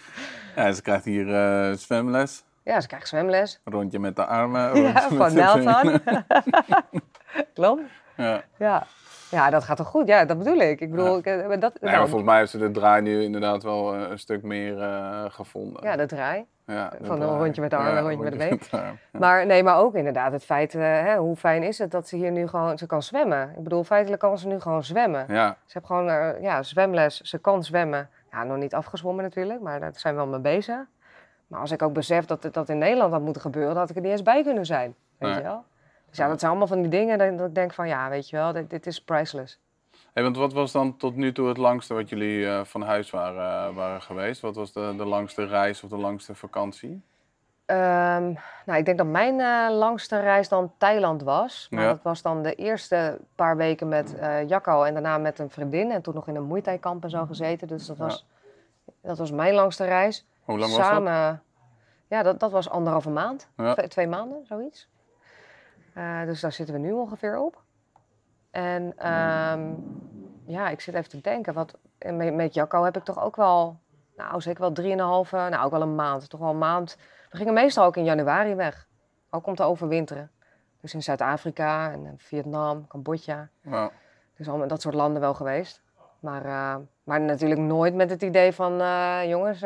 [0.56, 1.26] ja ze krijgt hier
[1.76, 2.44] zwemles.
[2.66, 3.60] Ja, ze krijgt zwemles.
[3.64, 4.82] Rondje met de armen.
[4.82, 6.00] Ja, van Nelson.
[7.54, 7.82] Klopt.
[8.16, 8.42] Ja.
[8.58, 8.86] Ja.
[9.30, 10.06] ja, dat gaat toch goed?
[10.08, 10.80] Ja, dat bedoel ik.
[10.80, 11.16] Ik bedoel, Ja.
[11.18, 13.94] ik, eh, dat, Nee, maar nou, volgens mij heeft ze de draai nu inderdaad wel
[13.94, 15.82] eh, een stuk meer eh, gevonden.
[15.82, 16.44] ja, de draai.
[16.66, 18.98] Ja, van een rondje met de arm, Ja, een rondje met de been.
[19.20, 22.30] Maar nee, maar ook inderdaad het feit, hè, hoe fijn is het dat ze hier
[22.30, 23.52] nu gewoon, ze kan zwemmen.
[23.56, 25.24] Ik bedoel, feitelijk kan ze nu gewoon zwemmen.
[25.28, 28.08] Ja, Ze heeft gewoon ja, zwemles, ze kan zwemmen.
[28.30, 30.78] Ja, nog niet afgezwommen natuurlijk, maar daar zijn we wel mee bezig.
[31.46, 33.96] Maar als ik ook besef dat dat in Nederland had moeten gebeuren, dan had ik
[33.96, 34.94] er niet eens bij kunnen zijn.
[35.18, 35.38] Weet Nee.
[35.38, 35.64] je wel?
[36.08, 38.36] Dus ja, dat zijn allemaal van die dingen dat, ik denk van, ja, weet je
[38.36, 39.58] wel, dit, dit is priceless.
[40.12, 43.10] Hey, want wat was dan tot nu toe het langste wat jullie eh, van huis
[43.10, 44.40] waren, eh, waren geweest?
[44.40, 47.02] Wat was de, de langste reis of de langste vakantie?
[47.66, 48.32] Ehm,
[48.66, 51.66] nou, ik denk dat mijn eh, langste reis dan Thailand was.
[51.70, 51.88] Maar Ja.
[51.88, 55.90] dat was dan de eerste paar weken met eh Jacco en daarna met een vriendin.
[55.90, 57.68] En toen nog in een Muay Thai kamp en zo gezeten.
[57.68, 58.04] Dus dat Ja.
[58.04, 58.26] was,
[59.00, 60.26] dat was mijn langste reis.
[60.46, 61.40] Hoe lang was dat?
[62.08, 63.48] Ja, dat, dat was anderhalve maand.
[63.56, 63.72] Ja.
[63.72, 64.88] Twee, twee maanden, zoiets.
[65.94, 67.62] Eh, dus daar zitten we nu ongeveer op.
[68.50, 69.74] En ehm,
[70.46, 71.54] ja, ik zit even te denken.
[71.54, 73.78] Wat, met, met Jacco heb ik toch ook wel,
[74.16, 76.30] nou zeker wel drieënhalve, nou ook wel een maand.
[76.30, 76.96] Toch wel een maand.
[77.30, 78.88] We gingen meestal ook in januari weg.
[79.30, 80.30] Ook om te overwinteren.
[80.80, 83.48] Dus in Zuid-Afrika en Vietnam, Cambodja.
[83.60, 83.90] Ja.
[84.36, 85.82] Dus al met dat soort landen wel geweest.
[86.20, 89.62] Maar, eh, maar natuurlijk nooit met het idee van, eh, jongens,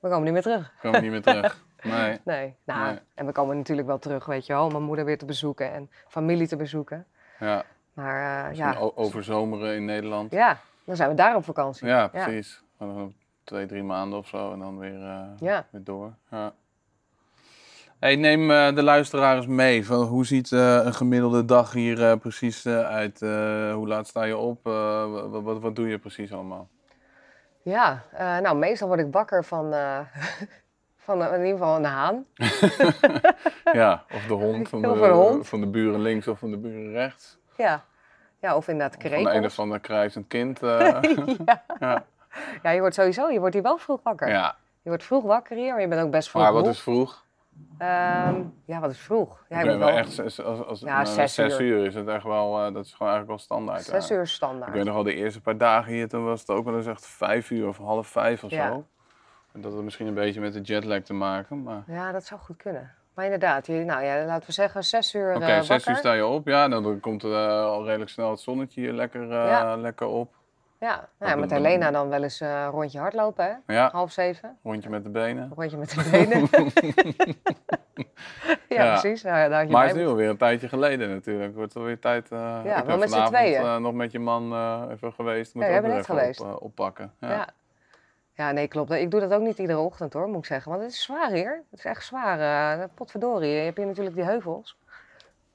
[0.00, 0.66] we komen niet meer terug.
[0.66, 1.62] Ik kwam niet meer terug.
[1.82, 2.18] Nee.
[2.24, 2.54] Nee.
[2.64, 2.98] Nou, Nee.
[3.14, 5.72] en we komen natuurlijk wel terug, weet je wel, om mijn moeder weer te bezoeken
[5.72, 7.06] en familie te bezoeken.
[7.38, 8.70] Ja, Maar eh, ja.
[8.72, 10.32] ja, overzomeren in Nederland.
[10.32, 11.86] ja, dan zijn we daar op vakantie.
[11.86, 12.62] Ja, precies.
[12.78, 13.08] Nog
[13.44, 15.66] twee, drie maanden of zo en dan weer, eh, Ja.
[15.70, 16.12] weer door.
[16.30, 16.52] Ja.
[17.98, 19.86] Hey, neem eh, de luisteraar eens mee.
[19.86, 23.20] Van, hoe ziet een gemiddelde dag hier precies uit?
[23.74, 24.64] Hoe laat sta je op?
[25.42, 26.68] Wat, wat doe je precies allemaal?
[27.62, 29.98] Ja, eh, nou, meestal word ik wakker van, eh,
[31.04, 32.24] van eh, in ieder geval een haan.
[33.72, 35.48] ja, of de hond van de, hond.
[35.48, 37.38] van de buren links of van de buren rechts.
[37.56, 37.84] Ja,
[38.38, 40.62] ja of inderdaad Of van een of ander kruisend kind.
[40.62, 41.00] eh.
[41.44, 41.62] ja.
[41.80, 42.04] ja.
[42.62, 44.28] ja, je wordt sowieso, je wordt hier wel vroeg wakker.
[44.28, 46.70] ja, Je wordt vroeg wakker hier, maar je bent ook best vroeg maar wat moe.
[46.72, 47.24] is vroeg?
[47.78, 49.44] Ehm, ja, wat is vroeg?
[49.48, 51.66] Ja, Ik moet wel echt, zes- als, als, Ja, nou, zes zes uur.
[51.66, 53.82] uur is het echt wel, eh, dat is gewoon eigenlijk wel standaard.
[53.82, 54.14] zes ja.
[54.14, 54.72] uur Ik standaard.
[54.72, 57.06] weet nog wel de eerste paar dagen hier, toen was het ook wel eens echt
[57.06, 58.68] vijf uur of half vijf of Ja.
[58.68, 58.84] zo.
[59.52, 61.82] En dat had misschien een beetje met de jetlag te maken, maar...
[61.86, 62.90] Ja, dat zou goed kunnen.
[63.14, 66.12] Maar inderdaad, je, nou ja, laten we zeggen zes uur Oké, eh, zes uur sta
[66.12, 69.26] je op, ja, nou, dan komt er eh, al redelijk snel het zonnetje hier lekker,
[69.78, 70.34] lekker op.
[70.80, 73.74] Ja, nou ja, met dan- Helena dan wel eens eh, een rondje hardlopen, hè?
[73.74, 74.58] Ja, Half zeven.
[74.62, 75.52] rondje met de benen.
[75.56, 76.48] Rondje met de benen.
[78.68, 78.98] ja, Ja.
[79.00, 79.22] precies.
[79.22, 81.46] Nou, ja, daar had je Maar het is nu alweer een tijdje geleden natuurlijk.
[81.46, 82.30] Het wordt alweer tijd.
[82.32, 83.60] eh ik wel met z'n tweeën.
[83.62, 84.44] eh, nog met je man
[84.90, 85.54] even geweest.
[85.54, 86.40] Moet Ja, net even geweest.
[86.40, 87.12] Op, oppakken.
[87.18, 87.28] Ja.
[87.30, 87.48] Ja.
[88.34, 88.90] ja, nee, klopt.
[88.90, 90.70] Ik doe dat ook niet iedere ochtend hoor, moet ik zeggen.
[90.70, 91.62] Want het is zwaar hier.
[91.70, 92.88] Het is echt zwaar.
[92.88, 93.50] potverdorie.
[93.50, 94.78] Je hebt hier natuurlijk die heuvels.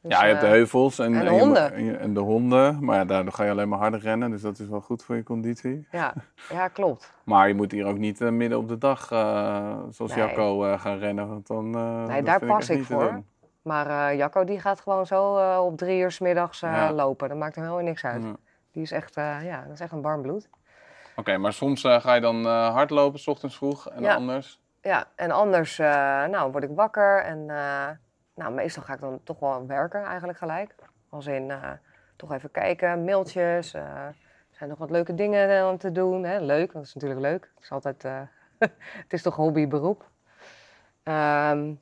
[0.08, 1.74] Dus, Ja, je hebt de eh, heuvels en, en de je- honden.
[1.74, 2.86] en, je- en de honden.
[2.86, 4.32] Maar ja, daardoor ga je alleen maar harder rennen.
[4.32, 5.88] Dus dat is wel goed voor je conditie.
[5.91, 6.14] Ja,
[6.49, 7.14] ja, klopt.
[7.24, 10.26] Maar je moet hier ook niet eh, midden op de dag, eh, zoals Nee.
[10.26, 11.28] Jacco, gaan rennen.
[11.28, 11.70] Want dan,
[12.08, 13.22] Nee, daar pas ik voor.
[13.62, 16.91] Maar Jacco die gaat gewoon zo op drie uur 's middags Ja.
[16.91, 17.30] lopen.
[17.30, 18.24] Dat maakt hem helemaal niks uit.
[18.24, 18.36] Ja.
[18.72, 20.49] Die is echt, ja, dat is echt een warm bloed.
[21.16, 23.89] Oké, maar soms ga je dan hardlopen, s ochtends vroeg.
[23.89, 24.16] En Ja.
[24.16, 24.62] anders?
[24.82, 27.45] Ja, en anders nou, word ik wakker en
[28.36, 30.76] nou, meestal ga ik dan toch wel werken eigenlijk gelijk.
[31.10, 31.72] Als in eh,
[32.16, 33.74] toch even kijken, mailtjes.
[33.74, 34.08] eh,
[34.52, 36.24] zijn nog wat leuke dingen eh, om te doen?
[36.24, 36.40] Hè?
[36.40, 37.52] Leuk, dat is natuurlijk leuk.
[37.56, 38.04] Het is altijd,
[39.04, 40.10] het is toch hobby, beroep.
[41.04, 41.74] Ehm,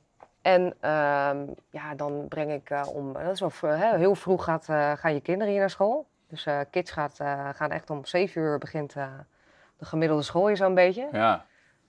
[0.42, 4.64] En ehm, ja, dan breng ik om, dat is wel hè, heel vroeg gaat,
[4.98, 6.06] gaan je kinderen hier naar school.
[6.28, 7.16] Dus kids gaat,
[7.52, 11.08] gaan echt om zeven uur begint de gemiddelde school hier zo'n beetje.
[11.12, 11.46] Ja.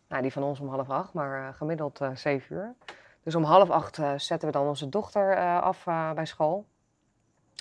[0.08, 2.74] Nou, die van ons om half acht, maar gemiddeld zeven uur.
[3.26, 6.66] Dus om half acht eh, zetten we dan onze dochter eh, af eh, bij school.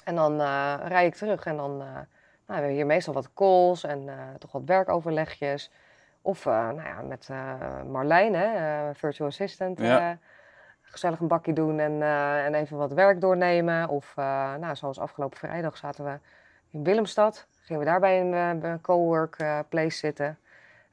[0.05, 0.41] En dan
[0.87, 2.07] rijd ik terug en dan nou,
[2.47, 4.09] we hebben hier meestal wat calls en
[4.39, 5.71] toch wat werkoverlegjes.
[6.23, 7.29] Of nou ja, met
[7.87, 10.19] Marlijn, hè, eh, virtual assistant, Ja.
[10.81, 12.03] gezellig een bakje doen en,
[12.45, 13.89] en even wat werk doornemen.
[13.89, 16.19] Of nou, zoals afgelopen vrijdag zaten we
[16.71, 17.47] in Willemstad.
[17.61, 20.39] Gingen we daar bij een, een cowork place zitten.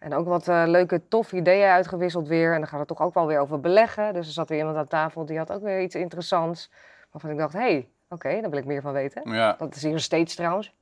[0.02, 2.54] En ook wat eh, leuke, toffe ideeën uitgewisseld weer.
[2.54, 4.14] En dan gaat het toch ook wel weer over beleggen.
[4.14, 6.72] Dus er zat weer iemand aan tafel die had ook weer iets interessants.
[7.12, 9.32] Waarvan ik dacht, hé, hey, oké, daar wil ik meer van weten.
[9.32, 9.56] Ja.
[9.58, 10.74] Dat is hier steeds trouwens.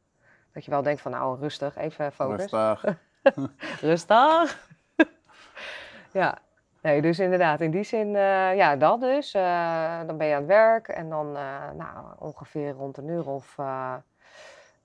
[0.54, 2.52] Dat je wel denkt van, nou, rustig, even focus.
[2.52, 2.98] Rustig.
[3.82, 4.68] Rustig.
[6.22, 6.38] ja,
[6.82, 9.34] nee, dus inderdaad, in die zin, eh, ja, dat dus.
[9.34, 11.32] Eh, dan ben je aan het werk en dan,
[11.78, 13.56] nou, ongeveer rond een uur of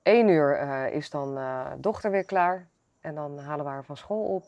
[0.03, 0.59] één uur
[0.93, 1.39] is dan
[1.78, 2.66] dochter weer klaar.
[3.05, 4.45] En dan halen we haar van school op.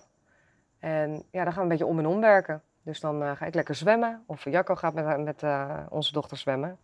[0.78, 2.62] En ja, dan gaan we een beetje om en om werken.
[2.82, 4.22] Dus dan eh, ga ik lekker zwemmen.
[4.26, 6.78] Of Jacco gaat met, haar- met eh, onze dochter zwemmen.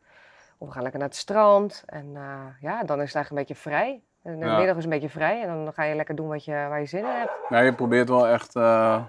[0.58, 1.82] Of we gaan lekker naar het strand.
[1.86, 4.02] En eh, ja, dan is het eigenlijk een beetje vrij.
[4.22, 4.56] En de Ja.
[4.58, 5.42] middag is een beetje vrij.
[5.42, 7.32] En dan ga je lekker doen wat je, waar je zin in hebt.
[7.48, 8.62] Nee, je probeert wel echt, eh,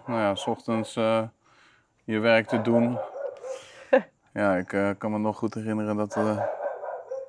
[0.07, 1.21] nou ja, s ochtends eh,
[2.03, 2.97] je werk te doen.
[4.33, 6.41] Ja, ik eh, kan me nog goed herinneren dat eh, de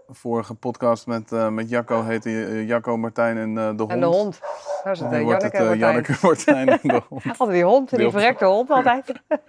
[0.09, 3.91] vorige podcast met, eh, met Jacco heette eh, Jacco, Martijn en eh, de hond.
[3.91, 4.41] En de hond.
[4.85, 5.79] Daar uh, wordt Janneke het en Martijn.
[5.79, 7.25] Janneke, Martijn en de hond.
[7.39, 9.13] Altijd die hond, die verrekte hond altijd.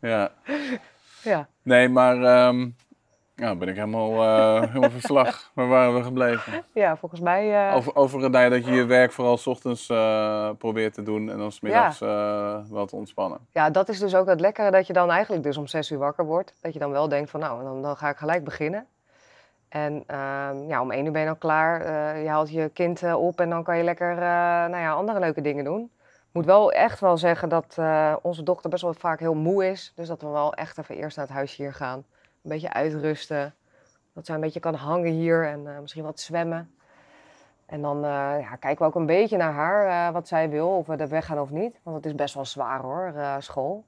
[0.00, 0.30] Ja.
[1.22, 1.48] ja.
[1.62, 2.68] Nee, maar ehm
[3.34, 4.10] ja, ben ik helemaal,
[4.60, 5.50] helemaal verslag.
[5.54, 6.64] Waar waren we gebleven?
[6.72, 7.72] ja, volgens mij...
[7.74, 9.86] Over, over het dat je je werk vooral 's ochtends
[10.58, 13.38] probeert te doen en dan 's middags eh, wel te ontspannen.
[13.50, 15.98] Ja, dat is dus ook het lekkere dat je dan eigenlijk dus om zes uur
[15.98, 16.54] wakker wordt.
[16.60, 18.86] Dat je dan wel denkt van nou, dan, dan ga ik gelijk beginnen.
[19.68, 21.80] En ehm, ja, om één uur ben je dan klaar.
[21.80, 24.92] Eh, je haalt je kind eh, op en dan kan je lekker eh, nou ja,
[24.92, 25.90] andere leuke dingen doen.
[26.02, 27.78] Ik moet wel echt wel zeggen dat
[28.22, 29.92] onze dochter best wel vaak heel moe is.
[29.94, 31.98] Dus dat we wel echt even eerst naar het huisje hier gaan.
[31.98, 33.54] Een beetje uitrusten.
[34.14, 36.74] Dat zij een beetje kan hangen hier en misschien wat zwemmen.
[37.66, 40.86] En dan eh, ja, kijken we ook een beetje naar haar, wat zij wil, of
[40.86, 41.78] we er weggaan of niet.
[41.82, 43.84] Want het is best wel zwaar hoor, school.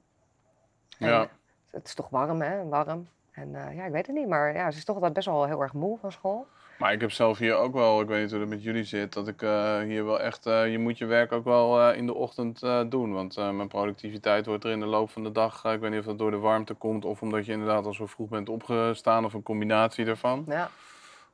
[0.99, 1.27] En Ja.
[1.71, 2.67] Het is toch warm, hè?
[2.67, 3.07] Warm.
[3.41, 5.45] En eh, ja, ik weet het niet, maar ja, ze is toch altijd best wel
[5.45, 6.47] heel erg moe van school.
[6.77, 9.13] Maar ik heb zelf hier ook wel, ik weet niet hoe dat met jullie zit,
[9.13, 12.13] dat ik eh, hier wel echt, eh, je moet je werk ook wel in de
[12.13, 13.13] ochtend doen.
[13.13, 16.05] Want mijn productiviteit wordt er in de loop van de dag, ik weet niet of
[16.05, 19.33] dat door de warmte komt of omdat je inderdaad al zo vroeg bent opgestaan of
[19.33, 20.45] een combinatie daarvan.
[20.47, 20.69] Ja,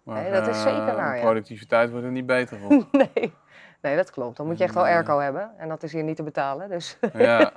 [0.04, 1.22] Maar, Nee, dat is zeker waar, ja.
[1.22, 2.88] productiviteit wordt er niet beter op.
[3.14, 3.34] nee.
[3.82, 4.38] nee, dat klopt.
[4.38, 5.52] Dan moet je echt wel airco hebben.
[5.58, 7.52] En dat is hier niet te betalen, dus ja,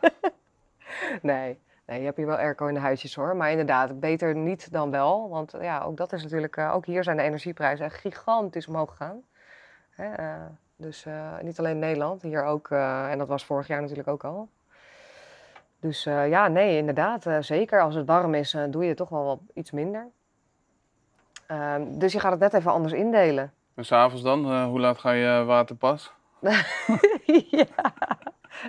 [1.22, 1.58] nee.
[1.90, 3.36] Nee, je hebt hier wel airco in de huisjes hoor.
[3.36, 5.28] Maar inderdaad, beter niet dan wel.
[5.28, 8.90] Want ja, ook dat is natuurlijk, eh, ook hier zijn de energieprijzen echt gigantisch omhoog
[8.90, 9.22] gegaan.
[9.90, 12.70] Hè, eh, dus eh, niet alleen Nederland, hier ook.
[12.70, 14.48] en dat was vorig jaar natuurlijk ook al.
[15.80, 17.26] Dus ja, nee, inderdaad.
[17.40, 20.06] zeker als het warm is, doe je toch wel wat, iets minder.
[21.46, 23.52] Ehm, dus je gaat het net even anders indelen.
[23.74, 26.12] en s'avonds dan, hoe laat ga je waterpas?
[27.60, 27.94] ja,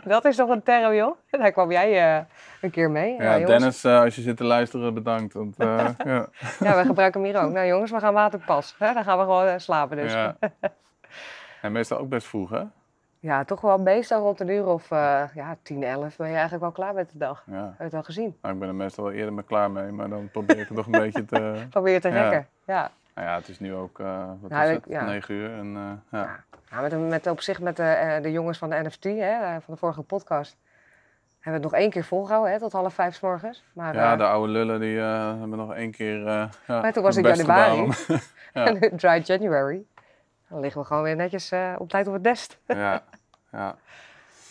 [0.03, 1.15] dat is toch een term, joh.
[1.29, 2.25] Daar kwam jij
[2.61, 3.13] een keer mee.
[3.13, 5.33] Ja, Nou, Dennis, eh, als je zit te luisteren, bedankt.
[5.33, 5.67] Want, eh,
[6.05, 6.27] ja.
[6.59, 7.51] Ja, we gebruiken hem hier ook.
[7.51, 8.75] Nou jongens, we gaan waterpas.
[8.79, 8.93] Hè?
[8.93, 10.11] Dan gaan we gewoon eh, slapen dus.
[10.13, 10.35] Ja.
[10.39, 10.51] Ja.
[11.61, 12.63] En meestal ook best vroeg, hè?
[13.45, 16.71] toch wel meestal rond een uur of eh, ja, 10, 11 ben je eigenlijk wel
[16.71, 17.43] klaar met de dag.
[17.51, 17.63] Ja.
[17.65, 18.37] Heb je het al gezien?
[18.41, 20.77] Nou, ik ben er meestal wel eerder mee klaar mee, maar dan probeer ik het
[20.77, 21.65] nog een beetje te...
[21.69, 22.21] Probeer te Ja.
[22.21, 22.47] rekken.
[22.65, 22.91] Ja.
[23.15, 25.05] Nou ja, het is nu ook, eh wat Nou, is ik- het, ja.
[25.05, 25.51] 9 uur.
[25.53, 25.99] En, ja.
[26.11, 26.43] Ja.
[26.71, 29.79] Ja, met, met op zich met de, de jongens van de NFT, hè, van de
[29.79, 30.57] vorige podcast,
[31.41, 33.63] hebben we het nog één keer volgehouden, hè, tot half vijf 's morgens.
[33.73, 36.93] Maar, ja, eh, de oude lullen die eh, hebben nog één keer eh ja, Maar
[36.93, 37.91] toen was het januari.
[38.53, 38.73] ja.
[39.01, 39.83] Dry January.
[40.49, 42.57] Dan liggen we gewoon weer netjes op tijd op het nest.
[42.67, 43.03] ja,
[43.51, 43.75] ja.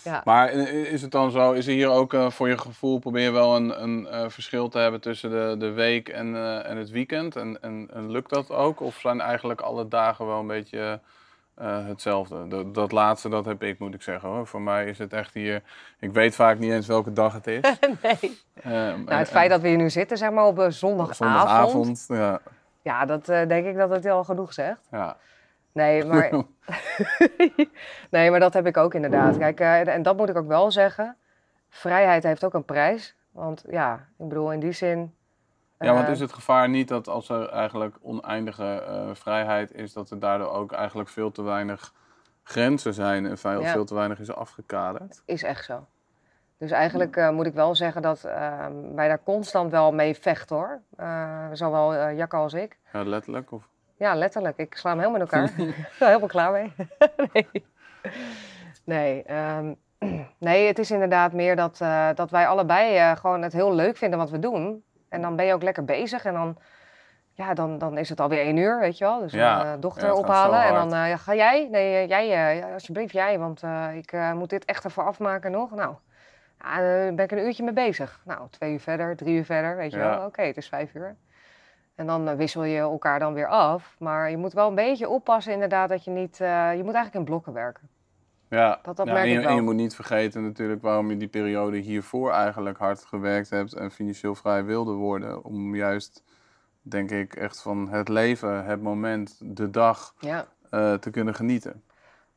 [0.04, 0.20] Ja.
[0.24, 3.56] Maar is het dan zo, is er hier ook voor je gevoel, probeer je wel
[3.56, 7.36] een, een verschil te hebben tussen de, de week en, en het weekend?
[7.36, 8.80] En, en, en lukt dat ook?
[8.80, 11.00] Of zijn eigenlijk alle dagen wel een beetje
[11.60, 12.48] eh, hetzelfde?
[12.48, 14.46] Dat, dat laatste, dat heb ik, moet ik zeggen hoor.
[14.46, 15.62] Voor mij is het echt hier,
[15.98, 17.60] ik weet vaak niet eens welke dag het is.
[18.02, 18.38] nee.
[18.54, 21.16] Ehm, Nou, het feit dat we hier nu zitten, zeg maar, op een zondagavond.
[21.16, 22.40] Zondagavond, ja.
[22.82, 24.88] Ja, dat eh, denk ik dat het al genoeg zegt.
[24.90, 25.16] ja.
[25.72, 26.30] Nee, maar,
[28.10, 29.36] nee, maar dat heb ik ook inderdaad.
[29.36, 31.16] Kijk, eh, en dat moet ik ook wel zeggen.
[31.68, 33.14] Vrijheid heeft ook een prijs.
[33.32, 35.14] Want ja, ik bedoel, in die zin...
[35.84, 39.92] Ja, want eh, is het gevaar niet dat als er eigenlijk oneindige eh, vrijheid is,
[39.92, 41.92] dat er daardoor ook eigenlijk veel te weinig
[42.42, 43.72] grenzen zijn en veel, Ja.
[43.72, 45.22] veel te weinig is afgekaderd?
[45.24, 45.86] Is echt zo.
[46.58, 50.56] Dus eigenlijk eh, moet ik wel zeggen dat ehm, wij daar constant wel mee vechten
[50.56, 50.80] hoor.
[51.52, 52.78] Zowel Jacco als ik.
[52.92, 53.52] Ja, letterlijk?
[53.52, 53.68] Of?
[53.96, 54.56] Ja, letterlijk.
[54.56, 55.44] Ik sla hem helemaal in elkaar.
[55.50, 56.72] ik ben er helemaal klaar mee.
[57.32, 57.62] nee,
[58.84, 59.74] nee, ehm,
[60.38, 61.78] nee, het is inderdaad meer dat,
[62.14, 64.84] dat wij allebei gewoon het heel leuk vinden wat we doen.
[65.10, 66.56] En dan ben je ook lekker bezig en dan,
[67.32, 69.18] ja, dan, dan is het alweer één uur, weet je wel.
[69.20, 71.68] Dus Ja, eh, dochter ja, ophalen en dan, eh, ga jij?
[71.70, 73.62] Nee, eh, jij, alsjeblieft jij, want
[73.94, 75.70] ik moet dit echt even afmaken nog.
[75.70, 75.94] Nou,
[76.58, 78.20] daar ben ik een uurtje mee bezig.
[78.24, 80.16] Nou, twee uur verder, drie uur verder, weet je Ja.
[80.16, 80.26] wel.
[80.26, 81.16] Oké, het is vijf uur.
[81.94, 83.96] En dan wissel je elkaar dan weer af.
[83.98, 86.36] Maar je moet wel een beetje oppassen inderdaad dat je niet...
[86.36, 87.88] je moet eigenlijk in blokken werken.
[88.50, 89.64] Ja, Dat- dat ja, merk en, je, ik en je wel.
[89.64, 94.34] moet niet vergeten natuurlijk waarom je die periode hiervoor eigenlijk hard gewerkt hebt en financieel
[94.34, 95.44] vrij wilde worden.
[95.44, 96.22] Om juist,
[96.82, 100.46] denk ik, echt van het leven, het moment, de dag Ja.
[100.70, 101.82] eh, te kunnen genieten.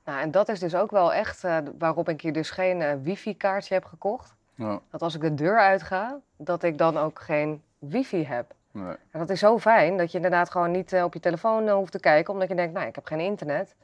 [0.06, 2.94] Nou, en dat is dus ook wel echt eh, waarop ik hier dus geen eh,
[3.04, 4.36] wifi-kaartje heb gekocht.
[4.56, 8.54] Ja, Dat als ik de deur uitga, dat ik dan ook geen wifi heb.
[8.72, 8.96] nee.
[9.12, 12.00] En dat is zo fijn dat je inderdaad gewoon niet op je telefoon hoeft te
[12.00, 13.76] kijken, omdat je denkt, nou, ik heb geen internet.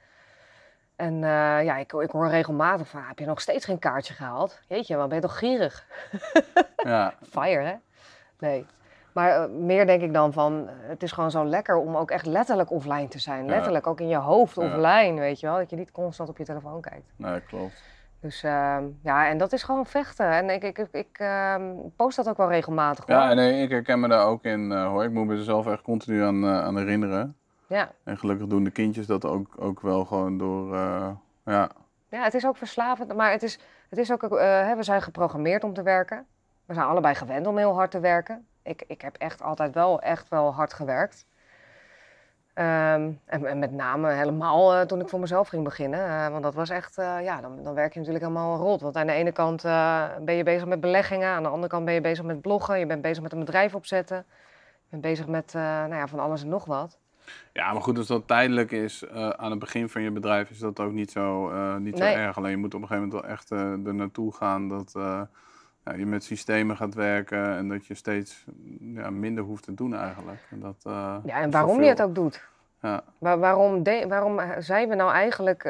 [1.00, 4.14] En eh, ja, ik, ik hoor regelmatig van, "Ah, heb je nog steeds geen kaartje
[4.14, 4.60] gehaald?
[4.68, 5.86] Jeetje, wat ben je toch gierig?
[6.92, 7.74] ja, Fire, hè?
[8.40, 8.66] Nee.
[9.14, 12.12] Maar eh, meer denk ik dan van, eh, het is gewoon zo lekker om ook
[12.12, 13.44] echt letterlijk offline te zijn.
[13.46, 13.50] Ja.
[13.50, 14.62] Letterlijk ook in je hoofd Ja.
[14.66, 15.56] offline, weet je wel.
[15.58, 17.12] Dat je niet constant op je telefoon kijkt.
[17.16, 17.84] nee, klopt.
[18.22, 20.32] Dus ehm, ja, en dat is gewoon vechten.
[20.32, 21.64] En ik, ik, ik, ehm,
[21.96, 23.16] post dat ook wel regelmatig hoor.
[23.16, 25.04] Ja, en eh, ik herken me daar ook in hoor.
[25.04, 27.38] Ik moet mezelf echt continu aan, aan herinneren.
[27.70, 27.92] Ja.
[28.04, 31.10] En gelukkig doen de kindjes dat ook, ook wel gewoon door, eh,
[31.46, 31.70] ja,
[32.10, 33.60] Ja, het is ook verslavend, maar het is,
[33.90, 36.26] het is ook, eh, hè, we zijn geprogrammeerd om te werken.
[36.66, 38.48] We zijn allebei gewend om heel hard te werken.
[38.64, 41.26] Ik, ik heb echt altijd wel, echt wel hard gewerkt.
[42.54, 46.32] Ehm, en, en met name helemaal eh, toen ik voor mezelf ging beginnen.
[46.32, 48.82] want dat was echt, ja, dan, dan werk je natuurlijk helemaal rot.
[48.82, 49.62] Want aan de ene kant
[50.22, 52.86] ben je bezig met beleggingen, aan de andere kant ben je bezig met bloggen, je
[52.86, 54.18] bent bezig met een bedrijf opzetten.
[54.18, 56.99] Je bent bezig met nou ja, van alles en nog wat.
[57.54, 60.60] Ja, maar goed, als dat tijdelijk is eh, aan het begin van je bedrijf, is
[60.60, 62.12] dat ook niet zo, eh, niet Nee.
[62.14, 62.38] zo erg.
[62.38, 64.92] Alleen je moet op een gegeven moment wel echt eh, er naartoe gaan dat
[65.86, 68.46] ja, je met systemen gaat werken en dat je steeds
[68.80, 70.40] ja, minder hoeft te doen eigenlijk.
[70.50, 72.08] En dat, Ja, en waarom wel je het veel.
[72.08, 72.48] ook doet.
[72.82, 75.64] Ja, Waar- waarom, de- waarom zijn we nou eigenlijk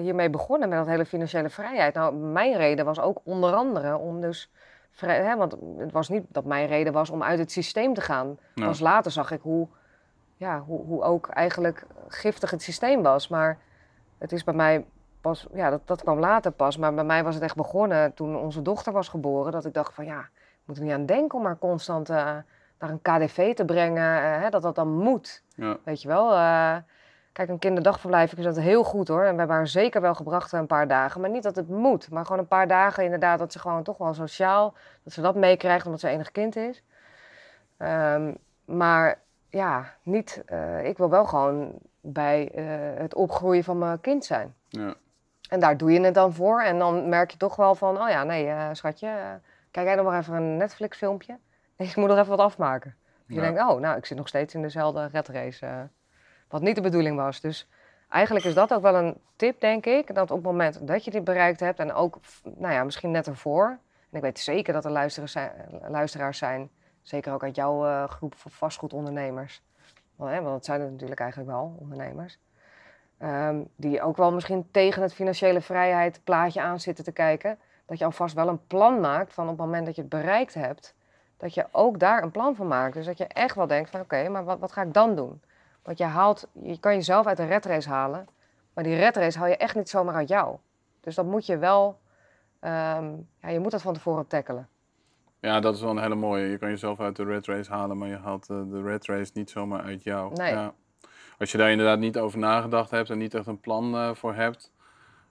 [0.00, 1.94] hiermee begonnen met dat hele financiële vrijheid?
[1.94, 4.50] Nou, mijn reden was ook onder andere om dus...
[4.94, 8.00] Vrij, hè, want het was niet dat mijn reden was om uit het systeem te
[8.00, 8.38] gaan.
[8.54, 8.66] Ja.
[8.66, 9.68] Pas later zag ik hoe,
[10.42, 13.28] ja, hoe, hoe ook eigenlijk giftig het systeem was.
[13.28, 13.58] Maar
[14.18, 14.84] het is bij mij
[15.20, 15.46] pas...
[15.52, 16.76] Ja, dat, dat kwam later pas.
[16.76, 19.52] Maar bij mij was het echt begonnen toen onze dochter was geboren.
[19.52, 22.16] Dat ik dacht van ja, ik moet er niet aan denken om haar constant eh,
[22.78, 24.22] naar een KDV te brengen.
[24.22, 25.42] eh, hè, dat dat dan moet.
[25.54, 26.76] ja, Weet je wel, eh,
[27.32, 29.24] kijk, een kinderdagverblijf is dat heel goed hoor.
[29.24, 31.20] En we hebben haar zeker wel gebracht een paar dagen.
[31.20, 33.38] Maar niet dat het moet, maar gewoon een paar dagen inderdaad.
[33.38, 36.82] Dat ze gewoon toch wel sociaal, dat ze dat meekrijgt omdat ze enig kind is.
[37.76, 38.34] Ehm,
[38.64, 39.21] maar
[39.52, 42.64] ja, niet, eh, ik wil wel gewoon bij eh,
[43.00, 44.54] het opgroeien van mijn kind zijn.
[44.68, 44.94] ja,
[45.48, 46.62] En daar doe je het dan voor.
[46.62, 49.40] En dan merk je toch wel van, oh ja, nee, eh, schatje,
[49.70, 51.38] kijk jij nog maar even een Netflix filmpje.
[51.76, 52.94] Ik moet nog even wat afmaken.
[53.26, 53.40] Je Ja.
[53.40, 55.88] denkt, oh, nou, ik zit nog steeds in dezelfde red race.
[56.48, 57.40] wat niet de bedoeling was.
[57.40, 57.68] Dus
[58.08, 60.14] eigenlijk is dat ook wel een tip, denk ik.
[60.14, 63.26] Dat op het moment dat je dit bereikt hebt en ook, nou ja, misschien net
[63.26, 63.78] ervoor.
[64.10, 65.52] En ik weet zeker dat er luisteraars zijn,
[65.88, 66.70] luisteraars zijn
[67.02, 69.62] zeker ook uit jouw eh, groep van vastgoedondernemers.
[70.16, 72.38] Want, dat zijn het natuurlijk eigenlijk wel, ondernemers.
[73.18, 77.58] Ehm, die ook wel misschien tegen het financiële vrijheid plaatje aan zitten te kijken.
[77.86, 80.54] Dat je alvast wel een plan maakt van op het moment dat je het bereikt
[80.54, 80.94] hebt.
[81.36, 82.94] Dat je ook daar een plan van maakt.
[82.94, 85.42] Dus dat je echt wel denkt van oké, maar wat, wat ga ik dan doen?
[85.82, 88.28] Want je haalt, je kan jezelf uit een red race halen.
[88.72, 90.56] Maar die red race haal je echt niet zomaar uit jou.
[91.00, 91.98] Dus dat moet je wel,
[92.60, 94.68] ehm, ja, je moet dat van tevoren tackelen.
[95.42, 96.46] Ja, dat is wel een hele mooie.
[96.46, 99.30] Je kan jezelf uit de red race halen, maar je haalt eh, de red race
[99.34, 100.32] niet zomaar uit jou.
[100.34, 100.52] Nee.
[100.52, 100.74] Ja.
[101.38, 104.34] Als je daar inderdaad niet over nagedacht hebt en niet echt een plan eh, voor
[104.34, 104.72] hebt.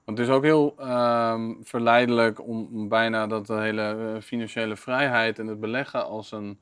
[0.05, 4.75] Want het is ook heel ehm, verleidelijk om, om bijna dat de hele eh, financiële
[4.75, 6.59] vrijheid en het beleggen als een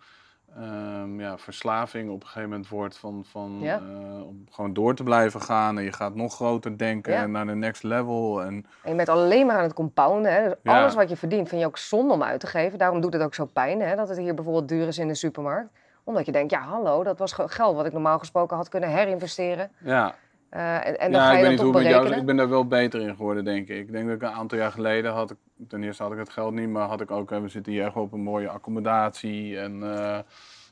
[0.56, 3.76] ehm, ja, verslaving op een gegeven moment wordt van, van Ja.
[3.78, 5.78] eh, om gewoon door te blijven gaan.
[5.78, 7.22] En je gaat nog groter denken Ja.
[7.22, 8.42] en naar de next level.
[8.42, 10.34] En En je bent alleen maar aan het compounden.
[10.34, 10.44] Hè?
[10.44, 10.80] Dus Ja.
[10.80, 12.78] alles wat je verdient vind je ook zonde om uit te geven.
[12.78, 13.96] Daarom doet het ook zo pijn hè?
[13.96, 15.70] dat het hier bijvoorbeeld duur is in de supermarkt.
[16.04, 18.90] Omdat je denkt, ja hallo, dat was ge- geld wat ik normaal gesproken had kunnen
[18.90, 19.72] herinvesteren.
[19.78, 20.14] ja,
[20.50, 21.92] Eh, en, en dan ja, ga ik je weet dat niet toch hoe het met
[21.92, 22.10] jou is.
[22.10, 22.20] berekenen.
[22.20, 23.78] Ik ben daar wel beter in geworden, denk ik.
[23.78, 25.38] Ik denk dat ik een aantal jaar geleden had ik,
[25.68, 27.86] ten eerste had ik het geld niet, maar had ik ook, eh, we zitten hier
[27.86, 29.60] echt op een mooie accommodatie.
[29.60, 30.20] En eh,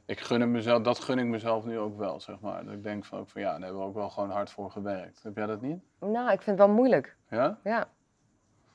[0.06, 2.66] ik gun mezelf, dat gun ik mezelf nu ook wel, zeg maar.
[2.66, 4.72] Dat ik denk van, ook van ja, daar hebben we ook wel gewoon hard voor
[4.72, 5.24] gewerkt.
[5.24, 5.80] Heb jij dat niet?
[6.00, 7.16] Nou, ik vind het wel moeilijk.
[7.30, 7.58] Ja?
[7.64, 7.88] Ja, ja ik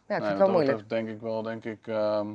[0.07, 0.79] Nee, vind het wel dat moeilijk.
[0.79, 2.29] betreft denk ik wel, denk ik, ehm,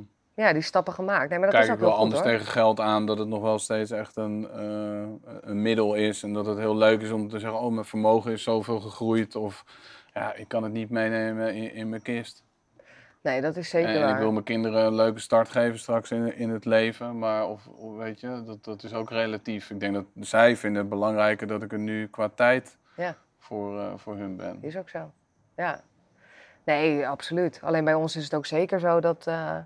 [0.44, 1.30] ja, die stappen gemaakt.
[1.30, 2.30] Nee, maar dat kijk is ook ik wel goed, anders hoor.
[2.30, 6.22] tegen geld aan dat het nog wel steeds echt een, eh, een middel is.
[6.22, 9.36] En dat het heel leuk is om te zeggen, oh mijn vermogen is zoveel gegroeid.
[9.36, 9.64] Of
[10.14, 12.44] ja, ik kan het niet meenemen in, in mijn kist.
[13.22, 14.10] Nee, dat is zeker en waar.
[14.10, 17.18] ik wil mijn kinderen een leuke start geven straks in, in het leven.
[17.18, 19.70] Maar of, of weet je, dat, dat is ook relatief.
[19.70, 23.16] Ik denk dat zij vinden het belangrijker dat ik er nu qua tijd Ja.
[23.38, 24.58] voor, eh, voor hun ben.
[24.60, 25.10] Is ook zo.
[25.56, 25.80] Ja.
[26.64, 27.60] Nee, absoluut.
[27.62, 29.56] Alleen bij ons is het ook zeker zo dat, eh,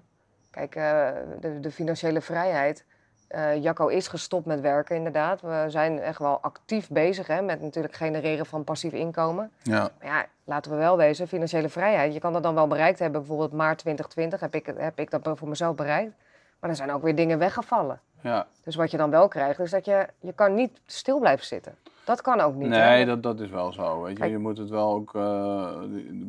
[0.52, 1.08] kijk, eh,
[1.40, 2.84] de, de financiële vrijheid.
[3.28, 5.40] eh, Jacco is gestopt met werken, inderdaad.
[5.40, 9.50] We zijn echt wel actief bezig hè, met natuurlijk genereren van passief inkomen.
[9.62, 12.12] Ja, Maar ja, laten we wel wezen, financiële vrijheid.
[12.14, 13.20] Je kan dat dan wel bereikt hebben.
[13.20, 16.12] Bijvoorbeeld maart 2020 heb ik, heb ik dat voor mezelf bereikt.
[16.60, 18.00] Maar er zijn ook weer dingen weggevallen.
[18.20, 18.46] ja.
[18.64, 21.74] Dus wat je dan wel krijgt, is dat je, je kan niet stil blijven zitten.
[22.04, 22.72] Dat kan ook niet.
[22.72, 22.78] hè?
[22.88, 24.02] Nee, dat, dat is wel zo.
[24.02, 24.26] Weet je.
[24.30, 25.78] Je moet het wel ook eh,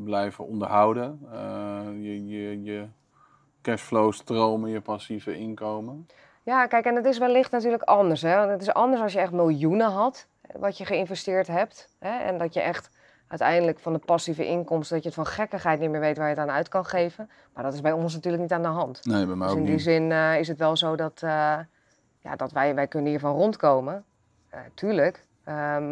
[0.04, 1.20] blijven onderhouden.
[2.02, 2.86] Je, je, je
[3.64, 6.08] cashflow stromen, je passieve inkomen.
[6.44, 8.22] Ja, kijk, en het is wellicht natuurlijk anders.
[8.22, 8.36] Hè?
[8.36, 11.90] Want Het is anders als je echt miljoenen had, eh, wat je geïnvesteerd hebt.
[12.00, 12.18] Hè?
[12.18, 12.90] En dat je echt
[13.28, 16.34] uiteindelijk van de passieve inkomsten, dat je het van gekkigheid niet meer weet waar je
[16.36, 17.30] het aan uit kan geven.
[17.54, 19.06] Maar dat is bij ons natuurlijk niet aan de hand.
[19.06, 19.84] Nee, bij mij Dus ook in die niet.
[19.84, 21.30] zin eh, is het wel zo dat, eh,
[22.20, 24.04] ja, dat wij, wij kunnen hiervan rondkomen.
[24.50, 25.26] Eh, tuurlijk.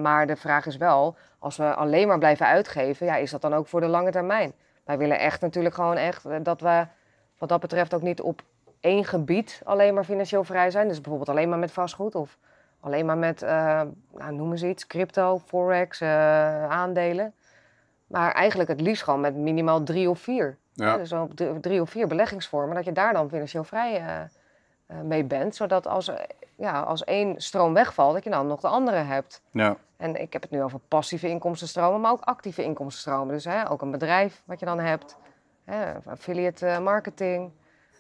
[0.02, 3.54] Maar de vraag is wel, als we alleen maar blijven uitgeven, ja, is dat dan
[3.54, 4.54] ook voor de lange termijn?
[4.84, 6.86] Wij willen echt natuurlijk gewoon echt dat we
[7.42, 8.42] wat dat betreft ook niet op
[8.80, 10.88] één gebied alleen maar financieel vrij zijn.
[10.88, 12.38] Dus bijvoorbeeld alleen maar met vastgoed of
[12.80, 13.82] alleen maar met, eh
[14.14, 17.34] nou, noem eens iets, crypto, forex, eh, aandelen.
[18.08, 20.58] Maar eigenlijk het liefst gewoon met minimaal drie of vier.
[20.74, 20.98] Ja.
[20.98, 24.04] Dus op drie, of vier beleggingsvormen, dat je daar dan financieel vrij
[25.04, 25.56] mee bent.
[25.56, 26.12] Zodat als,
[26.56, 29.42] ja, als één stroom wegvalt, dat je dan nog de andere hebt.
[29.52, 29.78] Ja.
[29.98, 33.34] En ik heb het nu over passieve inkomstenstromen, maar ook actieve inkomstenstromen.
[33.34, 35.18] Dus hè, ook een bedrijf wat je dan hebt,
[35.66, 37.52] hè, affiliate eh, marketing,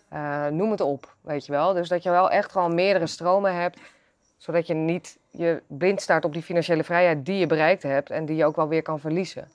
[0.09, 1.73] eh, noem het op, weet je wel.
[1.73, 3.79] Dus dat je wel echt gewoon meerdere stromen hebt,
[4.37, 8.25] zodat je niet je blind staat op die financiële vrijheid die je bereikt hebt en
[8.25, 9.47] die je ook wel weer kan verliezen.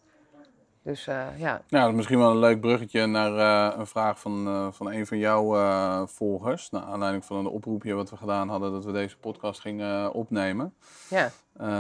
[0.83, 3.33] Dus eh, ja, Ja, misschien wel een leuk bruggetje naar
[3.79, 6.71] een vraag van, van een van jouw volgers.
[6.71, 10.75] Naar aanleiding van een oproepje wat we gedaan hadden dat we deze podcast gingen opnemen.
[11.09, 11.31] ja.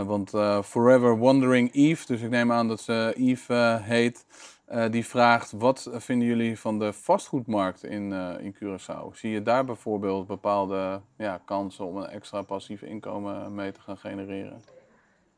[0.04, 0.30] Want
[0.64, 4.26] Forever Wondering Eve, dus ik neem aan dat ze Eve heet,
[4.66, 9.12] eh, die vraagt: wat vinden jullie van de vastgoedmarkt in, eh, in Curaçao?
[9.12, 13.96] Zie je daar bijvoorbeeld bepaalde ja, kansen om een extra passief inkomen mee te gaan
[13.96, 14.60] genereren?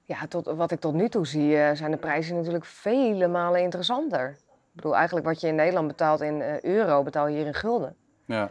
[0.05, 3.61] Ja, tot, wat ik tot nu toe zie, eh, zijn de prijzen natuurlijk vele malen
[3.61, 4.29] interessanter.
[4.31, 7.97] Ik bedoel, eigenlijk wat je in Nederland betaalt in euro, betaal je hier in gulden.
[8.25, 8.51] Ja,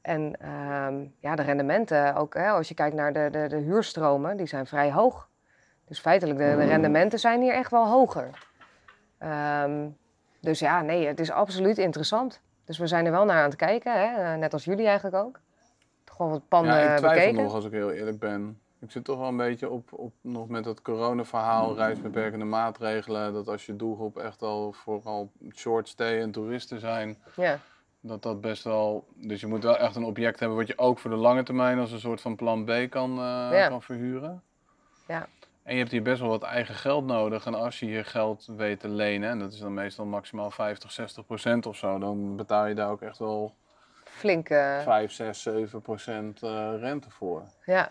[0.00, 4.36] En ehm, ja, de rendementen, ook hè, als je kijkt naar de, de, de huurstromen,
[4.36, 5.28] die zijn vrij hoog.
[5.84, 8.30] Dus feitelijk, de, de rendementen zijn hier echt wel hoger.
[9.18, 9.88] Ehm,
[10.40, 12.40] dus ja, nee, het is absoluut interessant.
[12.64, 14.32] Dus we zijn er wel naar aan het kijken, hè?
[14.32, 15.40] eh, net als jullie eigenlijk ook.
[16.04, 17.42] Gewoon wat panden ja ik twijfel bekeken.
[17.42, 18.60] nog als ik heel eerlijk ben.
[18.80, 23.32] Ik zit toch wel een beetje op, op nog met dat coronaverhaal, reisbeperkende maatregelen.
[23.32, 27.58] Dat als je doelgroep echt al vooral short stay en toeristen zijn, Ja,
[28.00, 29.06] Dat dat best wel.
[29.14, 31.78] Dus je moet wel echt een object hebben wat je ook voor de lange termijn
[31.78, 33.68] als een soort van plan B kan, eh, Ja.
[33.68, 34.42] kan verhuren.
[35.06, 35.26] Ja.
[35.66, 37.46] En je hebt hier best wel wat eigen geld nodig.
[37.46, 40.92] En als je hier geld weet te lenen, en dat is dan meestal maximaal 50,
[40.92, 43.54] 60 procent of zo, dan betaal je daar ook echt wel
[44.04, 44.48] flink.
[44.48, 47.42] eh, 5, 6, 7 procent eh, rente voor.
[47.64, 47.88] Ja,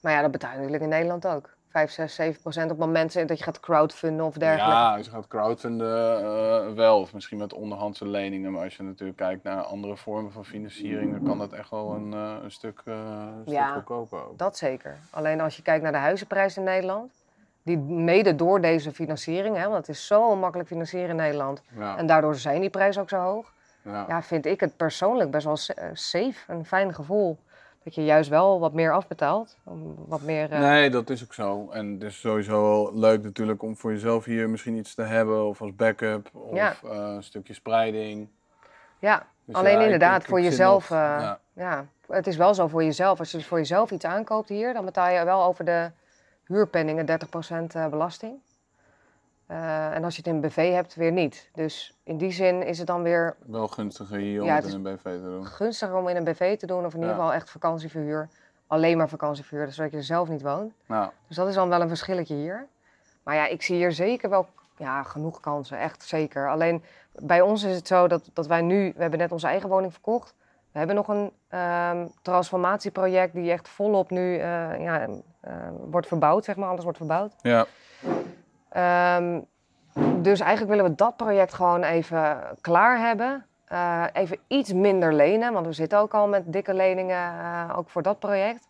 [0.00, 1.56] maar ja, dat betaal je natuurlijk in Nederland ook.
[1.70, 4.70] 5, 6, 7 procent op het moment dat je gaat crowdfunden of dergelijke.
[4.70, 8.52] Ja, als je gaat crowdfunden eh, wel, of misschien met onderhandse leningen.
[8.52, 11.92] Maar als je natuurlijk kijkt naar andere vormen van financiering, dan kan dat echt wel
[11.94, 13.72] een, eh, een stuk, eh, een stuk Ja.
[13.72, 14.38] goedkoper ook.
[14.38, 14.96] Dat zeker.
[15.10, 17.12] Alleen als je kijkt naar de huizenprijs in Nederland,
[17.62, 21.96] die mede door deze financiering, hè, want het is zo makkelijk financieren in Nederland Ja,
[21.96, 23.52] en daardoor zijn die prijzen ook zo hoog.
[23.82, 24.04] ja.
[24.08, 27.38] Ja, vind ik het persoonlijk best wel sa- safe, een fijn gevoel.
[27.88, 29.56] Dat je juist wel wat meer afbetaalt.
[30.06, 31.68] Wat meer, eh, Nee, dat is ook zo.
[31.70, 35.46] En het is sowieso wel leuk natuurlijk om voor jezelf hier misschien iets te hebben.
[35.46, 36.28] Of als backup.
[36.32, 36.74] Of Ja.
[36.84, 38.28] eh, een stukje spreiding.
[38.98, 40.90] Ja, Dus alleen ja, inderdaad, voor jezelf.
[40.90, 41.38] eh, ja.
[41.52, 41.86] ja.
[42.08, 43.18] het is wel zo voor jezelf.
[43.18, 45.90] Als je dus voor jezelf iets aankoopt hier, dan betaal je wel over de
[46.44, 48.34] huurpenningen 30% eh, belasting.
[49.48, 51.48] Eh, en als je het in BV hebt, weer niet.
[51.52, 54.74] Dus in die zin is het dan weer Wel gunstiger hier om Ja, het in
[54.74, 55.46] een BV te doen.
[55.46, 58.28] gunstiger om in een BV te doen, of in ieder geval echt vakantieverhuur.
[58.66, 60.72] Alleen maar vakantieverhuur, dus zodat je er zelf niet woont.
[60.86, 62.66] Nou, Dus dat is dan wel een verschilletje hier.
[63.22, 64.46] Maar ja, ik zie hier zeker wel
[64.76, 66.50] ja, genoeg kansen, echt zeker.
[66.50, 66.82] Alleen
[67.12, 69.92] bij ons is het zo dat, dat wij nu, we hebben net onze eigen woning
[69.92, 70.34] verkocht.
[70.72, 74.40] We hebben nog een ehm, transformatieproject die echt volop nu eh,
[74.80, 75.08] ja,
[75.40, 75.52] eh,
[75.90, 76.68] wordt verbouwd, zeg maar.
[76.68, 77.32] Alles wordt verbouwd.
[77.42, 77.66] ja.
[78.68, 79.40] Ehm,
[80.22, 83.46] dus eigenlijk willen we dat project gewoon even klaar hebben.
[83.68, 87.88] Eh, even iets minder lenen, want we zitten ook al met dikke leningen, eh, ook
[87.90, 88.68] voor dat project.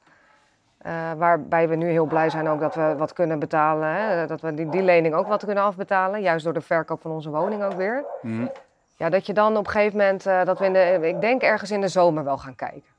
[0.79, 3.89] Eh, waarbij we nu heel blij zijn ook dat we wat kunnen betalen.
[3.89, 4.27] Hè?
[4.27, 6.21] Dat we die, die lening ook wat kunnen afbetalen.
[6.21, 8.05] Juist door de verkoop van onze woning ook weer.
[8.23, 8.47] Mhm.
[8.97, 11.71] Ja, dat je dan op een gegeven moment, dat we in de, ik denk ergens
[11.71, 12.98] in de zomer wel gaan kijken.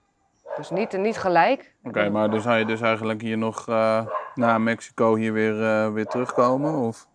[0.59, 1.73] Dus niet, niet gelijk.
[1.83, 4.05] Oké, maar dus zou je dus eigenlijk hier nog eh,
[4.35, 6.73] na Mexico hier weer, eh, weer terugkomen?
[6.73, 7.07] Of?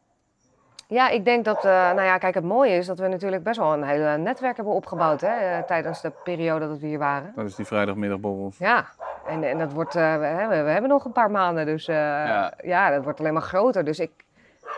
[0.88, 3.58] Ja, ik denk dat, eh, nou ja, kijk, het mooie is dat we natuurlijk best
[3.58, 7.32] wel een hele netwerk hebben opgebouwd hè, tijdens de periode dat we hier waren.
[7.36, 8.52] Dat is die vrijdagmiddagborrel.
[8.58, 8.86] Ja,
[9.26, 12.52] en, en dat wordt, we, hebben, we hebben nog een paar maanden, dus Ja.
[12.62, 12.90] ja.
[12.90, 13.84] dat wordt alleen maar groter.
[13.84, 14.10] Dus ik,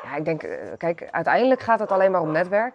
[0.02, 0.46] ja, ik denk,
[0.76, 2.74] kijk, uiteindelijk gaat het alleen maar om netwerk.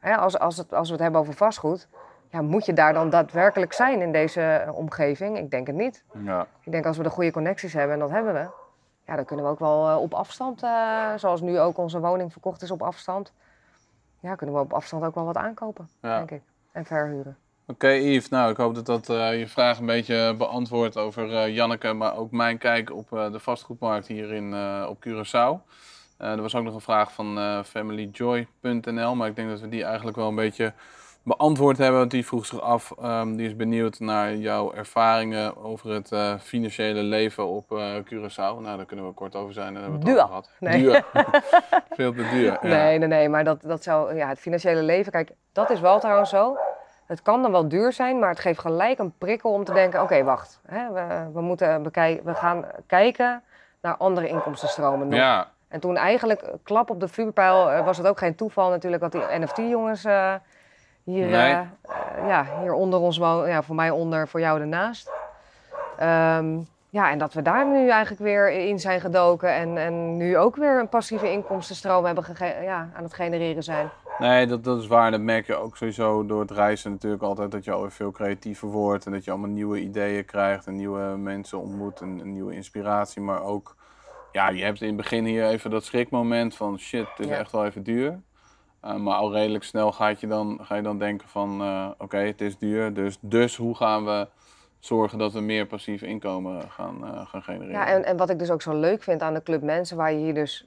[0.00, 1.88] Hè, als, als, het, als we het hebben over vastgoed,
[2.34, 5.38] ja, moet je daar dan daadwerkelijk zijn in deze eh, omgeving?
[5.38, 6.04] Ik denk het niet.
[6.24, 6.46] Ja.
[6.64, 8.48] Ik denk als we de goede connecties hebben, en dat hebben we,
[9.06, 12.32] ja, dan kunnen we ook wel eh, op afstand, eh, zoals nu ook onze woning
[12.32, 13.32] verkocht is op afstand,
[14.20, 16.16] ja, kunnen we op afstand ook wel wat aankopen, Ja.
[16.16, 16.42] denk ik.
[16.72, 17.36] En verhuren.
[17.66, 21.92] Oké Yves, nou ik hoop dat dat je vraag een beetje beantwoordt over eh, Janneke,
[21.92, 24.54] maar ook mijn kijk op de vastgoedmarkt hier in,
[24.88, 25.72] op Curaçao.
[26.18, 30.16] Er was ook nog een vraag van familyjoy.nl, maar ik denk dat we die eigenlijk
[30.16, 30.72] wel een beetje
[31.24, 31.98] beantwoord hebben.
[31.98, 36.34] Want die vroeg zich af, ehm, die is benieuwd naar jouw ervaringen over het eh,
[36.38, 38.60] financiële leven op eh, Curaçao.
[38.60, 39.74] Nou, daar kunnen we kort over zijn.
[39.74, 40.26] Daar hebben we het Duur.
[40.26, 40.50] gehad.
[40.58, 40.82] Nee.
[40.82, 41.04] Duur.
[41.96, 42.44] Veel te duur.
[42.44, 42.58] Ja.
[42.62, 46.00] Nee, nee, nee, maar dat, dat zou, ja, het financiële leven, kijk, dat is wel
[46.00, 46.56] trouwens zo.
[47.06, 50.02] Het kan dan wel duur zijn, maar het geeft gelijk een prikkel om te denken,
[50.02, 50.60] oké, wacht.
[50.66, 53.42] Hè, we, we, moeten bekijken, we gaan kijken
[53.80, 55.18] naar andere inkomstenstromen nog.
[55.18, 59.02] Ja, En toen eigenlijk, eh, klap op de vuurpijl, was het ook geen toeval natuurlijk
[59.02, 60.04] dat die NFT-jongens
[61.04, 61.52] hier, Nee.
[61.52, 63.48] eh, eh, ja, hier onder ons wonen.
[63.48, 65.10] Ja, voor mij onder, voor jou ernaast.
[65.98, 66.58] Ehm,
[66.90, 70.56] ja, en dat we daar nu eigenlijk weer in zijn gedoken en, en nu ook
[70.56, 72.24] weer een passieve inkomstenstroom hebben
[72.62, 73.88] ja, aan het genereren zijn.
[74.18, 75.10] Nee, dat, dat is waar.
[75.10, 77.50] Dat merk je ook sowieso door het reizen natuurlijk altijd.
[77.50, 79.06] Dat je alweer veel creatiever wordt.
[79.06, 80.66] En dat je allemaal nieuwe ideeën krijgt.
[80.66, 82.00] En nieuwe mensen ontmoet.
[82.00, 83.22] En een nieuwe inspiratie.
[83.22, 83.76] Maar ook,
[84.32, 87.36] ja, je hebt in het begin hier even dat schrikmoment van shit, het is Ja.
[87.36, 88.20] echt wel even duur.
[88.84, 92.16] Uh, maar al redelijk snel ga je dan, ga je dan denken van uh, oké,
[92.16, 92.94] het is duur.
[92.94, 94.28] Dus, dus hoe gaan we
[94.78, 97.72] zorgen dat we meer passief inkomen gaan, uh, gaan genereren?
[97.74, 100.12] Ja, en, en wat ik dus ook zo leuk vind aan de Club Mensen, waar
[100.12, 100.66] je hier dus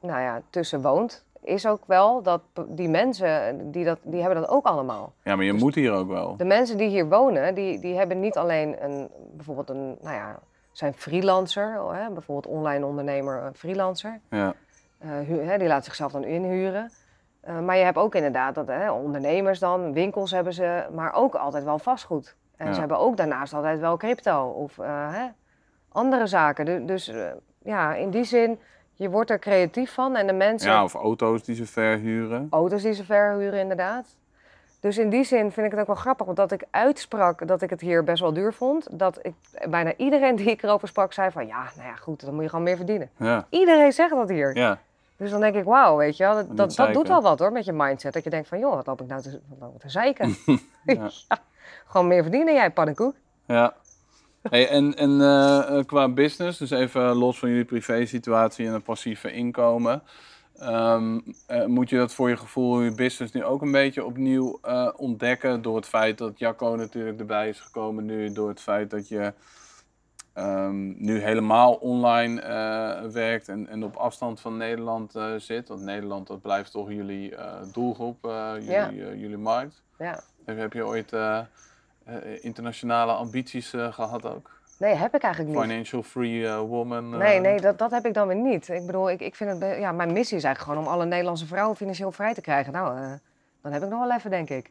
[0.00, 4.50] nou ja, tussen woont, is ook wel dat die mensen, die, dat, die hebben dat
[4.50, 5.12] ook allemaal.
[5.22, 6.36] Ja, maar je Dus- moet hier ook wel.
[6.36, 10.38] De mensen die hier wonen, die, die hebben niet alleen een, bijvoorbeeld een, nou ja,
[10.72, 14.20] zijn freelancer, hè, bijvoorbeeld online ondernemer, freelancer.
[14.30, 14.54] Ja.
[14.98, 16.90] Eh, die laat zichzelf dan inhuren.
[17.44, 21.34] Eh, maar je hebt ook inderdaad dat hè, ondernemers dan, winkels hebben ze, maar ook
[21.34, 22.36] altijd wel vastgoed.
[22.56, 22.72] En Ja.
[22.72, 25.26] ze hebben ook daarnaast altijd wel crypto of eh, hè,
[25.88, 26.64] andere zaken.
[26.64, 27.26] Du- dus eh,
[27.62, 28.58] ja, in die zin,
[28.94, 32.46] je wordt er creatief van en de mensen, ja, of auto's die ze verhuren.
[32.50, 34.16] auto's die ze verhuren inderdaad.
[34.80, 37.62] Dus in die zin vind ik het ook wel grappig, want dat ik uitsprak dat
[37.62, 38.98] ik het hier best wel duur vond.
[38.98, 39.34] Dat ik,
[39.70, 42.48] bijna iedereen die ik erover sprak zei van, ja, nou ja, goed, dan moet je
[42.48, 43.10] gewoon meer verdienen.
[43.18, 44.56] Ja, Iedereen zegt dat hier.
[44.56, 44.78] ja.
[45.16, 47.64] Dus dan denk ik, wauw, weet je wel, dat, dat, doet wel wat hoor met
[47.64, 48.12] je mindset.
[48.12, 50.36] Dat je denkt van, joh, wat loop ik nou te, wat ik te zeiken?
[50.84, 51.10] Ja.
[51.28, 51.38] Ja,
[51.86, 53.14] Gewoon meer verdienen, jij pannenkoek.
[53.46, 53.74] Ja.
[54.42, 59.32] Hey, en en eh, qua business, dus even los van jullie privé-situatie en het passieve
[59.32, 60.02] inkomen.
[60.58, 64.58] ehm, eh, moet je dat voor je gevoel je business nu ook een beetje opnieuw
[64.62, 65.62] eh, ontdekken?
[65.62, 68.32] Door het feit dat Jacco natuurlijk erbij is gekomen nu.
[68.32, 69.32] Door het feit dat je
[70.34, 75.68] ehm, nu helemaal online eh, werkt en, en op afstand van Nederland eh, zit.
[75.68, 78.18] Want Nederland dat blijft toch jullie eh, doelgroep,
[78.54, 78.90] jullie, Ja.
[78.92, 79.82] jullie markt.
[79.98, 80.20] Ja.
[80.44, 81.12] Heb, heb je ooit
[82.40, 84.50] internationale ambities eh, gehad ook?
[84.78, 85.62] Nee, heb ik eigenlijk niet.
[85.62, 87.08] Financial free woman?
[87.08, 88.68] Nee, nee, dat, dat heb ik dan weer niet.
[88.68, 91.46] Ik bedoel, ik, ik vind het, ja, mijn missie is eigenlijk gewoon om alle Nederlandse
[91.46, 92.72] vrouwen financieel vrij te krijgen.
[92.72, 93.18] Nou,
[93.62, 94.70] dan heb ik nog wel even, denk ik.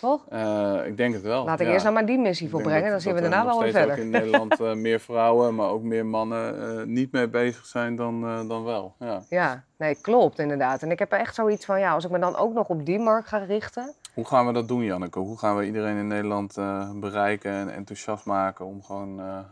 [0.00, 0.26] Toch?
[0.28, 1.44] Eh, ik denk het wel.
[1.44, 1.72] Laat ik ja.
[1.72, 3.90] eerst nou maar die missie Ik volbrengen, dat- dan zien we daarna wel weer verder.
[3.90, 7.96] ook in Nederland eh, meer vrouwen, maar ook meer mannen eh, niet mee bezig zijn
[7.96, 8.94] dan, dan wel.
[8.98, 9.22] Ja.
[9.28, 10.82] Ja, nee, klopt inderdaad.
[10.82, 12.98] En ik heb echt zoiets van, ja, als ik me dan ook nog op die
[12.98, 13.94] markt ga richten.
[14.14, 15.18] Hoe gaan we dat doen, Janneke?
[15.18, 16.54] Hoe gaan we iedereen in Nederland
[16.94, 19.44] bereiken en enthousiast maken om gewoon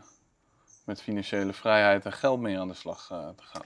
[0.85, 3.61] met financiële vrijheid en geld mee aan de slag te gaan?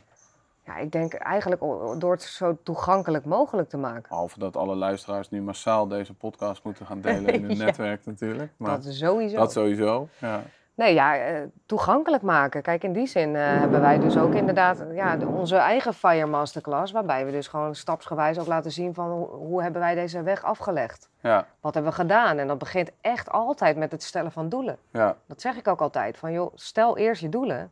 [0.66, 1.62] Ja, ik denk eigenlijk
[2.00, 4.06] door het zo toegankelijk mogelijk te maken.
[4.10, 7.64] Behalve dat alle luisteraars nu massaal deze podcast moeten gaan delen in hun Ja.
[7.66, 8.52] netwerk natuurlijk.
[8.58, 9.36] Maar Dat sowieso.
[9.38, 10.08] dat sowieso.
[10.20, 10.42] Ja.
[10.76, 12.62] Nee, ja, eh, toegankelijk maken.
[12.62, 16.26] Kijk, in die zin eh, hebben wij dus ook inderdaad ja, de- onze eigen Fire
[16.26, 16.92] Masterclass.
[16.92, 20.44] Waarbij we dus gewoon stapsgewijs ook laten zien van hoe, hoe hebben wij deze weg
[20.44, 21.10] afgelegd.
[21.22, 22.38] Ja, Wat hebben we gedaan?
[22.38, 24.78] En dat begint echt altijd met het stellen van doelen.
[24.92, 26.18] ja, Dat zeg ik ook altijd.
[26.18, 27.72] Van joh, stel eerst je doelen.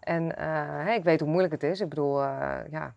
[0.00, 1.80] En eh, ik weet hoe moeilijk het is.
[1.80, 2.94] Ik bedoel, eh, ja,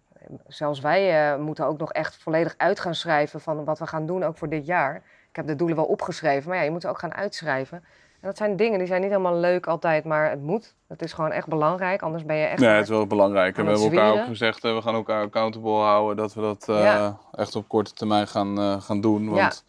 [0.48, 4.06] zelfs wij eh, moeten ook nog echt volledig uit gaan schrijven van wat we gaan
[4.06, 4.96] doen ook voor dit jaar.
[5.30, 7.78] Ik heb de doelen wel opgeschreven, maar ja, je moet ze ook gaan uitschrijven.
[8.22, 10.76] En dat zijn dingen die zijn niet helemaal leuk altijd, maar het moet.
[10.88, 12.60] Het is gewoon echt belangrijk, anders ben je echt...
[12.60, 13.58] Nee, het is wel belangrijk.
[13.58, 17.18] En we hebben elkaar ook gezegd, we gaan elkaar accountable houden, dat we dat Ja.
[17.32, 19.24] echt op korte termijn gaan, gaan doen.
[19.24, 19.30] Ja.
[19.30, 19.66] Want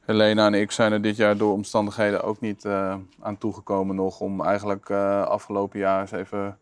[0.00, 2.66] Helena en ik zijn er dit jaar door omstandigheden ook niet
[3.20, 6.58] aan toegekomen nog om eigenlijk afgelopen jaar eens even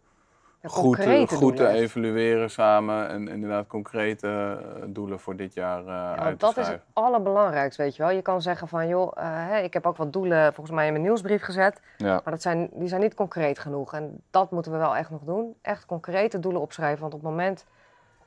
[0.71, 1.81] goed, te- concrete goed te doelen.
[1.83, 6.57] evalueren samen en inderdaad concrete eh, doelen voor dit jaar eh Ja, uit te dat
[6.57, 8.11] is het allerbelangrijkste, weet je wel.
[8.13, 11.05] Je kan zeggen van, joh, eh, ik heb ook wat doelen volgens mij in mijn
[11.05, 11.81] nieuwsbrief gezet.
[11.97, 12.13] Ja.
[12.25, 13.95] Maar dat zijn, die zijn niet concreet genoeg.
[13.95, 15.55] En dat moeten we wel echt nog doen.
[15.63, 17.01] Echt concrete doelen opschrijven.
[17.01, 17.67] Want op het moment,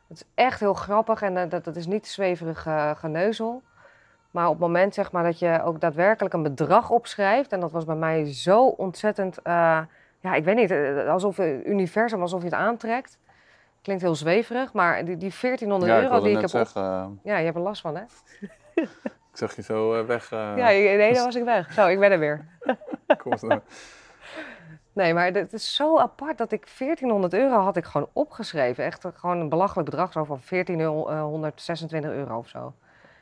[0.07, 3.61] het is echt heel grappig en eh, dat, dat is niet zweverig eh, geneuzel.
[4.31, 7.51] Maar op het moment zeg maar, dat je ook daadwerkelijk een bedrag opschrijft.
[7.51, 9.79] En dat was bij mij zo ontzettend, eh,
[10.25, 13.17] ja ik weet niet, eh, alsof het universum, alsof je het aantrekt.
[13.81, 17.05] Klinkt heel zweverig, maar die, die 1400 Ja, ik euro die ik heb zeggen, eh,
[17.23, 18.03] Ja, je hebt er last van hè?
[18.81, 18.89] ik
[19.33, 20.31] zag je zo eh, weg.
[20.31, 21.73] eh, Ja, nee, dan was ik weg.
[21.73, 22.45] Zo, ik ben er weer.
[23.07, 23.61] er-
[24.93, 28.83] Nee, maar het is zo apart dat ik 1400 euro had ik gewoon opgeschreven.
[28.83, 32.73] Echt gewoon een belachelijk bedrag, zo van 1426 euro of zo.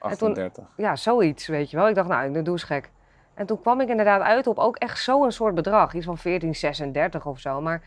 [0.02, 0.64] En toen- 38.
[0.78, 1.88] Ja, zoiets, weet je wel.
[1.90, 2.90] Ik dacht, nou, ik doe eens gek.
[3.34, 5.94] En toen kwam ik inderdaad uit op ook echt zo'n soort bedrag.
[5.94, 7.62] Iets van 1436 of zo.
[7.62, 7.82] Maar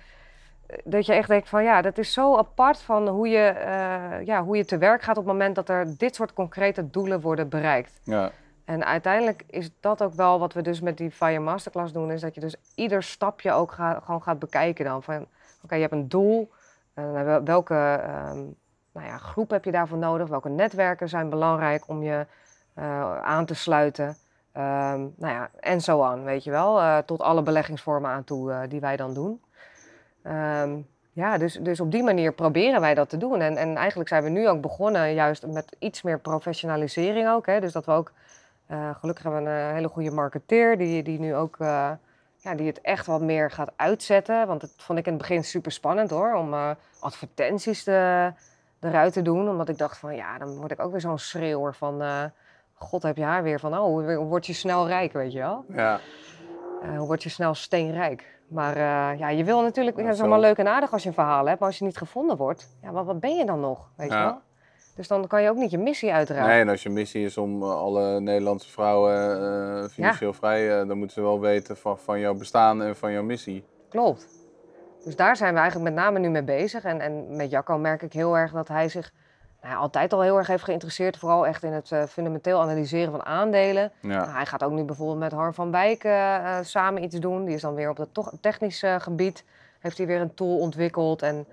[0.67, 4.27] eh, dat je echt denkt van, ja, dat is zo apart van hoe je, eh,
[4.27, 7.21] ja, hoe je te werk gaat op het moment dat er dit soort concrete doelen
[7.21, 8.01] worden bereikt.
[8.03, 8.31] Ja.
[8.65, 12.21] En uiteindelijk is dat ook wel wat we dus met die Fire Masterclass doen, is
[12.21, 15.03] dat je dus ieder stapje ook ga- gewoon gaat bekijken dan.
[15.03, 15.27] Van,
[15.63, 16.51] oké, je hebt een doel,
[16.95, 17.75] eh, wel- welke
[18.05, 18.39] ehm,
[18.93, 22.27] nou ja, groep heb je daarvoor nodig, welke netwerken zijn belangrijk om je
[23.23, 24.17] aan te sluiten.
[24.57, 28.53] Ehm, nou ja, en zo aan, weet je wel, eh, tot alle beleggingsvormen aan toe
[28.53, 29.43] eh, die wij dan doen.
[30.23, 30.79] Ehm,
[31.13, 33.41] ja, dus, dus op die manier proberen wij dat te doen.
[33.41, 37.47] En, en eigenlijk zijn we nu ook begonnen juist met iets meer professionalisering ook.
[37.47, 37.61] Hè?
[37.61, 38.13] Dus dat we ook,
[38.67, 42.81] eh, gelukkig hebben we een hele goede marketeer die, die nu ook, ja, die het
[42.81, 44.47] echt wat meer gaat uitzetten.
[44.47, 46.55] Want dat vond ik in het begin super spannend hoor, om
[47.01, 48.33] advertenties te,
[48.81, 49.49] eruit te doen.
[49.49, 52.03] Omdat ik dacht van, ja, dan word ik ook weer zo'n schreeuwer van,
[52.79, 55.65] god heb je haar weer van, oh, word je snel rijk, weet je wel?
[55.69, 56.01] Ja.
[56.97, 58.35] Hoe word je snel steenrijk?
[58.49, 61.03] Maar eh, ja, je wil natuurlijk, ja, Ja, het is allemaal leuk en aardig als
[61.03, 63.45] je een verhaal hebt, maar als je niet gevonden wordt, ja, wat, wat ben je
[63.45, 64.25] dan nog, weet je Ja.
[64.25, 64.41] wel?
[64.97, 66.47] Dus dan kan je ook niet je missie uitdragen.
[66.49, 69.15] Nee, en als je missie is om eh, alle Nederlandse vrouwen
[69.83, 73.13] eh, financieel vrij, eh, dan moeten ze wel weten van, van jouw bestaan en van
[73.13, 73.65] jouw missie.
[73.89, 74.27] Klopt.
[75.05, 76.85] Dus daar zijn we eigenlijk met name nu mee bezig.
[76.85, 79.13] En, en met Jacco merk ik heel erg dat hij zich
[79.63, 83.25] nou altijd al heel erg heeft geïnteresseerd, vooral echt in het eh, fundamenteel analyseren van
[83.25, 83.93] aandelen.
[84.01, 84.09] Ja.
[84.09, 87.45] Nou, hij gaat ook nu bijvoorbeeld met Harm van Wijk eh, eh, samen iets doen.
[87.45, 88.09] Die is dan weer op het
[88.41, 89.45] technisch eh, gebied.
[89.79, 91.23] Heeft hij weer een tool ontwikkeld.
[91.23, 91.47] En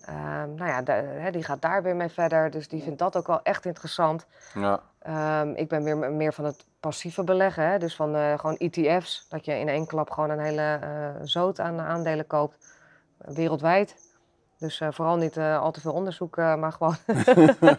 [0.00, 2.50] ehm, nou ja, hè, die gaat daar weer mee verder.
[2.50, 4.26] Dus die vindt dat ook wel echt interessant.
[4.54, 4.80] Ja.
[4.98, 7.70] Ehm, ik ben weer meer van het passieve beleggen.
[7.70, 7.78] Hè?
[7.78, 9.26] Dus van gewoon ETF's.
[9.28, 10.88] Dat je in één klap gewoon een hele eh
[11.22, 12.58] zoot aan aandelen koopt.
[13.18, 14.07] wereldwijd.
[14.58, 16.96] Dus eh, vooral niet eh, al te veel onderzoek, eh, maar gewoon...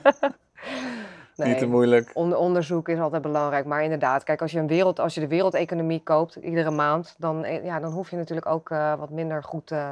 [1.47, 2.11] Niet te moeilijk.
[2.13, 5.27] On- onderzoek is altijd belangrijk, maar inderdaad, kijk, als je, een wereld, als je de
[5.27, 9.91] wereldeconomie koopt iedere maand, dan, ja, dan hoef je natuurlijk ook wat minder goed eh,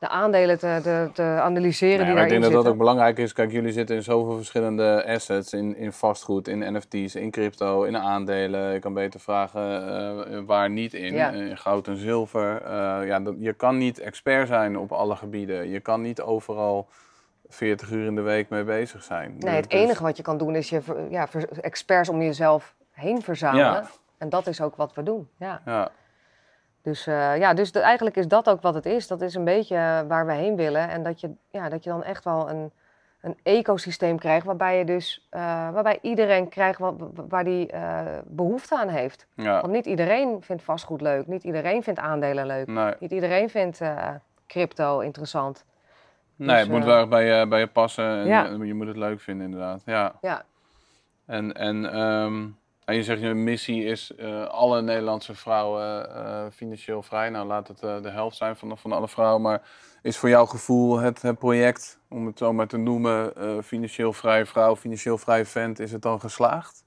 [0.00, 3.32] de aandelen te, te, te analyseren Nee, die ik denk dat dat ook belangrijk is.
[3.32, 5.52] Kijk, jullie zitten in zoveel verschillende assets.
[5.52, 8.72] In, in vastgoed, in NFT's, in crypto, in aandelen.
[8.72, 9.86] Je kan beter vragen
[10.26, 11.14] eh, waar niet in.
[11.14, 11.30] Ja.
[11.30, 12.62] In goud en zilver.
[12.62, 15.68] Eh, ja, dat, je kan niet expert zijn op alle gebieden.
[15.68, 16.88] Je kan niet overal
[17.48, 19.36] 40 uur in de week mee bezig zijn.
[19.38, 21.28] Nee, het Dus- enige wat je kan doen is je ja,
[21.60, 23.64] experts om jezelf heen verzamelen.
[23.64, 23.90] Ja.
[24.18, 25.28] En dat is ook wat we doen.
[25.38, 25.60] Ja.
[25.64, 25.90] Ja,
[26.82, 29.06] Dus, eh, ja, dus de- eigenlijk is dat ook wat het is.
[29.06, 30.88] Dat is een beetje eh, waar we heen willen.
[30.88, 32.70] En dat je, ja, dat je dan echt wel een,
[33.20, 35.40] een ecosysteem krijgt waarbij je dus eh,
[35.70, 36.94] waarbij iedereen krijgt wat,
[37.28, 39.26] waar die eh, behoefte aan heeft.
[39.34, 39.60] ja.
[39.60, 43.80] Want niet iedereen vindt vastgoed leuk, niet iedereen vindt aandelen leuk, Nee, niet iedereen vindt
[44.46, 45.64] crypto interessant.
[46.36, 48.04] nee het Dus, moet eh, wel erg bij je, bij je passen.
[48.04, 48.44] En Ja.
[48.62, 49.82] je moet het leuk vinden, inderdaad.
[49.84, 50.12] Ja.
[50.20, 50.42] Ja,
[51.26, 52.46] En, en, ehm,
[52.84, 57.30] en je zegt, je missie is eh, alle Nederlandse vrouwen eh, financieel vrij.
[57.30, 59.42] Nou, laat het eh, de helft zijn van, van alle vrouwen.
[59.42, 59.62] Maar
[60.02, 63.32] is voor jouw gevoel het, het project, om het zo maar te noemen,
[63.64, 66.84] financieel vrije vrouw, financieel vrije vent, is het dan geslaagd?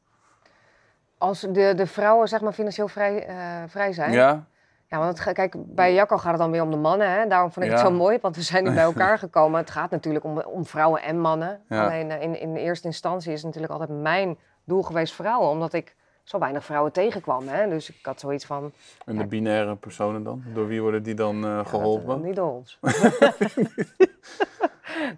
[1.17, 3.27] als de, de vrouwen zeg maar financieel vrij,
[3.67, 4.11] vrij zijn.
[4.11, 4.45] Ja?
[4.93, 7.11] Ja, want het, kijk, bij Jacco gaat het dan weer om de mannen.
[7.11, 7.27] Hè?
[7.27, 9.59] Daarom vond ik het zo mooi, want we zijn nu bij elkaar gekomen.
[9.59, 11.61] Het gaat natuurlijk om, om vrouwen en mannen.
[11.69, 11.85] Ja.
[11.85, 15.49] Alleen in, in eerste instantie is het natuurlijk altijd mijn doel geweest vrouwen.
[15.49, 17.47] Omdat ik zo weinig vrouwen tegenkwam.
[17.47, 17.69] Hè?
[17.69, 18.71] Dus ik had zoiets van...
[19.05, 20.43] En de binaire personen dan?
[20.53, 22.15] Door wie worden die dan eh, ja, dat, geholpen?
[22.15, 22.79] eh, niet door ons.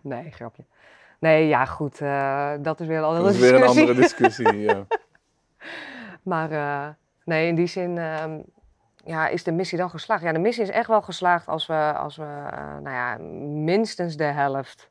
[0.02, 0.64] nee, grapje.
[1.20, 2.02] Nee, ja, goed.
[2.02, 4.58] eh, dat is weer een andere Dat is weer een andere discussie.
[4.70, 4.86] ja.
[6.24, 6.88] Maar eh,
[7.24, 8.40] nee, in die zin ehm,
[9.06, 10.24] ja, is de missie dan geslaagd.
[10.24, 12.24] Ja, de missie is echt wel geslaagd als we, als we
[12.82, 13.18] nou ja,
[13.64, 14.90] minstens de helft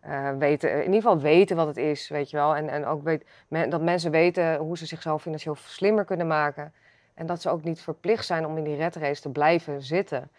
[0.00, 0.70] eh, weten.
[0.70, 2.56] In ieder geval weten wat het is, weet je wel.
[2.56, 6.72] En, en ook weet, men- dat mensen weten hoe ze zichzelf financieel slimmer kunnen maken.
[7.14, 10.30] En dat ze ook niet verplicht zijn om in die red race te blijven zitten.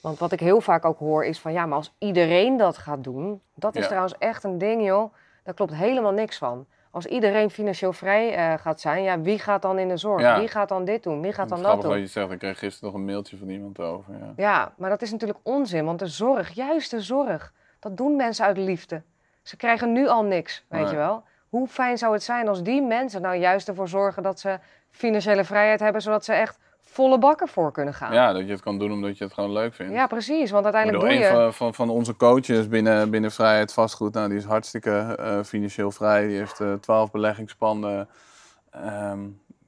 [0.00, 3.04] Want wat ik heel vaak ook hoor is van ja, maar als iedereen dat gaat
[3.04, 3.86] doen, dat is Ja.
[3.86, 5.14] trouwens echt een ding, joh.
[5.42, 6.66] Daar klopt helemaal niks van.
[6.90, 10.20] Als iedereen financieel vrij eh, gaat zijn, ja, wie gaat dan in de zorg?
[10.22, 10.38] Ja.
[10.38, 11.20] Wie gaat dan dit doen?
[11.22, 11.92] Wie gaat dan dat Grappig doen?
[11.92, 12.30] wat je zegt.
[12.30, 14.14] Ik kreeg gisteren nog een mailtje van iemand over.
[14.18, 14.32] Ja.
[14.36, 18.44] Ja, maar dat is natuurlijk onzin, want de zorg, juist de zorg, dat doen mensen
[18.44, 19.02] uit liefde.
[19.42, 20.90] Ze krijgen nu al niks, weet Nee.
[20.90, 21.22] je wel.
[21.48, 24.58] Hoe fijn zou het zijn als die mensen nou juist ervoor zorgen dat ze
[24.90, 28.12] financiële vrijheid hebben, zodat ze echt volle bakken voor kunnen gaan.
[28.12, 29.92] ja, dat je het kan doen omdat je het gewoon leuk vindt.
[29.92, 31.42] Ja, precies, want uiteindelijk bedoel, doe een je...
[31.42, 35.90] van, van, van onze coaches binnen, binnen Vrijheid Vastgoed, nou, die is hartstikke eh, financieel
[35.90, 36.26] vrij.
[36.26, 38.08] Die heeft eh, twaalf beleggingspanden.
[38.70, 39.20] Ehm,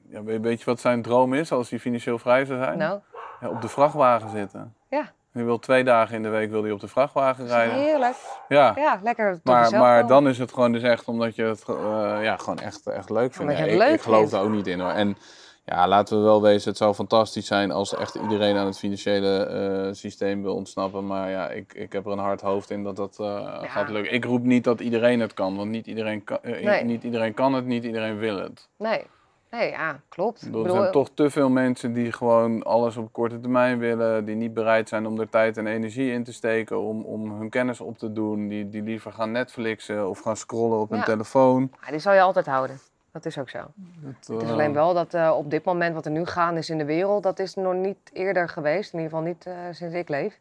[0.08, 2.78] ja, weet, weet je wat zijn droom is als hij financieel vrij zou zijn?
[2.78, 3.00] Nou,
[3.40, 4.74] Ja, op de vrachtwagen zitten.
[4.88, 5.12] Ja.
[5.32, 7.74] Hij wil twee dagen in de week wil hij op de vrachtwagen rijden.
[7.74, 8.16] heerlijk.
[8.48, 8.72] Ja.
[8.76, 12.36] Ja, lekker Maar, maar dan is het gewoon dus echt omdat je het eh, ja,
[12.36, 13.52] gewoon echt, echt leuk vindt.
[13.52, 14.90] Je Ja, ik, leuk ik geloof daar ook niet in hoor.
[14.90, 15.16] En
[15.64, 19.44] ja, laten we wel wezen, het zou fantastisch zijn als echt iedereen aan het financiële
[19.46, 21.06] eh, systeem wil ontsnappen.
[21.06, 24.12] Maar ja, ik, ik heb er een hard hoofd in dat dat eh, gaat lukken.
[24.12, 26.84] Ik roep niet dat iedereen het kan, want niet iedereen kan, Nee.
[26.84, 28.68] niet iedereen kan het, niet iedereen wil het.
[28.76, 29.02] Nee,
[29.50, 30.44] nee, ja, klopt.
[30.44, 34.34] Bedoel, er zijn toch te veel mensen die gewoon alles op korte termijn willen, die
[34.34, 37.80] niet bereid zijn om er tijd en energie in te steken om, om hun kennis
[37.80, 41.70] op te doen, die, die liever gaan Netflixen of gaan scrollen op hun telefoon.
[41.84, 42.78] ja, die zal je altijd houden.
[43.12, 43.58] Dat is ook zo.
[43.58, 46.56] Dat, Het is eh, alleen wel dat eh, op dit moment wat er nu gaan
[46.56, 48.92] is in de wereld, dat is nog niet eerder geweest.
[48.92, 50.38] In ieder geval niet eh, sinds ik leef.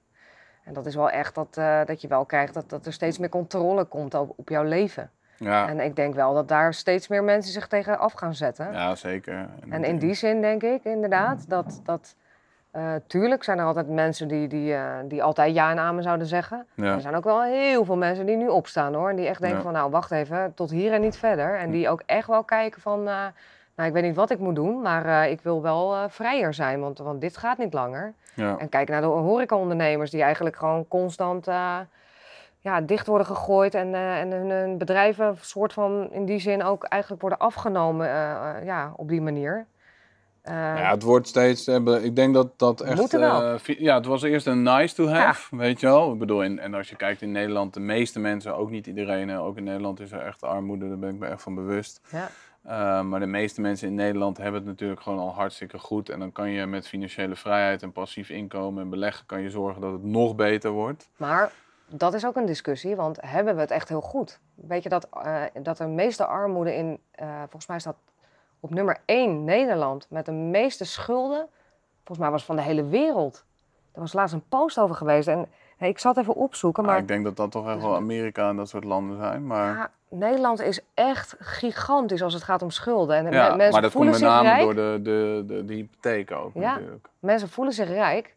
[0.67, 3.17] En dat is wel echt dat, eh, dat je wel krijgt dat, dat er steeds
[3.17, 5.11] meer controle komt op, op jouw leven.
[5.37, 8.71] Ja, En ik denk wel dat daar steeds meer mensen zich tegen af gaan zetten.
[8.71, 9.47] ja, zeker.
[9.69, 12.15] En in die zin denk ik inderdaad dat, dat
[12.71, 16.27] eh, tuurlijk zijn er altijd mensen die, die, eh, die altijd ja en amen zouden
[16.27, 16.65] zeggen.
[16.73, 16.93] Ja.
[16.93, 19.09] Er zijn ook wel heel veel mensen die nu opstaan hoor.
[19.09, 19.63] En die echt denken Ja.
[19.63, 21.55] van nou wacht even, tot hier en niet verder.
[21.57, 23.15] En die ook echt wel kijken van eh,
[23.75, 26.79] nou ik weet niet wat ik moet doen, maar ik wil wel vrijer zijn.
[26.79, 28.13] Want, want dit gaat niet langer.
[28.33, 28.57] Ja.
[28.57, 31.47] En kijk naar de horecaondernemers die eigenlijk gewoon constant
[32.67, 33.75] ja, dicht worden gegooid.
[33.75, 38.07] En, eh, en hun, hun bedrijven soort van in die zin ook eigenlijk worden afgenomen
[38.07, 39.65] eh, eh, ja, op die manier.
[40.41, 41.67] Eh, ja, het wordt steeds.
[42.01, 43.11] Ik denk dat dat echt.
[43.79, 46.13] Ja, het was eerst een nice to have, weet je wel.
[46.13, 49.37] Ik bedoel, en, en als je kijkt in Nederland, de meeste mensen, ook niet iedereen,
[49.37, 52.01] ook in Nederland is er echt armoede, daar ben ik me echt van bewust.
[52.11, 52.29] ja.
[52.65, 56.09] Uh, maar de meeste mensen in Nederland hebben het natuurlijk gewoon al hartstikke goed.
[56.09, 59.81] En dan kan je met financiële vrijheid en passief inkomen en beleggen, kan je zorgen
[59.81, 61.09] dat het nog beter wordt.
[61.17, 61.51] Maar
[61.89, 64.39] dat is ook een discussie, want hebben we het echt heel goed?
[64.55, 67.95] Weet je dat, eh, dat de meeste armoede in, eh, volgens mij staat
[68.59, 71.47] op nummer 1 Nederland, met de meeste schulden,
[71.97, 73.45] volgens mij was van de hele wereld.
[73.93, 75.45] Er was laatst een post over geweest en
[75.77, 78.49] hey, ik zat even opzoeken, Maar maar ik denk dat dat toch echt wel Amerika
[78.49, 79.47] en dat soort landen zijn.
[79.47, 83.15] Maar, ja, Nederland is echt gigantisch als het gaat om schulden.
[83.15, 84.61] En ja, me- mensen maar dat komt voelen met zich name rijk.
[84.61, 86.73] door de, de, de, de hypotheek ook Ja.
[86.73, 87.07] natuurlijk.
[87.19, 88.35] Mensen voelen zich rijk,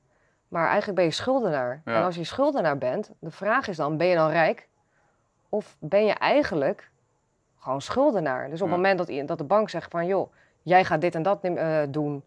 [0.50, 1.82] maar eigenlijk ben je schuldenaar.
[1.84, 1.96] Ja.
[1.96, 4.68] En als je schuldenaar bent, de vraag is dan, ben je dan rijk?
[5.48, 6.90] Of ben je eigenlijk
[7.58, 8.50] gewoon schuldenaar?
[8.50, 10.32] Dus op het moment dat, dat de bank zegt van, joh,
[10.62, 12.22] jij gaat dit en dat eh, doen.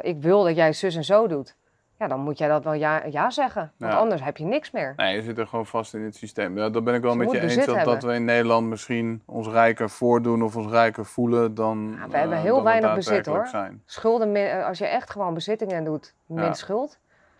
[0.00, 1.56] Ik wil dat jij zus en zo doet.
[1.98, 3.72] Ja, dan moet jij dat wel ja, ja zeggen.
[3.76, 3.98] Want Ja.
[3.98, 4.92] anders heb je niks meer.
[4.96, 6.58] Nee, je zit er gewoon vast in het systeem.
[6.58, 9.90] Ja, dat ben ik wel met je eens dat, we in Nederland misschien ons rijker
[9.90, 11.96] voordoen of ons rijker voelen dan.
[11.98, 13.46] Ja, we hebben eh, heel weinig bezit, hoor.
[13.46, 13.82] Zijn.
[13.84, 16.98] Schulden, eh, als je echt gewoon bezittingen doet, min schuld,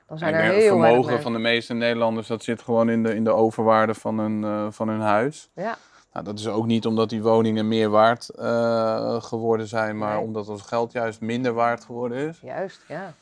[0.08, 3.14] dan zijn er heel het vermogen van de meeste Nederlanders dat zit gewoon in de,
[3.14, 5.50] in de overwaarde van hun, eh, van hun huis.
[5.54, 5.76] Ja,
[6.12, 10.24] Nou, dat is ook niet omdat die woningen meer waard eh, geworden zijn, maar Nee.
[10.24, 12.40] omdat ons geld juist minder waard geworden is.
[12.40, 13.12] juist, ja.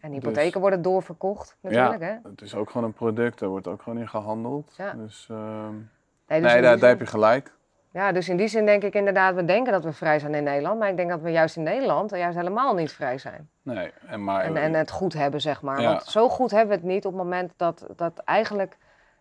[0.00, 2.14] En hypotheken Dus- worden doorverkocht natuurlijk, hè?
[2.30, 4.74] Het is ook gewoon een product, daar wordt ook gewoon in gehandeld.
[4.76, 4.92] Ja.
[4.92, 5.72] Dus, ehm,
[6.28, 7.52] Nee, dus nee, daar, daar heb je gelijk.
[7.90, 10.44] Ja, dus in die zin denk ik inderdaad, we denken dat we vrij zijn in
[10.44, 10.78] Nederland.
[10.78, 13.48] Maar ik denk dat we juist in Nederland juist helemaal niet vrij zijn.
[13.62, 15.80] Nee, en maar, En, en het goed hebben, zeg maar.
[15.80, 15.88] Ja.
[15.90, 18.76] Want zo goed hebben we het niet op het moment dat, dat eigenlijk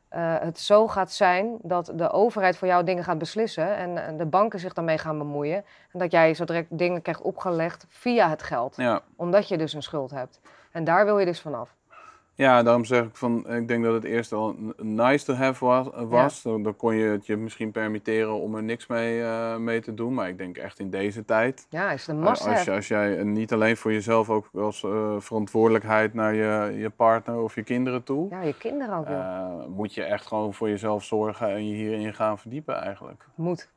[0.10, 3.76] eh, het zo gaat zijn dat de overheid voor jou dingen gaat beslissen.
[3.76, 5.66] En, en de banken zich daarmee gaan bemoeien.
[5.92, 8.76] En dat jij zo direct dingen krijgt opgelegd via het geld.
[8.76, 10.40] ja, Omdat je dus een schuld hebt.
[10.72, 11.76] En daar wil je dus vanaf.
[12.38, 15.88] Ja, daarom zeg ik van, ik denk dat het eerst n- nice to have was.
[15.94, 16.42] was.
[16.42, 19.94] Dan, dan kon je het je misschien permitteren om er niks mee, eh, mee te
[19.94, 20.14] doen.
[20.14, 23.18] Maar ik denk echt in deze tijd, Ja, is een eh, must als, als jij
[23.18, 27.64] eh, niet alleen voor jezelf ook als eh, verantwoordelijkheid naar je, je partner of je
[27.64, 31.68] kinderen toe, Ja, je kinderen ook, eh, moet je echt gewoon voor jezelf zorgen en
[31.68, 33.26] je hierin gaan verdiepen eigenlijk.
[33.36, 33.74] Moet.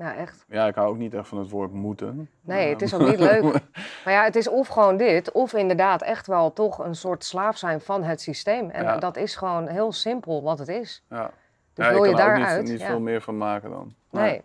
[0.00, 0.44] Ja, echt.
[0.48, 2.30] Ja, ik hou ook niet echt van het woord moeten.
[2.40, 3.42] Nee, het is ook niet leuk.
[4.04, 7.56] Maar ja, het is of gewoon dit, of inderdaad echt wel toch een soort slaaf
[7.56, 8.70] zijn van het systeem.
[8.70, 8.96] En Ja.
[8.98, 11.04] dat is gewoon heel simpel wat het is.
[11.08, 11.30] Ja.
[11.74, 12.62] Dus ja, wil ik je ook daaruit?
[12.62, 12.86] niet, niet ja.
[12.86, 13.94] veel meer van maken dan.
[14.10, 14.42] Nee.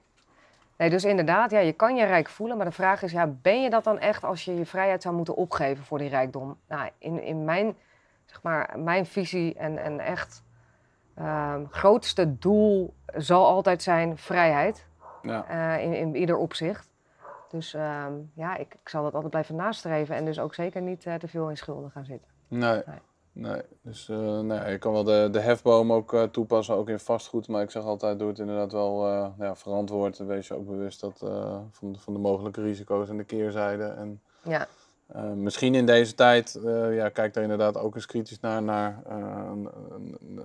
[0.77, 3.61] Nee, dus inderdaad, ja, je kan je rijk voelen, maar de vraag is, ja, ben
[3.61, 6.57] je dat dan echt als je je vrijheid zou moeten opgeven voor die rijkdom?
[6.68, 7.76] Nou, in, in mijn,
[8.26, 10.44] zeg maar, mijn visie en, en echt
[11.15, 14.86] ehm, grootste doel zal altijd zijn vrijheid
[15.26, 15.45] Ja.
[15.47, 16.89] eh, in, in ieder opzicht.
[17.49, 21.06] Dus ehm, ja, ik, ik zal dat altijd blijven nastreven en dus ook zeker niet
[21.06, 22.30] eh, te veel in schulden gaan zitten.
[22.47, 22.81] Nee.
[22.85, 22.99] Nee.
[23.31, 27.47] Nee, dus eh, nee, je kan wel de, de hefboom ook toepassen, ook in vastgoed.
[27.47, 29.07] Maar ik zeg altijd, doe het inderdaad wel
[29.39, 30.19] ja, verantwoord.
[30.19, 31.18] En wees je ook bewust dat,
[31.72, 33.84] van, de, van de mogelijke risico's en de keerzijde.
[33.84, 34.68] En Ja,
[35.35, 36.60] misschien in deze tijd,
[36.91, 39.02] ja, kijk daar inderdaad ook eens kritisch naar, naar,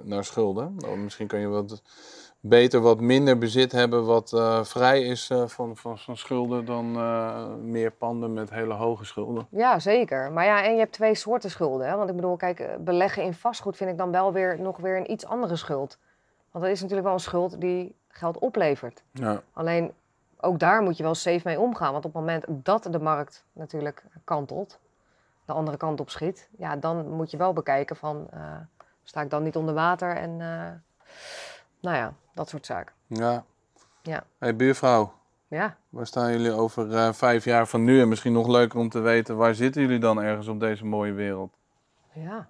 [0.03, 0.75] naar schulden.
[0.77, 1.83] Nou, misschien kun je wat
[2.41, 6.97] beter wat minder bezit hebben wat eh, vrij is eh, van, van, van schulden dan
[6.97, 9.47] eh, meer panden met hele hoge schulden.
[9.51, 10.33] ja, zeker.
[10.33, 11.89] Maar ja, en je hebt twee soorten schulden.
[11.89, 11.97] Hè?
[11.97, 15.11] Want ik bedoel, kijk, beleggen in vastgoed vind ik dan wel weer nog weer een
[15.11, 15.99] iets andere schuld.
[16.51, 19.03] Want dat is natuurlijk wel een schuld die geld oplevert.
[19.13, 19.93] Ja, Alleen
[20.41, 21.93] ook daar moet je wel safe mee omgaan.
[21.93, 24.79] Want op het moment dat de markt natuurlijk kantelt,
[25.45, 28.29] de andere kant op schiet, ja, dan moet je wel bekijken van,
[29.03, 30.37] sta ik dan niet onder water en
[31.81, 32.95] nou ja, dat soort zaken.
[33.07, 33.45] ja.
[34.03, 34.25] Ja.
[34.39, 35.13] Hey, buurvrouw.
[35.49, 38.01] Ja, Waar staan jullie over eh, vijf jaar van nu?
[38.01, 41.13] En misschien nog leuker om te weten, waar zitten jullie dan ergens op deze mooie
[41.13, 41.57] wereld?
[42.13, 42.49] ja.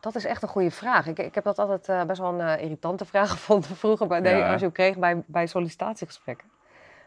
[0.00, 1.06] Dat is echt een goede vraag.
[1.06, 4.36] Ik, ik heb dat altijd eh, best wel een eh, irritante vraag gevonden vroeger, bij,
[4.38, 4.52] Ja.
[4.52, 6.48] als je kreeg bij, bij sollicitatiegesprekken.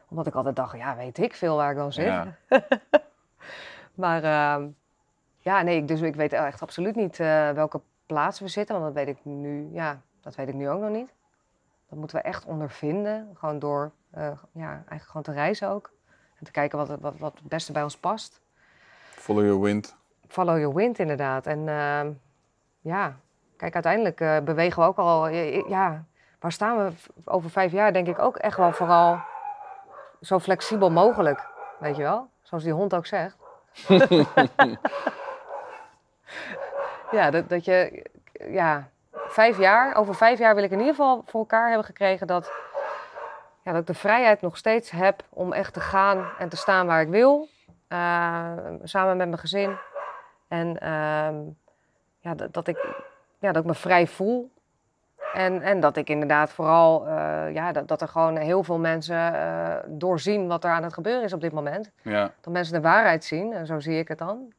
[0.10, 2.06] Omdat ik altijd dacht, ja, weet ik veel waar ik dan zit.
[2.06, 2.38] Ja.
[3.94, 4.68] Maar ehm,
[5.40, 8.80] ja, nee, ik- dus ik weet echt absoluut niet welke plaats we zitten.
[8.82, 11.14] Want dat weet ik nu, ja, dat weet ik nu ook nog niet.
[11.90, 13.30] Dat moeten we echt ondervinden.
[13.40, 15.92] Gewoon door, eh, ja, eigenlijk gewoon te reizen ook.
[16.40, 18.42] En te kijken wat, het- wat, wat het beste bij ons past.
[19.12, 19.96] Follow your wind.
[20.28, 21.46] Follow your wind inderdaad.
[21.48, 22.12] En ehm,
[22.80, 23.16] ja,
[23.58, 25.28] kijk, uiteindelijk eh, bewegen we ook al,
[25.68, 26.04] ja,
[26.40, 26.92] waar staan we
[27.26, 27.94] over vijf jaar?
[27.94, 29.20] Denk ik ook echt wel vooral
[30.22, 31.48] zo flexibel mogelijk.
[31.80, 32.30] Weet je wel?
[32.42, 33.38] Zoals die hond ook zegt.
[37.12, 38.90] ja, dat, dat je, ja,
[39.30, 42.52] vijf jaar, over vijf jaar wil ik in ieder geval voor elkaar hebben gekregen dat,
[43.64, 46.88] ja, dat ik de vrijheid nog steeds heb om echt te gaan en te staan
[46.88, 47.48] waar ik wil.
[47.88, 48.52] eh,
[48.84, 49.78] samen met mijn gezin.
[50.48, 51.36] En ehm,
[52.20, 52.78] ja, dat, dat, ik,
[53.40, 54.52] ja, dat ik me vrij voel.
[55.34, 59.34] En, en dat ik inderdaad vooral, eh, ja, dat, dat er gewoon heel veel mensen
[59.34, 61.92] eh, doorzien wat er aan het gebeuren is op dit moment.
[62.02, 64.54] Ja, Dat mensen de waarheid zien, en zo zie ik het dan.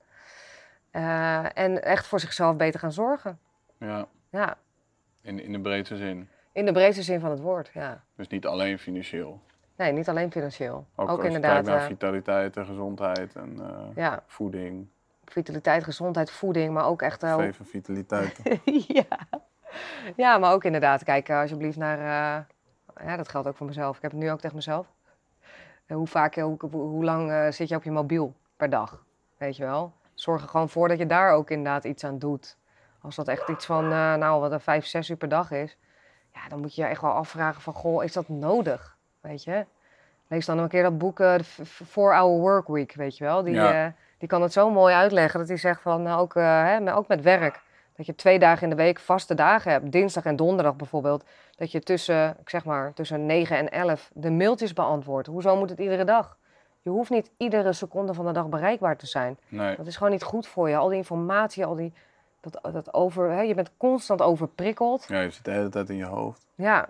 [0.91, 3.39] Eh, en echt voor zichzelf beter gaan zorgen.
[3.79, 4.07] ja.
[4.31, 4.57] Ja,
[5.21, 6.29] In, in de breedste zin.
[6.53, 8.05] in de breedste zin van het woord, ja.
[8.17, 9.41] Dus niet alleen financieel.
[9.77, 10.87] Nee, niet alleen financieel.
[10.95, 14.89] Ook, Ook, inderdaad, naar eh, vitaliteit en gezondheid en eh, ja, voeding.
[15.25, 17.21] vitaliteit, gezondheid, voeding, maar ook echt...
[17.21, 18.41] van vitaliteit.
[19.01, 19.19] ja.
[20.17, 21.99] ja, maar ook inderdaad, kijk eh, alsjeblieft naar...
[23.05, 23.97] ja, dat geldt ook voor mezelf.
[23.97, 24.87] Ik heb het nu ook tegen mezelf.
[25.87, 29.05] Hoe vaak, hoe, hoe, lang zit je op je mobiel per dag?
[29.37, 29.93] Weet je wel?
[30.15, 32.57] Zorg er gewoon voor dat je daar ook inderdaad iets aan doet.
[33.03, 35.77] Als dat echt iets van, eh, nou, wat een vijf, zes uur per dag is...
[36.35, 38.97] Ja, dan moet je je echt wel afvragen van, goh, is dat nodig?
[39.21, 39.65] Weet je?
[40.29, 43.43] Lees dan een keer dat boek, eh, de 4-Hour Work Week, weet je wel?
[43.43, 43.85] Die, Ja.
[43.87, 46.97] eh, die kan het zo mooi uitleggen dat hij zegt van, nou, ook, hè, maar
[46.97, 47.61] ook met werk...
[47.97, 51.25] Dat je twee dagen in de week vaste dagen hebt, dinsdag en donderdag bijvoorbeeld.
[51.57, 55.27] Dat je tussen, ik zeg maar, tussen 9 en 11 de mailtjes beantwoordt.
[55.29, 56.37] Hoezo moet het iedere dag?
[56.83, 59.39] Je hoeft niet iedere seconde van de dag bereikbaar te zijn.
[59.49, 59.77] Nee.
[59.77, 60.77] Dat is gewoon niet goed voor je.
[60.77, 61.93] Al die informatie, al die,
[62.41, 65.05] dat, dat over, hè, je bent constant overprikkeld.
[65.09, 66.47] Ja, je zit de hele tijd in je hoofd.
[66.55, 66.89] Ja,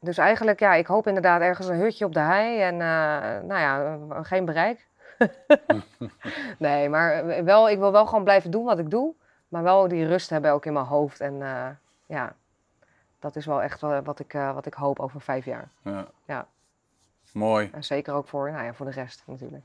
[0.00, 3.60] dus eigenlijk, ja, ik hoop inderdaad ergens een hutje op de hei en, eh, nou
[3.60, 4.86] ja, eh, geen bereik.
[6.58, 9.14] nee, maar wel, ik wil wel gewoon blijven doen wat ik doe,
[9.48, 11.20] maar wel die rust hebben ook in mijn hoofd.
[11.20, 11.68] En eh,
[12.06, 12.34] ja,
[13.18, 15.68] dat is wel echt wat ik, eh, wat ik hoop over vijf jaar.
[15.82, 16.06] Ja.
[16.24, 16.46] Ja.
[17.32, 17.70] Mooi.
[17.72, 19.64] En zeker ook voor, nou ja, voor de rest natuurlijk.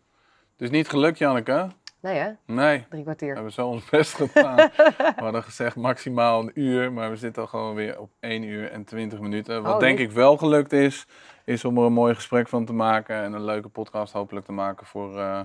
[0.55, 1.68] Dus niet gelukt, Janneke?
[2.03, 2.77] Nee hè, Nee.
[2.89, 3.34] drie We kwartier.
[3.34, 4.55] hebben zo ons best gedaan.
[4.55, 8.71] we hadden gezegd maximaal een uur, maar we zitten al gewoon weer op 1 uur
[8.71, 9.63] en 20 minuten.
[9.63, 11.05] Wat Oh, denk ik wel gelukt is,
[11.45, 14.51] is om er een mooi gesprek van te maken en een leuke podcast hopelijk te
[14.51, 15.39] maken voor, eh,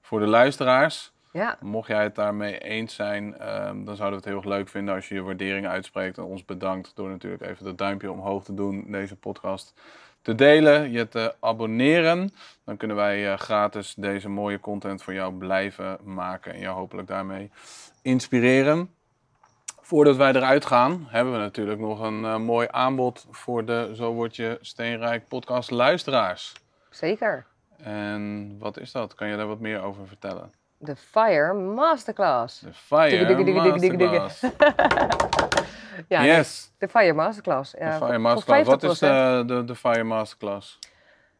[0.00, 1.12] voor de luisteraars.
[1.32, 4.68] Ja, Mocht jij het daarmee eens zijn, ehm, dan zouden we het heel erg leuk
[4.68, 6.18] vinden als je je waardering uitspreekt.
[6.18, 9.80] En ons bedankt door natuurlijk even dat duimpje omhoog te doen, deze podcast
[10.22, 12.32] te delen, je te abonneren.
[12.64, 17.08] Dan kunnen wij eh, gratis deze mooie content voor jou blijven maken en jou hopelijk
[17.08, 17.50] daarmee
[18.02, 18.90] inspireren.
[19.80, 24.12] Voordat wij eruit gaan, hebben we natuurlijk nog een eh, mooi aanbod voor de Zo
[24.12, 26.52] Word Je Steenrijk podcast luisteraars.
[26.90, 27.46] zeker.
[27.82, 29.14] En wat is dat?
[29.14, 30.52] Kan je daar wat meer over vertellen?
[30.78, 32.60] De Fire Masterclass.
[32.60, 33.52] De Fire.
[33.52, 34.42] Masterclass.
[36.08, 37.70] Ja, yes, de Fire Masterclass.
[37.72, 38.68] de Fire Masterclass.
[38.68, 38.98] Wat is 50%.
[39.00, 40.78] de, de, de Fire Masterclass?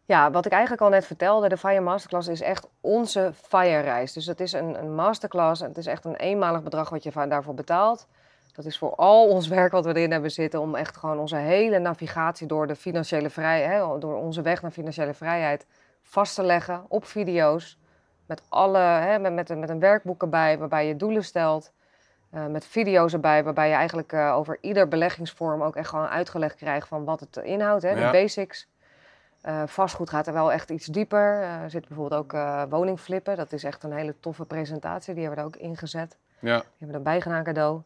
[0.04, 4.12] Ja, wat ik eigenlijk al net vertelde, de Fire Masterclass is echt onze Fire-reis.
[4.12, 7.26] Dus het is een, een masterclass en het is echt een eenmalig bedrag wat je
[7.28, 8.06] daarvoor betaalt.
[8.52, 11.36] Dat is voor al ons werk wat we erin hebben zitten, om echt gewoon onze
[11.36, 15.66] hele navigatie door de financiële vrijheid, door onze weg naar financiële vrijheid
[16.02, 17.78] vast te leggen op video's.
[18.26, 21.72] Met, alle, hè, met, met, een- met een werkboek erbij waarbij je doelen stelt.
[22.30, 26.56] Eh, met video's erbij waarbij je eigenlijk eh, over ieder beleggingsvorm ook echt gewoon uitgelegd
[26.56, 28.10] krijgt van wat het inhoudt, hè, de Ja.
[28.10, 28.66] basics.
[29.40, 31.42] Eh, vastgoed gaat er wel echt iets dieper.
[31.42, 32.32] Er zit bijvoorbeeld ook
[32.70, 33.36] woningflippen.
[33.36, 35.14] Dat is echt een hele toffe presentatie.
[35.14, 36.16] Die hebben we er ook ingezet.
[36.38, 36.56] Ja.
[36.58, 37.82] Die hebben we erbij gedaan cadeau.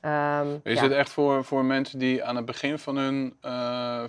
[0.00, 0.82] Ehm, Is ja.
[0.82, 3.36] het echt voor, voor mensen die aan het begin van hun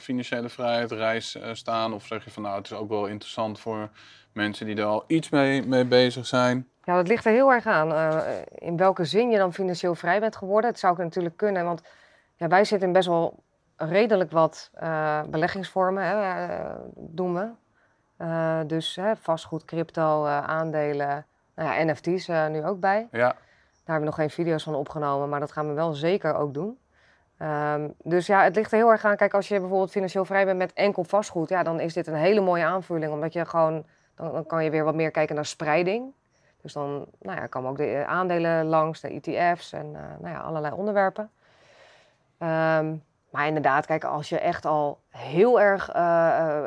[0.02, 1.93] financiële vrijheid reis staan?
[1.93, 3.89] Of zeg je van nou, het is ook wel interessant voor
[4.34, 6.69] mensen die er al iets mee, mee bezig zijn?
[6.91, 7.93] Ja, dat ligt er heel erg aan.
[7.93, 8.18] eh,
[8.55, 10.69] in welke zin je dan financieel vrij bent geworden.
[10.69, 11.81] Het zou natuurlijk kunnen, want
[12.35, 13.43] ja, wij zitten in best wel
[13.77, 17.49] redelijk wat eh, beleggingsvormen, hè, eh, doen we.
[18.18, 23.07] Eh, dus hè, vastgoed, crypto, eh, aandelen, nou ja, NFT's eh, nu ook bij.
[23.11, 23.35] Ja, Daar
[23.84, 26.77] hebben we nog geen video's van opgenomen, maar dat gaan we wel zeker ook doen.
[27.38, 29.15] Ehm, dus ja, het ligt er heel erg aan.
[29.15, 32.13] Kijk, als je bijvoorbeeld financieel vrij bent met enkel vastgoed, ja, dan is dit een
[32.15, 33.11] hele mooie aanvulling.
[33.11, 33.85] Omdat je gewoon,
[34.15, 36.13] dan, dan kan je weer wat meer kijken naar spreiding.
[36.62, 40.34] Dus dan nou ja, komen ook de eh, aandelen langs, de ETF's en eh, nou
[40.34, 41.30] ja, allerlei onderwerpen.
[42.38, 42.96] Ehm,
[43.30, 45.96] maar inderdaad, kijk, als je echt al heel erg eh,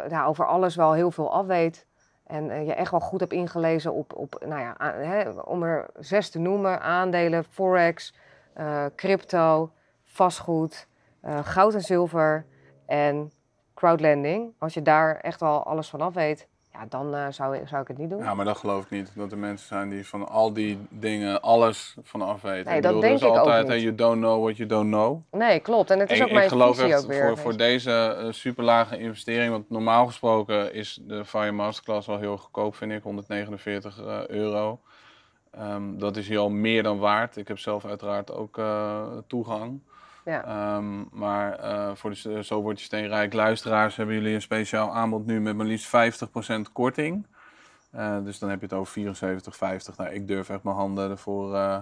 [0.09, 1.87] ja, over alles wel heel veel afweet.
[2.27, 6.39] En je echt wel goed hebt ingelezen op, op nou ja, om er zes te
[6.39, 8.15] noemen: aandelen, forex,
[8.97, 9.71] crypto,
[10.05, 10.89] vastgoed,
[11.43, 12.47] goud en zilver
[12.87, 13.33] en
[13.75, 14.55] crowdlending.
[14.59, 17.89] Als je daar echt wel alles van af weet, ja, dan eh, zou, zou ik
[17.89, 18.19] het niet doen.
[18.19, 19.11] ja, maar dat geloof ik niet.
[19.15, 22.73] Dat er mensen zijn die van al die dingen alles van af weten.
[22.73, 23.73] Nee, dat bedoel, denk is ik ook altijd, niet.
[23.73, 25.21] hè, you don't know what you don't know.
[25.31, 25.91] Nee, klopt.
[25.91, 27.27] En het is Ik, ook mijn ik geloof echt ook weer.
[27.27, 32.37] voor, voor deze uh, superlage investering, want normaal gesproken is de Fire Masterclass al heel
[32.37, 34.81] goedkoop, vind ik, 149 eh, euro.
[35.51, 37.37] Ehm, dat is hier al meer dan waard.
[37.37, 38.61] Ik heb zelf uiteraard ook
[39.27, 39.81] toegang.
[40.25, 40.45] Ja.
[40.45, 45.27] Ehm, maar eh, voor de Zo Word Je Steenrijk luisteraars hebben jullie een speciaal aanbod
[45.27, 47.27] nu met maar liefst 50% korting.
[47.91, 49.97] Eh, dus dan heb je het over 74,50.
[49.97, 51.79] Nou, ik durf echt mijn handen ervoor eh,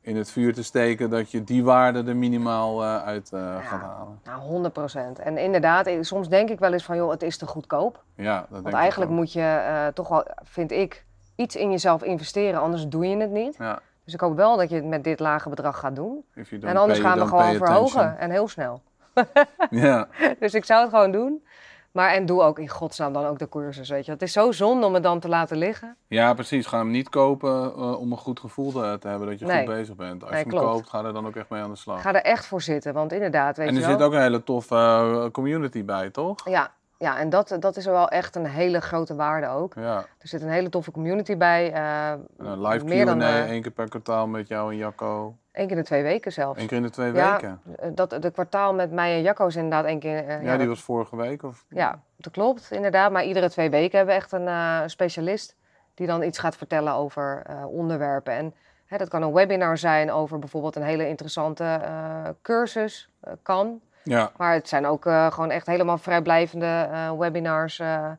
[0.00, 4.20] in het vuur te steken dat je die waarde er minimaal uit gaat halen.
[4.24, 5.18] Nou, 100 procent.
[5.18, 8.04] En inderdaad, soms denk ik wel eens van, joh, het is te goedkoop.
[8.14, 11.04] Ja, dat denk Want eigenlijk moet je toch wel, vind ik,
[11.36, 13.56] iets in jezelf investeren, anders doe je het niet.
[13.58, 16.24] Ja, Dus ik hoop wel dat je het met dit lage bedrag gaat doen.
[16.60, 18.82] En anders gaan we gewoon verhogen en heel snel.
[19.70, 20.08] Ja,
[20.40, 21.44] Dus ik zou het gewoon doen.
[21.92, 24.10] Maar en doe ook in godsnaam dan ook de cursus, weet je.
[24.12, 25.96] Het is zo zonde om het dan te laten liggen.
[26.06, 26.66] ja, precies.
[26.66, 29.56] Ga hem niet kopen eh, om een goed gevoel te, te hebben dat je Nee.
[29.66, 30.22] goed bezig bent.
[30.22, 30.72] Als Nee, je hem klopt.
[30.74, 32.02] koopt, ga er dan ook echt mee aan de slag.
[32.02, 33.96] Ga er echt voor zitten, want inderdaad, weet en je er wel.
[33.96, 36.48] zit ook een hele toffe eh, community bij, toch?
[36.48, 39.74] Ja, ja en dat, dat is wel echt een hele grote waarde ook.
[39.74, 41.72] Ja, Er zit een hele toffe community bij.
[41.72, 45.36] eh, een live meer dan Q&A, eh, één keer per kwartaal met jou en Jacco.
[45.52, 46.60] één keer in de twee weken zelfs.
[46.60, 47.60] Eén keer in de twee Ja, weken.
[47.78, 50.26] Eh, Dat, de kwartaal met mij en Jacco is inderdaad één keer.
[50.28, 51.42] eh, Ja, die was vorige week.
[51.42, 51.64] Of...
[51.68, 53.12] Ja, dat klopt inderdaad.
[53.12, 55.56] Maar iedere twee weken hebben we echt een eh, specialist
[55.94, 58.32] die dan iets gaat vertellen over eh, onderwerpen.
[58.32, 58.54] En
[58.86, 63.10] hè, dat kan een webinar zijn over bijvoorbeeld een hele interessante eh, cursus.
[63.20, 63.80] eh, kan.
[64.08, 67.78] Ja, Maar het zijn ook eh, gewoon echt helemaal vrijblijvende eh, webinars.
[67.78, 68.10] eh,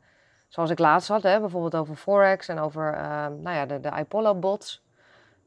[0.50, 3.90] zoals ik laatst had, hè, bijvoorbeeld over Forex en over eh, nou ja, de, de
[3.90, 4.82] Apollo-bots.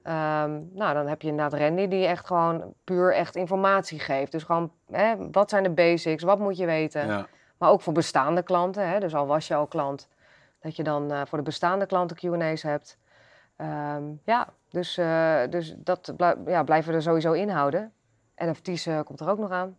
[0.03, 4.31] Ehm, nou, dan heb je inderdaad Randy die echt gewoon puur echt informatie geeft.
[4.31, 7.07] Dus gewoon, hè, wat zijn de basics, wat moet je weten?
[7.07, 7.27] ja.
[7.57, 10.09] Maar ook voor bestaande klanten, hè, dus al was je al klant,
[10.61, 12.97] dat je dan voor de bestaande klanten Q&A's hebt.
[13.55, 14.95] Ehm, ja, dus,
[15.49, 16.13] dus dat
[16.45, 17.93] ja, blijven we er sowieso in houden.
[18.35, 19.77] NFT's komt er ook nog aan.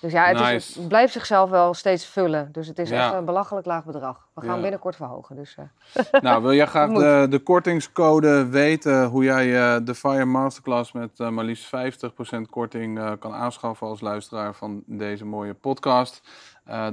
[0.00, 0.78] Dus ja, het, is, Nice.
[0.78, 2.48] het blijft zichzelf wel steeds vullen.
[2.52, 3.04] Dus het is Ja.
[3.06, 4.28] echt een belachelijk laag bedrag.
[4.34, 4.60] We gaan Ja.
[4.62, 5.36] binnenkort verhogen.
[5.36, 5.56] Dus,
[5.92, 10.92] eh, Nou, wil jij graag de, de kortingscode weten hoe jij eh, de Fire Masterclass
[10.92, 16.22] met eh, maar liefst 50% korting kan aanschaffen als luisteraar van deze mooie podcast?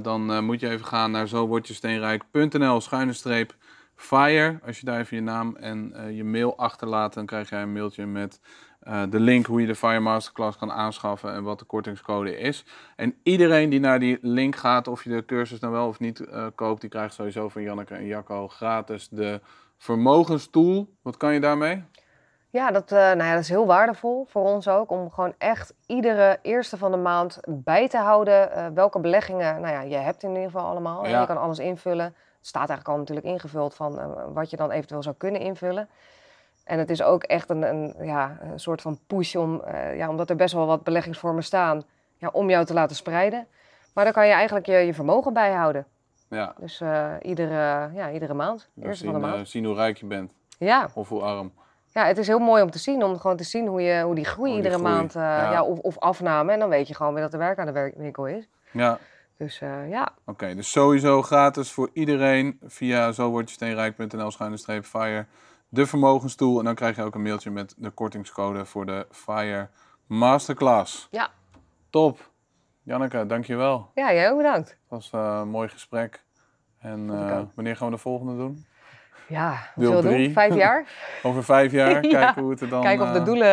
[0.02, 3.54] Dan moet je even gaan naar zowordjesteenrijk.nl schuine streep
[3.94, 4.58] Fire.
[4.66, 8.06] Als je daar even je naam en je mail achterlaat, dan krijg jij een mailtje
[8.06, 8.40] met
[8.88, 12.64] eh, de link hoe je de Fire Masterclass kan aanschaffen en wat de kortingscode is.
[12.96, 16.20] En iedereen die naar die link gaat, of je de cursus nou wel of niet
[16.20, 19.40] eh, koopt, die krijgt sowieso van Janneke en Jacco gratis de
[19.76, 20.94] vermogenstoel.
[21.02, 21.84] Wat kan je daarmee?
[22.50, 24.90] Ja, dat, eh, nou ja, dat is heel waardevol voor ons ook.
[24.90, 29.80] Om gewoon echt iedere eerste van de maand bij te houden welke beleggingen nou ja,
[29.80, 31.04] je hebt in ieder geval allemaal.
[31.04, 31.20] En.
[31.20, 32.04] Je kan alles invullen.
[32.04, 35.88] Het staat eigenlijk al natuurlijk ingevuld van wat je dan eventueel zou kunnen invullen.
[36.68, 40.08] En het is ook echt een, een, ja, een soort van push om, eh, ja,
[40.08, 41.82] omdat er best wel wat beleggingsvormen staan,
[42.16, 43.46] ja, om jou te laten spreiden.
[43.94, 45.86] Maar dan kan je eigenlijk je, je vermogen bijhouden.
[46.30, 49.48] Ja, Dus eh, iedere, ja, iedere maand, dus eerste zien, van de eh, maand.
[49.48, 50.88] zien hoe rijk je bent Ja.
[50.94, 51.52] of hoe arm.
[51.92, 54.14] Ja, het is heel mooi om te zien, om gewoon te zien hoe, je, hoe
[54.14, 55.52] die groei Hoe die iedere groei, maand, ja.
[55.52, 55.62] ja.
[55.62, 56.52] of, of afname.
[56.52, 58.48] En dan weet je gewoon weer dat er werk aan de winkel is.
[58.70, 58.98] Ja,
[59.36, 59.58] Dus
[59.88, 65.26] ja, Oké, dus sowieso gratis voor iedereen via zo word je steenrijk.nl schuine streep fire
[65.68, 66.58] de vermogenstoel.
[66.58, 69.68] En dan krijg je ook een mailtje met de kortingscode voor de Fire
[70.06, 71.08] Masterclass.
[71.10, 71.28] Ja.
[71.90, 72.30] Top.
[72.82, 73.90] Janneke, dankjewel.
[73.94, 74.68] ja jij ook bedankt.
[74.68, 76.24] Het was eh, een mooi gesprek.
[76.78, 78.66] En eh, wanneer gaan we de volgende doen?
[79.28, 80.24] Ja, Deel drie.
[80.24, 80.32] doen?
[80.32, 80.88] Vijf jaar?
[81.22, 82.10] Over vijf jaar, Ja.
[82.10, 83.48] kijken hoe het er dan Kijken of de eh, doelen,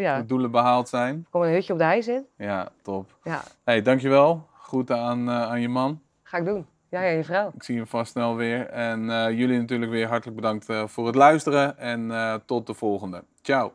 [0.00, 1.26] ja, de doelen behaald zijn.
[1.30, 2.22] kom een hutje op de hei zit.
[2.36, 3.16] Ja, top.
[3.22, 4.48] Ja, hey, dankjewel.
[4.58, 6.00] Groeten aan, aan je man.
[6.22, 6.66] ga ik doen.
[6.90, 7.52] Ja, ja, je vrouw.
[7.54, 8.66] Ik zie hem vast snel weer.
[8.66, 11.78] En eh, jullie natuurlijk weer hartelijk bedankt eh, voor het luisteren.
[11.78, 13.24] En eh, tot de volgende.
[13.42, 13.72] Ciao.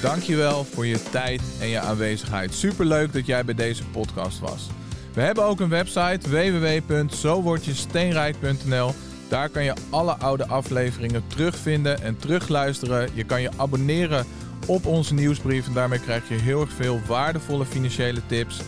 [0.00, 2.54] Dankjewel voor je tijd en je aanwezigheid.
[2.54, 4.70] Superleuk dat jij bij deze podcast was.
[5.14, 8.92] We hebben ook een website www.zowordjesteenrijk.nl.
[9.28, 13.08] Daar kan je alle oude afleveringen terugvinden en terugluisteren.
[13.14, 14.26] Je kan je abonneren
[14.66, 18.60] op onze nieuwsbrief en daarmee krijg je heel erg veel waardevolle financiële tips.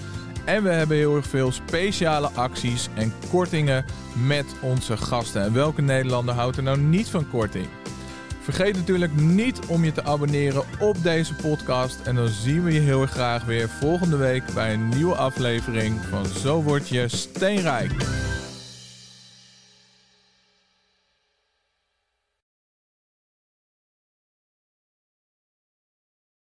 [0.45, 3.85] En we hebben heel erg veel speciale acties en kortingen
[4.27, 5.43] met onze gasten.
[5.43, 7.67] En welke Nederlander houdt er nou niet van korting?
[8.41, 12.01] Vergeet natuurlijk niet om je te abonneren op deze podcast.
[12.01, 16.01] En dan zien we je heel erg graag weer volgende week bij een nieuwe aflevering
[16.11, 17.93] van Zo Word Je Steenrijk.